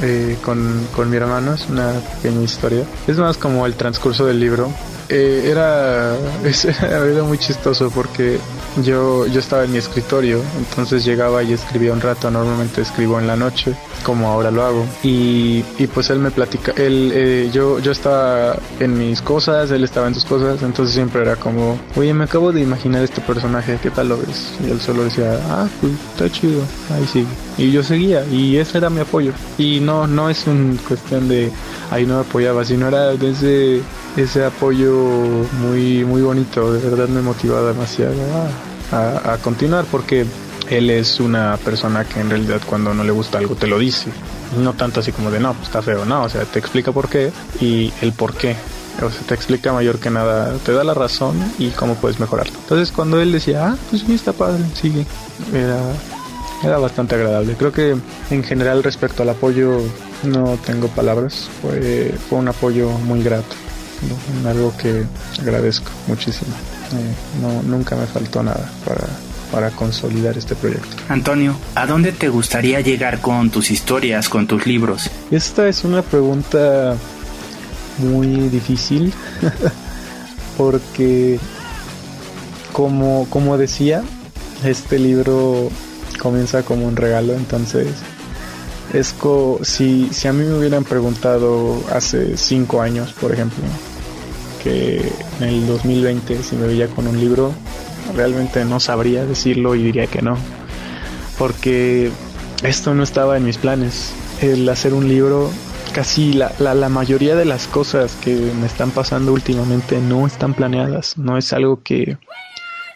eh, 0.02 0.38
con, 0.44 0.88
con 0.96 1.10
mi 1.10 1.18
hermano, 1.18 1.54
es 1.54 1.68
una 1.70 1.94
pequeña 2.22 2.44
historia. 2.44 2.84
Es 3.08 3.18
más 3.18 3.38
como 3.38 3.66
el 3.66 3.76
transcurso 3.76 4.26
del 4.26 4.40
libro. 4.40 4.72
Eh, 5.10 5.50
era, 5.52 6.16
era 6.82 7.24
muy 7.24 7.38
chistoso 7.38 7.92
porque 7.92 8.40
yo, 8.84 9.28
yo 9.28 9.40
estaba 9.40 9.64
en 9.64 9.72
mi 9.72 9.78
escritorio, 9.78 10.42
entonces 10.58 11.06
llegaba 11.06 11.44
y 11.44 11.54
escribía 11.54 11.94
un 11.94 12.02
rato, 12.02 12.32
normalmente 12.32 12.82
escribo 12.82 13.20
en 13.20 13.28
la 13.28 13.36
noche, 13.36 13.76
como 14.04 14.30
ahora 14.30 14.50
lo 14.52 14.64
hago, 14.64 14.86
y, 15.04 15.64
y 15.78 15.88
pues 15.88 16.10
él 16.10 16.20
me 16.20 16.32
platica, 16.32 16.74
él, 16.76 17.12
eh, 17.14 17.50
yo, 17.54 17.80
yo 17.80 17.92
estaba 17.92 18.58
en 18.80 18.98
mis 18.98 19.22
cosas, 19.22 19.70
él 19.72 19.84
estaba 19.84 20.08
en 20.08 20.16
sus 20.16 20.26
cosas, 20.26 20.62
entonces 20.64 20.96
siempre 20.96 21.22
era 21.22 21.36
como, 21.36 21.80
oye, 21.96 22.14
me 22.14 22.24
acabo 22.24 22.52
de 22.52 22.62
imaginar 22.62 23.04
este 23.04 23.22
personaje, 23.22 23.78
¿qué 23.82 23.92
tal 23.92 24.10
lo 24.10 24.18
ves? 24.18 24.54
Y 24.66 24.72
él 24.72 24.82
solo 24.82 25.04
decía, 25.04 25.40
ah, 25.50 25.68
pues 25.82 25.94
está 26.14 26.32
chido, 26.32 26.62
ahí 26.94 27.06
sigue. 27.06 27.28
Y 27.58 27.72
yo 27.72 27.84
seguía 27.84 28.26
y 28.26 28.58
ese 28.58 28.78
era 28.78 28.90
mi 28.90 29.00
apoyo. 29.00 29.32
Y 29.58 29.80
no 29.80 30.08
no 30.08 30.30
es 30.30 30.46
una 30.48 30.80
cuestión 30.88 31.28
de 31.28 31.52
ahí 31.92 32.06
no 32.06 32.16
me 32.16 32.22
apoyaba 32.22 32.66
sino 32.66 32.88
era 32.88 33.12
desde 33.14 33.82
ese 34.18 34.46
apoyo 34.46 34.94
muy 35.62 36.04
muy 36.06 36.22
bonito 36.22 36.74
de 36.74 36.90
verdad 36.90 37.08
me 37.08 37.22
motivaba 37.22 37.70
demasiado 37.70 38.16
a, 38.92 39.34
a 39.34 39.38
continuar 39.38 39.86
porque 39.92 40.26
él 40.70 40.90
es 40.90 41.20
una 41.20 41.58
persona 41.58 42.06
que 42.06 42.20
en 42.20 42.30
realidad 42.30 42.62
cuando 42.66 42.94
no 42.94 43.04
le 43.04 43.12
gusta 43.12 43.38
algo 43.38 43.56
te 43.56 43.68
lo 43.68 43.80
dice. 43.80 44.10
No 44.60 44.74
tanto 44.74 45.00
así 45.00 45.12
como 45.12 45.32
de 45.32 45.40
no 45.40 45.54
pues 45.54 45.68
está 45.68 45.82
feo 45.82 46.06
no 46.06 46.24
o 46.24 46.30
sea 46.30 46.44
te 46.44 46.60
explica 46.60 46.92
por 46.92 47.10
qué 47.10 47.32
y 47.62 47.92
el 48.02 48.14
por 48.14 48.34
qué. 48.34 48.56
O 49.04 49.12
sea, 49.12 49.22
te 49.28 49.34
explica 49.34 49.74
mayor 49.74 50.00
que 50.00 50.10
nada, 50.10 50.54
te 50.60 50.72
da 50.72 50.86
la 50.86 50.94
razón 50.94 51.36
y 51.60 51.68
cómo 51.72 51.96
puedes 51.96 52.20
mejorarlo. 52.20 52.54
Entonces 52.60 52.94
cuando 52.94 53.20
él 53.20 53.34
decía, 53.34 53.68
ah, 53.68 53.78
pues 53.90 54.04
sí, 54.04 54.14
está 54.14 54.32
padre, 54.32 54.64
sigue, 54.74 55.06
era, 55.54 55.82
era 56.64 56.78
bastante 56.78 57.16
agradable. 57.16 57.56
Creo 57.56 57.72
que 57.72 57.96
en 58.30 58.44
general 58.44 58.84
respecto 58.84 59.24
al 59.24 59.30
apoyo 59.30 59.82
no 60.24 60.58
tengo 60.66 60.88
palabras, 60.88 61.50
fue, 61.62 62.14
fue 62.30 62.40
un 62.40 62.48
apoyo 62.48 62.90
muy 62.90 63.22
grato, 63.24 63.56
algo 64.48 64.74
que 64.78 65.04
agradezco 65.42 65.92
muchísimo. 66.08 66.54
Eh, 66.94 67.42
no, 67.42 67.64
nunca 67.64 67.96
me 67.96 68.06
faltó 68.06 68.44
nada 68.44 68.70
para, 68.86 69.08
para 69.52 69.72
consolidar 69.72 70.38
este 70.38 70.56
proyecto. 70.56 70.96
Antonio, 71.10 71.56
¿a 71.76 71.86
dónde 71.86 72.12
te 72.12 72.30
gustaría 72.30 72.82
llegar 72.82 73.22
con 73.22 73.50
tus 73.50 73.72
historias, 73.72 74.30
con 74.30 74.48
tus 74.48 74.66
libros? 74.66 75.10
Esta 75.32 75.68
es 75.68 75.84
una 75.84 76.02
pregunta 76.02 76.96
muy 78.00 78.28
difícil 78.50 79.14
porque 80.58 81.40
como, 82.74 83.26
como 83.30 83.58
decía, 83.58 84.04
este 84.64 85.00
libro 85.00 85.70
comienza 86.18 86.64
como 86.64 86.88
un 86.88 86.96
regalo, 86.96 87.34
entonces 87.34 87.88
es 88.94 89.14
co 89.14 89.60
si, 89.64 90.10
si 90.12 90.28
a 90.28 90.34
mí 90.34 90.46
me 90.46 90.54
hubieran 90.54 90.84
preguntado 90.84 91.82
hace 91.92 92.38
cinco 92.38 92.82
años, 92.82 93.14
por 93.14 93.32
ejemplo, 93.32 93.64
que 94.64 95.12
en 95.40 95.48
el 95.48 95.68
2020 95.68 96.44
si 96.44 96.56
me 96.56 96.68
veía 96.68 96.88
con 96.88 97.08
un 97.08 97.20
libro, 97.20 97.54
realmente 98.16 98.64
no 98.66 98.80
sabría 98.80 99.26
decirlo 99.26 99.76
y 99.76 99.84
diría 99.84 100.08
que 100.08 100.22
no, 100.22 100.38
porque 101.38 102.12
esto 102.64 102.94
no 102.94 103.04
estaba 103.04 103.38
en 103.38 103.46
mis 103.46 103.58
planes. 103.58 104.14
El 104.42 104.68
hacer 104.68 104.94
un 104.94 105.08
libro 105.08 105.50
casi 105.94 106.34
la, 106.34 106.52
la, 106.60 106.90
mayoría 106.90 107.36
de 107.36 107.46
las 107.46 107.68
cosas 107.68 108.18
que 108.22 108.36
me 108.60 108.66
están 108.66 108.92
pasando 108.92 109.32
últimamente 109.32 110.00
no 110.02 110.28
están 110.28 110.54
planeadas, 110.54 111.18
no 111.18 111.38
es 111.38 111.54
algo 111.54 111.82
que 111.84 112.18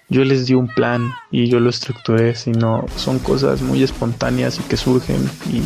yo 0.09 0.23
les 0.23 0.45
di 0.47 0.53
un 0.53 0.67
plan 0.67 1.13
y 1.31 1.47
yo 1.47 1.59
lo 1.59 1.69
estructuré, 1.69 2.35
sino 2.35 2.85
son 2.95 3.19
cosas 3.19 3.61
muy 3.61 3.83
espontáneas 3.83 4.59
y 4.59 4.63
que 4.63 4.77
surgen 4.77 5.29
y, 5.51 5.61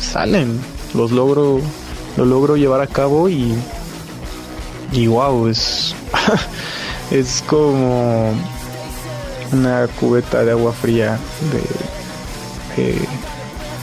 salen, 0.00 0.60
los 0.94 1.10
logro, 1.10 1.60
lo 2.16 2.24
logro 2.24 2.56
llevar 2.56 2.80
a 2.80 2.86
cabo 2.86 3.28
y, 3.28 3.54
y 4.92 5.06
wow, 5.06 5.48
es, 5.48 5.94
es 7.10 7.42
como 7.46 8.32
una 9.52 9.88
cubeta 9.98 10.44
de 10.44 10.52
agua 10.52 10.72
fría 10.72 11.18
de 12.76 12.96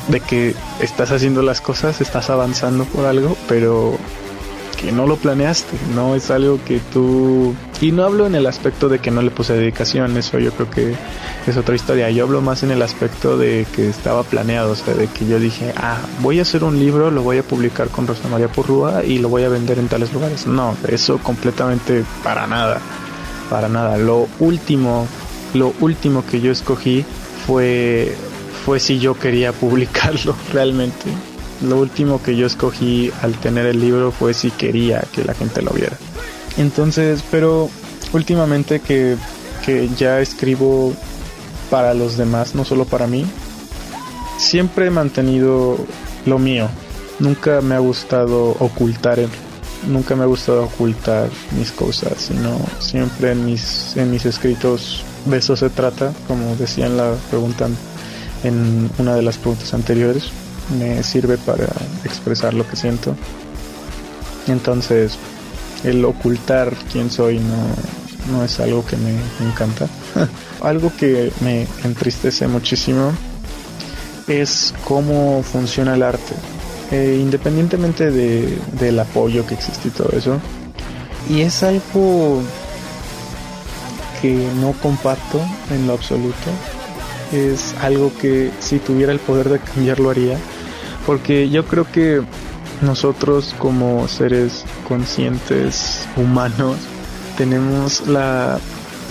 de 0.07 0.19
que 0.19 0.55
estás 0.79 1.11
haciendo 1.11 1.41
las 1.41 1.61
cosas, 1.61 2.01
estás 2.01 2.29
avanzando 2.29 2.85
por 2.85 3.05
algo, 3.05 3.37
pero 3.47 3.97
que 4.83 4.91
no 4.91 5.07
lo 5.07 5.15
planeaste, 5.15 5.77
no 5.95 6.13
es 6.13 6.29
algo 6.29 6.59
que 6.65 6.81
tú... 6.91 7.55
Y 7.79 7.93
no 7.93 8.03
hablo 8.03 8.27
en 8.27 8.35
el 8.35 8.45
aspecto 8.45 8.89
de 8.89 8.99
que 8.99 9.11
no 9.11 9.21
le 9.21 9.31
puse 9.31 9.53
dedicación, 9.53 10.17
eso 10.17 10.39
yo 10.39 10.51
creo 10.51 10.69
que 10.69 10.93
es 11.47 11.57
otra 11.57 11.75
historia, 11.75 12.09
yo 12.09 12.25
hablo 12.25 12.41
más 12.41 12.63
en 12.63 12.71
el 12.71 12.81
aspecto 12.81 13.37
de 13.37 13.65
que 13.75 13.89
estaba 13.89 14.23
planeado, 14.23 14.71
o 14.71 14.75
sea, 14.75 14.93
de 14.93 15.07
que 15.07 15.25
yo 15.25 15.39
dije, 15.39 15.73
ah, 15.77 15.97
voy 16.19 16.39
a 16.39 16.41
hacer 16.41 16.63
un 16.65 16.79
libro, 16.79 17.11
lo 17.11 17.23
voy 17.23 17.37
a 17.37 17.43
publicar 17.43 17.87
con 17.89 18.07
Rosa 18.07 18.27
María 18.27 18.49
y 19.05 19.19
lo 19.19 19.29
voy 19.29 19.43
a 19.43 19.49
vender 19.49 19.79
en 19.79 19.87
tales 19.87 20.13
lugares. 20.13 20.47
No, 20.47 20.75
eso 20.87 21.17
completamente 21.17 22.03
para 22.23 22.45
nada, 22.45 22.81
para 23.49 23.69
nada. 23.69 23.97
Lo 23.97 24.27
último, 24.39 25.07
lo 25.53 25.73
último 25.79 26.25
que 26.25 26.41
yo 26.41 26.51
escogí 26.51 27.05
fue 27.47 28.15
fue 28.65 28.79
si 28.79 28.99
yo 28.99 29.13
quería 29.15 29.51
publicarlo 29.53 30.35
realmente. 30.51 31.32
Lo 31.63 31.79
último 31.79 32.21
que 32.21 32.35
yo 32.35 32.45
escogí 32.45 33.11
al 33.21 33.33
tener 33.39 33.65
el 33.65 33.79
libro 33.79 34.11
fue 34.11 34.33
si 34.33 34.51
quería 34.51 35.03
que 35.13 35.23
la 35.23 35.33
gente 35.33 35.61
lo 35.61 35.71
viera. 35.71 35.97
Entonces, 36.57 37.23
pero 37.31 37.69
últimamente 38.11 38.79
que, 38.79 39.15
que 39.65 39.89
ya 39.97 40.19
escribo 40.19 40.93
para 41.69 41.93
los 41.93 42.17
demás, 42.17 42.53
no 42.53 42.65
solo 42.65 42.85
para 42.85 43.07
mí, 43.07 43.25
siempre 44.37 44.87
he 44.87 44.91
mantenido 44.91 45.77
lo 46.25 46.37
mío. 46.37 46.67
Nunca 47.19 47.61
me 47.61 47.75
ha 47.75 47.79
gustado 47.79 48.55
ocultar, 48.59 49.19
nunca 49.87 50.15
me 50.15 50.23
ha 50.23 50.27
gustado 50.27 50.65
ocultar 50.65 51.29
mis 51.57 51.71
cosas, 51.71 52.13
sino 52.17 52.59
siempre 52.79 53.31
en 53.31 53.45
mis, 53.45 53.95
en 53.95 54.11
mis 54.11 54.25
escritos 54.25 55.03
de 55.25 55.37
eso 55.37 55.55
se 55.55 55.69
trata, 55.69 56.13
como 56.27 56.55
decía 56.55 56.85
en 56.85 56.97
la 56.97 57.13
pregunta 57.29 57.69
en 58.43 58.89
una 58.97 59.15
de 59.15 59.21
las 59.21 59.37
preguntas 59.37 59.73
anteriores. 59.73 60.31
Me 60.77 61.03
sirve 61.03 61.37
para 61.37 61.67
expresar 62.03 62.53
lo 62.53 62.67
que 62.67 62.75
siento. 62.75 63.15
Entonces, 64.47 65.17
el 65.83 66.03
ocultar 66.05 66.73
quién 66.91 67.11
soy 67.11 67.39
no, 67.39 68.35
no 68.37 68.43
es 68.43 68.59
algo 68.59 68.85
que 68.85 68.97
me, 68.97 69.15
encanta. 69.47 69.87
algo 70.61 70.91
que 70.97 71.31
me 71.41 71.67
entristece 71.83 72.47
muchísimo 72.47 73.11
es 74.27 74.73
cómo 74.85 75.43
funciona 75.43 75.95
el 75.95 76.03
arte. 76.03 76.33
Eh, 76.91 77.17
independientemente 77.19 78.11
de, 78.11 78.57
del 78.79 78.99
apoyo 78.99 79.45
que 79.45 79.55
existe 79.55 79.87
y 79.87 79.91
todo 79.91 80.09
eso. 80.17 80.39
Y 81.29 81.41
es 81.41 81.63
algo 81.63 82.41
que 84.21 84.47
no 84.59 84.73
comparto 84.73 85.41
en 85.71 85.87
lo 85.87 85.93
absoluto 85.93 86.51
es 87.33 87.75
algo 87.81 88.11
que 88.19 88.51
si 88.59 88.79
tuviera 88.79 89.11
el 89.11 89.19
poder 89.19 89.49
de 89.49 89.59
cambiarlo 89.59 90.09
haría. 90.09 90.37
Porque 91.05 91.49
yo 91.49 91.65
creo 91.65 91.85
que 91.91 92.21
nosotros 92.81 93.55
como 93.57 94.07
seres 94.07 94.65
conscientes 94.87 96.07
humanos 96.15 96.77
tenemos 97.37 98.07
la, 98.07 98.59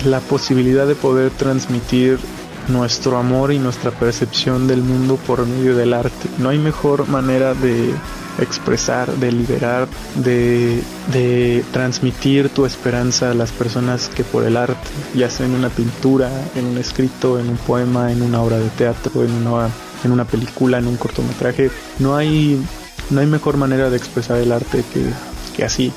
la 0.05 0.19
posibilidad 0.19 0.87
de 0.87 0.95
poder 0.95 1.31
transmitir 1.31 2.19
nuestro 2.67 3.17
amor 3.17 3.51
y 3.51 3.59
nuestra 3.59 3.91
percepción 3.91 4.67
del 4.67 4.81
mundo 4.81 5.17
por 5.27 5.45
medio 5.45 5.75
del 5.75 5.93
arte. 5.93 6.29
No 6.37 6.49
hay 6.49 6.57
mejor 6.57 7.07
manera 7.09 7.53
de 7.53 7.93
expresar, 8.39 9.11
de 9.17 9.31
liberar, 9.31 9.87
de, 10.15 10.81
de 11.11 11.63
transmitir 11.71 12.49
tu 12.49 12.65
esperanza 12.65 13.31
a 13.31 13.33
las 13.33 13.51
personas 13.51 14.09
que 14.09 14.23
por 14.23 14.43
el 14.43 14.57
arte, 14.57 14.89
ya 15.13 15.29
sea 15.29 15.45
en 15.45 15.53
una 15.53 15.69
pintura, 15.69 16.31
en 16.55 16.65
un 16.65 16.77
escrito, 16.77 17.39
en 17.39 17.49
un 17.49 17.57
poema, 17.57 18.11
en 18.11 18.21
una 18.21 18.41
obra 18.41 18.57
de 18.57 18.69
teatro, 18.69 19.23
en 19.23 19.31
una, 19.33 19.69
en 20.03 20.11
una 20.11 20.25
película, 20.25 20.77
en 20.77 20.87
un 20.87 20.97
cortometraje, 20.97 21.71
no 21.99 22.15
hay, 22.15 22.61
no 23.09 23.19
hay 23.21 23.27
mejor 23.27 23.57
manera 23.57 23.89
de 23.89 23.97
expresar 23.97 24.37
el 24.37 24.51
arte 24.51 24.83
que, 24.93 25.03
que 25.55 25.63
así. 25.63 25.91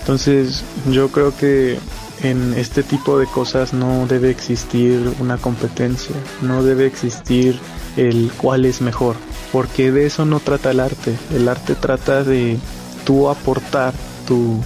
Entonces 0.00 0.64
yo 0.90 1.08
creo 1.08 1.36
que 1.36 1.78
en 2.22 2.54
este 2.54 2.82
tipo 2.82 3.18
de 3.18 3.26
cosas 3.26 3.72
no 3.72 4.06
debe 4.06 4.30
existir 4.30 5.14
una 5.20 5.36
competencia, 5.36 6.14
no 6.42 6.62
debe 6.62 6.86
existir 6.86 7.58
el 7.96 8.30
cuál 8.36 8.64
es 8.64 8.80
mejor, 8.80 9.16
porque 9.52 9.92
de 9.92 10.06
eso 10.06 10.24
no 10.24 10.40
trata 10.40 10.70
el 10.70 10.80
arte. 10.80 11.16
El 11.34 11.48
arte 11.48 11.74
trata 11.74 12.24
de 12.24 12.58
tú 13.04 13.28
aportar 13.28 13.94
tu 14.26 14.60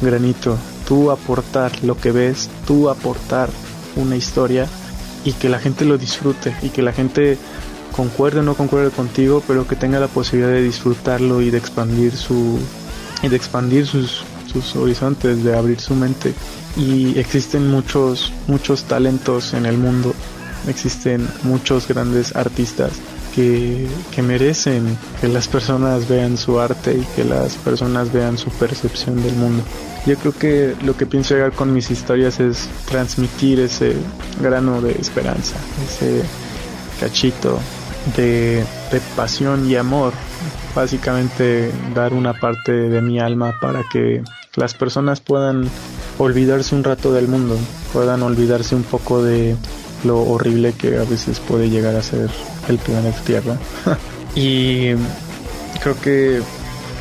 granito, 0.00 0.56
tú 0.86 1.10
aportar 1.10 1.72
lo 1.82 1.96
que 1.96 2.12
ves, 2.12 2.48
tú 2.66 2.88
aportar 2.88 3.50
una 3.96 4.16
historia 4.16 4.66
y 5.24 5.32
que 5.32 5.48
la 5.48 5.58
gente 5.58 5.84
lo 5.84 5.98
disfrute 5.98 6.54
y 6.62 6.68
que 6.68 6.82
la 6.82 6.92
gente 6.92 7.38
concuerde 7.94 8.40
o 8.40 8.42
no 8.42 8.54
concuerde 8.54 8.90
contigo, 8.90 9.42
pero 9.46 9.66
que 9.66 9.76
tenga 9.76 10.00
la 10.00 10.08
posibilidad 10.08 10.52
de 10.52 10.62
disfrutarlo 10.62 11.40
y 11.40 11.50
de 11.50 11.58
expandir 11.58 12.16
su 12.16 12.58
y 13.22 13.28
de 13.28 13.36
expandir 13.36 13.86
sus, 13.86 14.24
sus 14.52 14.74
horizontes, 14.76 15.44
de 15.44 15.56
abrir 15.56 15.80
su 15.80 15.94
mente. 15.94 16.34
Y 16.76 17.18
existen 17.18 17.70
muchos 17.70 18.32
muchos 18.48 18.84
talentos 18.84 19.54
en 19.54 19.66
el 19.66 19.78
mundo. 19.78 20.12
Existen 20.66 21.28
muchos 21.44 21.86
grandes 21.86 22.34
artistas 22.34 22.92
que, 23.34 23.86
merecen 24.22 24.96
que 25.20 25.28
las 25.28 25.48
personas 25.48 26.08
vean 26.08 26.36
su 26.36 26.60
arte 26.60 26.94
y 26.94 27.04
que 27.14 27.24
las 27.24 27.54
personas 27.56 28.12
vean 28.12 28.38
su 28.38 28.50
percepción 28.50 29.22
del 29.22 29.34
mundo. 29.34 29.62
Yo 30.06 30.16
creo 30.16 30.32
que 30.32 30.74
lo 30.82 30.96
que 30.96 31.06
pienso 31.06 31.34
llegar 31.34 31.52
con 31.52 31.72
mis 31.72 31.90
historias 31.90 32.40
es 32.40 32.68
transmitir 32.86 33.60
ese 33.60 33.94
grano 34.40 34.80
de 34.80 34.92
esperanza, 34.92 35.56
ese 35.86 36.22
cachito 37.00 37.58
de, 38.16 38.64
de, 38.90 39.00
pasión 39.16 39.68
y 39.68 39.76
amor. 39.76 40.12
Básicamente 40.74 41.70
dar 41.94 42.12
una 42.12 42.34
parte 42.34 42.72
de 42.72 43.00
mi 43.00 43.20
alma 43.20 43.54
para 43.60 43.82
que 43.90 44.22
las 44.56 44.74
personas 44.74 45.20
puedan 45.20 45.68
olvidarse 46.18 46.74
un 46.74 46.84
rato 46.84 47.12
del 47.12 47.28
mundo, 47.28 47.56
puedan 47.92 48.22
olvidarse 48.22 48.74
un 48.74 48.82
poco 48.82 49.22
de 49.22 49.56
lo 50.04 50.20
horrible 50.20 50.72
que 50.72 50.98
a 50.98 51.04
veces 51.04 51.40
puede 51.40 51.70
llegar 51.70 51.94
a 51.96 52.02
ser 52.02 52.30
el 52.68 52.78
primer 52.78 53.12
tierra. 53.24 53.56
y 54.34 54.94
creo 55.80 56.00
que 56.00 56.42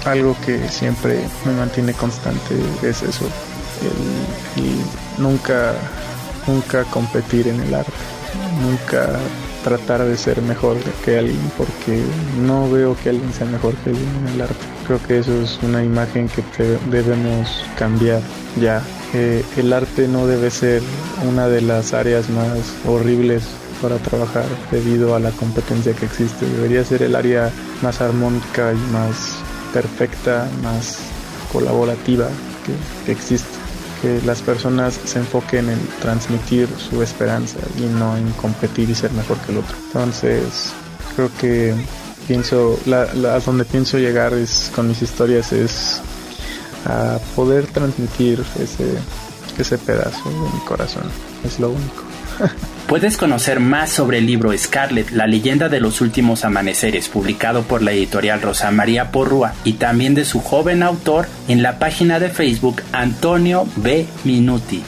algo 0.05 0.35
que 0.45 0.67
siempre 0.69 1.19
me 1.45 1.53
mantiene 1.53 1.93
constante 1.93 2.55
es 2.81 3.03
eso, 3.03 3.25
el, 4.57 5.21
nunca, 5.21 5.73
nunca 6.47 6.83
competir 6.85 7.47
en 7.47 7.59
el 7.61 7.73
arte, 7.73 7.91
nunca 8.61 9.19
tratar 9.63 10.03
de 10.03 10.17
ser 10.17 10.41
mejor 10.41 10.77
que 11.03 11.17
alguien 11.17 11.51
porque 11.57 12.01
no 12.41 12.69
veo 12.69 12.95
que 13.01 13.09
alguien 13.09 13.33
sea 13.33 13.47
mejor 13.47 13.73
que 13.77 13.91
alguien 13.91 14.09
en 14.21 14.33
el 14.33 14.41
arte. 14.41 14.55
Creo 14.85 14.99
que 15.07 15.19
eso 15.19 15.41
es 15.41 15.59
una 15.63 15.83
imagen 15.83 16.29
que 16.29 16.77
debemos 16.91 17.63
cambiar 17.77 18.21
ya. 18.59 18.81
Eh, 19.13 19.43
el 19.57 19.71
arte 19.71 20.07
no 20.07 20.27
debe 20.27 20.49
ser 20.49 20.81
una 21.27 21.47
de 21.47 21.61
las 21.61 21.93
áreas 21.93 22.29
más 22.29 22.73
horribles 22.85 23.43
para 23.81 23.97
trabajar 23.97 24.45
debido 24.71 25.15
a 25.15 25.19
la 25.19 25.31
competencia 25.31 25.93
que 25.93 26.05
existe. 26.05 26.45
Debería 26.45 26.83
ser 26.83 27.03
el 27.03 27.15
área 27.15 27.51
más 27.81 28.01
armónica 28.01 28.73
y 28.73 28.91
más 28.91 29.37
perfecta, 29.73 30.47
más 30.61 30.99
colaborativa 31.51 32.27
que, 32.65 33.05
que 33.05 33.11
existe 33.11 33.62
que 34.03 34.21
las 34.25 34.41
personas 34.41 34.99
se 35.05 35.19
enfoquen 35.19 35.69
en 35.69 35.79
transmitir 36.01 36.67
su 36.77 37.01
esperanza 37.01 37.57
y 37.77 37.83
no 37.83 38.17
en 38.17 38.29
competir 38.33 38.89
y 38.89 38.95
ser 38.95 39.13
mejor 39.13 39.37
que 39.37 39.53
el 39.53 39.59
otro. 39.59 39.77
Entonces, 39.87 40.73
creo 41.15 41.31
que 41.39 41.73
pienso, 42.27 42.77
la, 42.85 43.03
a 43.03 43.39
donde 43.39 43.63
pienso 43.63 43.97
llegar 43.97 44.33
con 44.75 44.89
mis 44.89 45.01
historias 45.01 45.53
es 45.53 46.01
a 46.85 47.17
poder 47.33 47.65
transmitir 47.67 48.43
ese, 48.59 48.97
ese 49.57 49.77
pedazo 49.77 50.29
de 50.29 50.35
mi 50.53 50.65
corazón. 50.67 51.03
Es 51.45 51.61
lo 51.61 51.69
único. 51.69 52.03
Puedes 52.93 53.17
conocer 53.17 53.59
más 53.59 53.89
sobre 53.89 54.19
el 54.19 54.27
libro 54.27 54.55
Scarlet, 54.55 55.09
la 55.09 55.25
leyenda 55.25 55.67
de 55.67 55.79
los 55.79 55.99
últimos 55.99 56.45
amaneceres, 56.45 57.09
publicado 57.09 57.63
por 57.63 57.81
la 57.81 57.91
editorial 57.91 58.39
Rosa 58.39 58.69
María 58.69 59.09
Porrúa, 59.09 59.55
y 59.63 59.73
también 59.73 60.13
de 60.13 60.25
su 60.25 60.41
joven 60.41 60.83
autor 60.83 61.25
en 61.47 61.63
la 61.63 61.79
página 61.79 62.19
de 62.19 62.29
Facebook 62.29 62.83
Antonio 62.91 63.67
B. 63.77 64.05
Minuti. 64.25 64.83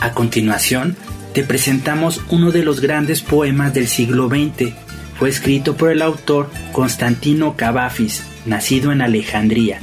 A 0.00 0.12
continuación, 0.12 0.96
te 1.38 1.44
presentamos 1.44 2.20
uno 2.30 2.50
de 2.50 2.64
los 2.64 2.80
grandes 2.80 3.22
poemas 3.22 3.72
del 3.72 3.86
siglo 3.86 4.28
XX. 4.28 4.72
Fue 5.20 5.28
escrito 5.28 5.76
por 5.76 5.92
el 5.92 6.02
autor 6.02 6.50
Constantino 6.72 7.56
Cavafis, 7.56 8.24
nacido 8.44 8.90
en 8.90 9.02
Alejandría. 9.02 9.78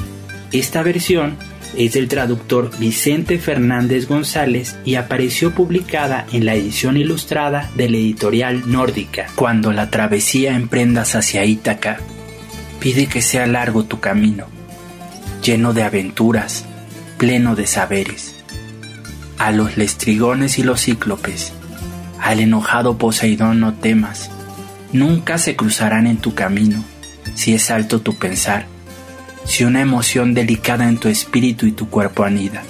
Esta 0.51 0.83
versión 0.83 1.37
es 1.77 1.93
del 1.93 2.09
traductor 2.09 2.77
Vicente 2.77 3.39
Fernández 3.39 4.05
González 4.05 4.75
y 4.83 4.95
apareció 4.95 5.51
publicada 5.51 6.27
en 6.33 6.45
la 6.45 6.55
edición 6.55 6.97
ilustrada 6.97 7.71
de 7.77 7.89
la 7.89 7.95
editorial 7.95 8.69
nórdica. 8.69 9.27
Cuando 9.35 9.71
la 9.71 9.89
travesía 9.89 10.57
emprendas 10.57 11.15
hacia 11.15 11.45
Ítaca, 11.45 12.01
pide 12.81 13.07
que 13.07 13.21
sea 13.21 13.47
largo 13.47 13.85
tu 13.85 14.01
camino, 14.01 14.47
lleno 15.41 15.71
de 15.71 15.83
aventuras, 15.83 16.65
pleno 17.17 17.55
de 17.55 17.65
saberes 17.65 18.34
a 19.37 19.51
los 19.51 19.77
lestrigones 19.77 20.59
y 20.59 20.63
los 20.63 20.81
cíclopes. 20.81 21.53
Al 22.19 22.39
enojado 22.39 22.97
Poseidón 22.97 23.59
no 23.59 23.73
temas, 23.73 24.31
nunca 24.93 25.37
se 25.37 25.55
cruzarán 25.55 26.07
en 26.07 26.17
tu 26.17 26.33
camino, 26.33 26.83
si 27.35 27.53
es 27.53 27.69
alto 27.69 28.01
tu 28.01 28.15
pensar, 28.15 28.65
si 29.45 29.63
una 29.63 29.81
emoción 29.81 30.33
delicada 30.33 30.87
en 30.87 30.97
tu 30.97 31.07
espíritu 31.07 31.65
y 31.65 31.71
tu 31.71 31.89
cuerpo 31.89 32.23
anida. 32.23 32.63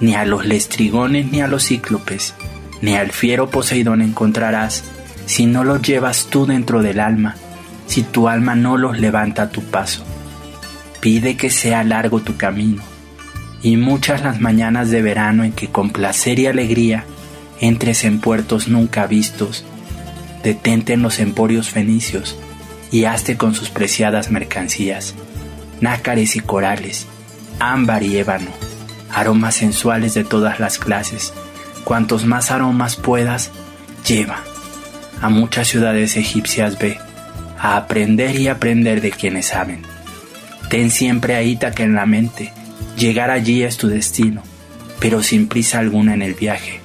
Ni 0.00 0.14
a 0.14 0.24
los 0.24 0.46
lestrigones 0.46 1.30
ni 1.30 1.40
a 1.40 1.46
los 1.46 1.66
cíclopes, 1.66 2.34
ni 2.80 2.94
al 2.94 3.10
fiero 3.10 3.50
Poseidón 3.50 4.02
encontrarás, 4.02 4.84
si 5.26 5.46
no 5.46 5.64
los 5.64 5.82
llevas 5.82 6.26
tú 6.26 6.46
dentro 6.46 6.82
del 6.82 7.00
alma, 7.00 7.36
si 7.86 8.02
tu 8.02 8.28
alma 8.28 8.54
no 8.54 8.76
los 8.76 8.98
levanta 8.98 9.42
a 9.42 9.50
tu 9.50 9.62
paso. 9.62 10.04
Pide 11.00 11.36
que 11.36 11.50
sea 11.50 11.82
largo 11.82 12.20
tu 12.20 12.36
camino, 12.36 12.82
y 13.62 13.76
muchas 13.76 14.22
las 14.22 14.40
mañanas 14.40 14.90
de 14.90 15.02
verano 15.02 15.44
en 15.44 15.52
que 15.52 15.68
con 15.68 15.90
placer 15.90 16.38
y 16.38 16.46
alegría 16.46 17.04
entres 17.60 18.04
en 18.04 18.20
puertos 18.20 18.68
nunca 18.68 19.06
vistos, 19.06 19.64
detente 20.42 20.94
en 20.94 21.02
los 21.02 21.18
emporios 21.18 21.68
fenicios 21.68 22.38
y 22.90 23.04
hazte 23.04 23.36
con 23.36 23.54
sus 23.54 23.70
preciadas 23.70 24.30
mercancías, 24.30 25.14
nácares 25.80 26.36
y 26.36 26.40
corales, 26.40 27.06
ámbar 27.58 28.02
y 28.02 28.16
ébano, 28.16 28.50
aromas 29.12 29.56
sensuales 29.56 30.14
de 30.14 30.24
todas 30.24 30.58
las 30.58 30.78
clases, 30.78 31.32
cuantos 31.84 32.24
más 32.24 32.50
aromas 32.50 32.96
puedas, 32.96 33.50
lleva. 34.06 34.42
A 35.20 35.28
muchas 35.28 35.68
ciudades 35.68 36.16
egipcias 36.16 36.78
ve, 36.78 36.98
a 37.58 37.76
aprender 37.76 38.36
y 38.36 38.48
aprender 38.48 39.02
de 39.02 39.10
quienes 39.10 39.48
saben. 39.48 39.82
Ten 40.70 40.90
siempre 40.90 41.36
a 41.36 41.42
Ítaca 41.42 41.82
en 41.82 41.94
la 41.94 42.06
mente, 42.06 42.54
Llegar 43.00 43.30
allí 43.30 43.62
es 43.62 43.78
tu 43.78 43.88
destino, 43.88 44.42
pero 44.98 45.22
sin 45.22 45.48
prisa 45.48 45.78
alguna 45.78 46.12
en 46.12 46.20
el 46.20 46.34
viaje. 46.34 46.80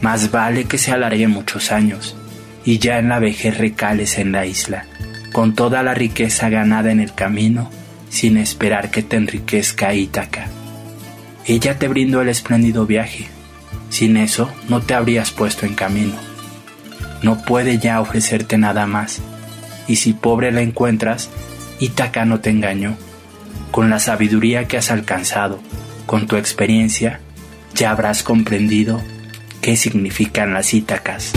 Más 0.00 0.32
vale 0.32 0.64
que 0.64 0.78
se 0.78 0.90
alargue 0.90 1.28
muchos 1.28 1.70
años 1.70 2.16
y 2.64 2.78
ya 2.78 2.98
en 2.98 3.08
la 3.08 3.20
vejez 3.20 3.56
recales 3.56 4.18
en 4.18 4.32
la 4.32 4.46
isla, 4.46 4.86
con 5.32 5.54
toda 5.54 5.84
la 5.84 5.94
riqueza 5.94 6.48
ganada 6.48 6.90
en 6.90 6.98
el 6.98 7.14
camino, 7.14 7.70
sin 8.10 8.36
esperar 8.36 8.90
que 8.90 9.04
te 9.04 9.16
enriquezca 9.16 9.94
Ítaca. 9.94 10.48
Ella 11.46 11.78
te 11.78 11.86
brindó 11.86 12.20
el 12.20 12.30
espléndido 12.30 12.84
viaje, 12.84 13.28
sin 13.90 14.16
eso 14.16 14.52
no 14.68 14.80
te 14.80 14.94
habrías 14.94 15.30
puesto 15.30 15.66
en 15.66 15.76
camino. 15.76 16.16
No 17.22 17.44
puede 17.44 17.78
ya 17.78 18.00
ofrecerte 18.00 18.58
nada 18.58 18.88
más, 18.88 19.20
y 19.86 19.96
si 19.96 20.14
pobre 20.14 20.50
la 20.50 20.62
encuentras, 20.62 21.30
Ítaca 21.78 22.24
no 22.24 22.40
te 22.40 22.50
engañó 22.50 22.96
con 23.70 23.90
la 23.90 23.98
sabiduría 23.98 24.66
que 24.66 24.76
has 24.76 24.90
alcanzado, 24.90 25.60
con 26.06 26.26
tu 26.26 26.36
experiencia, 26.36 27.20
ya 27.74 27.90
habrás 27.90 28.22
comprendido 28.22 29.02
qué 29.60 29.76
significan 29.76 30.54
las 30.54 30.72
Ítacas. 30.74 31.32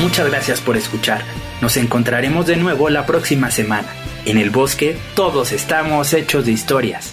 Muchas 0.00 0.30
gracias 0.30 0.60
por 0.60 0.76
escuchar. 0.76 1.22
Nos 1.60 1.76
encontraremos 1.76 2.46
de 2.46 2.56
nuevo 2.56 2.88
la 2.88 3.04
próxima 3.04 3.50
semana. 3.50 3.88
En 4.24 4.38
el 4.38 4.50
bosque 4.50 4.96
todos 5.14 5.52
estamos 5.52 6.12
hechos 6.14 6.46
de 6.46 6.52
historias. 6.52 7.12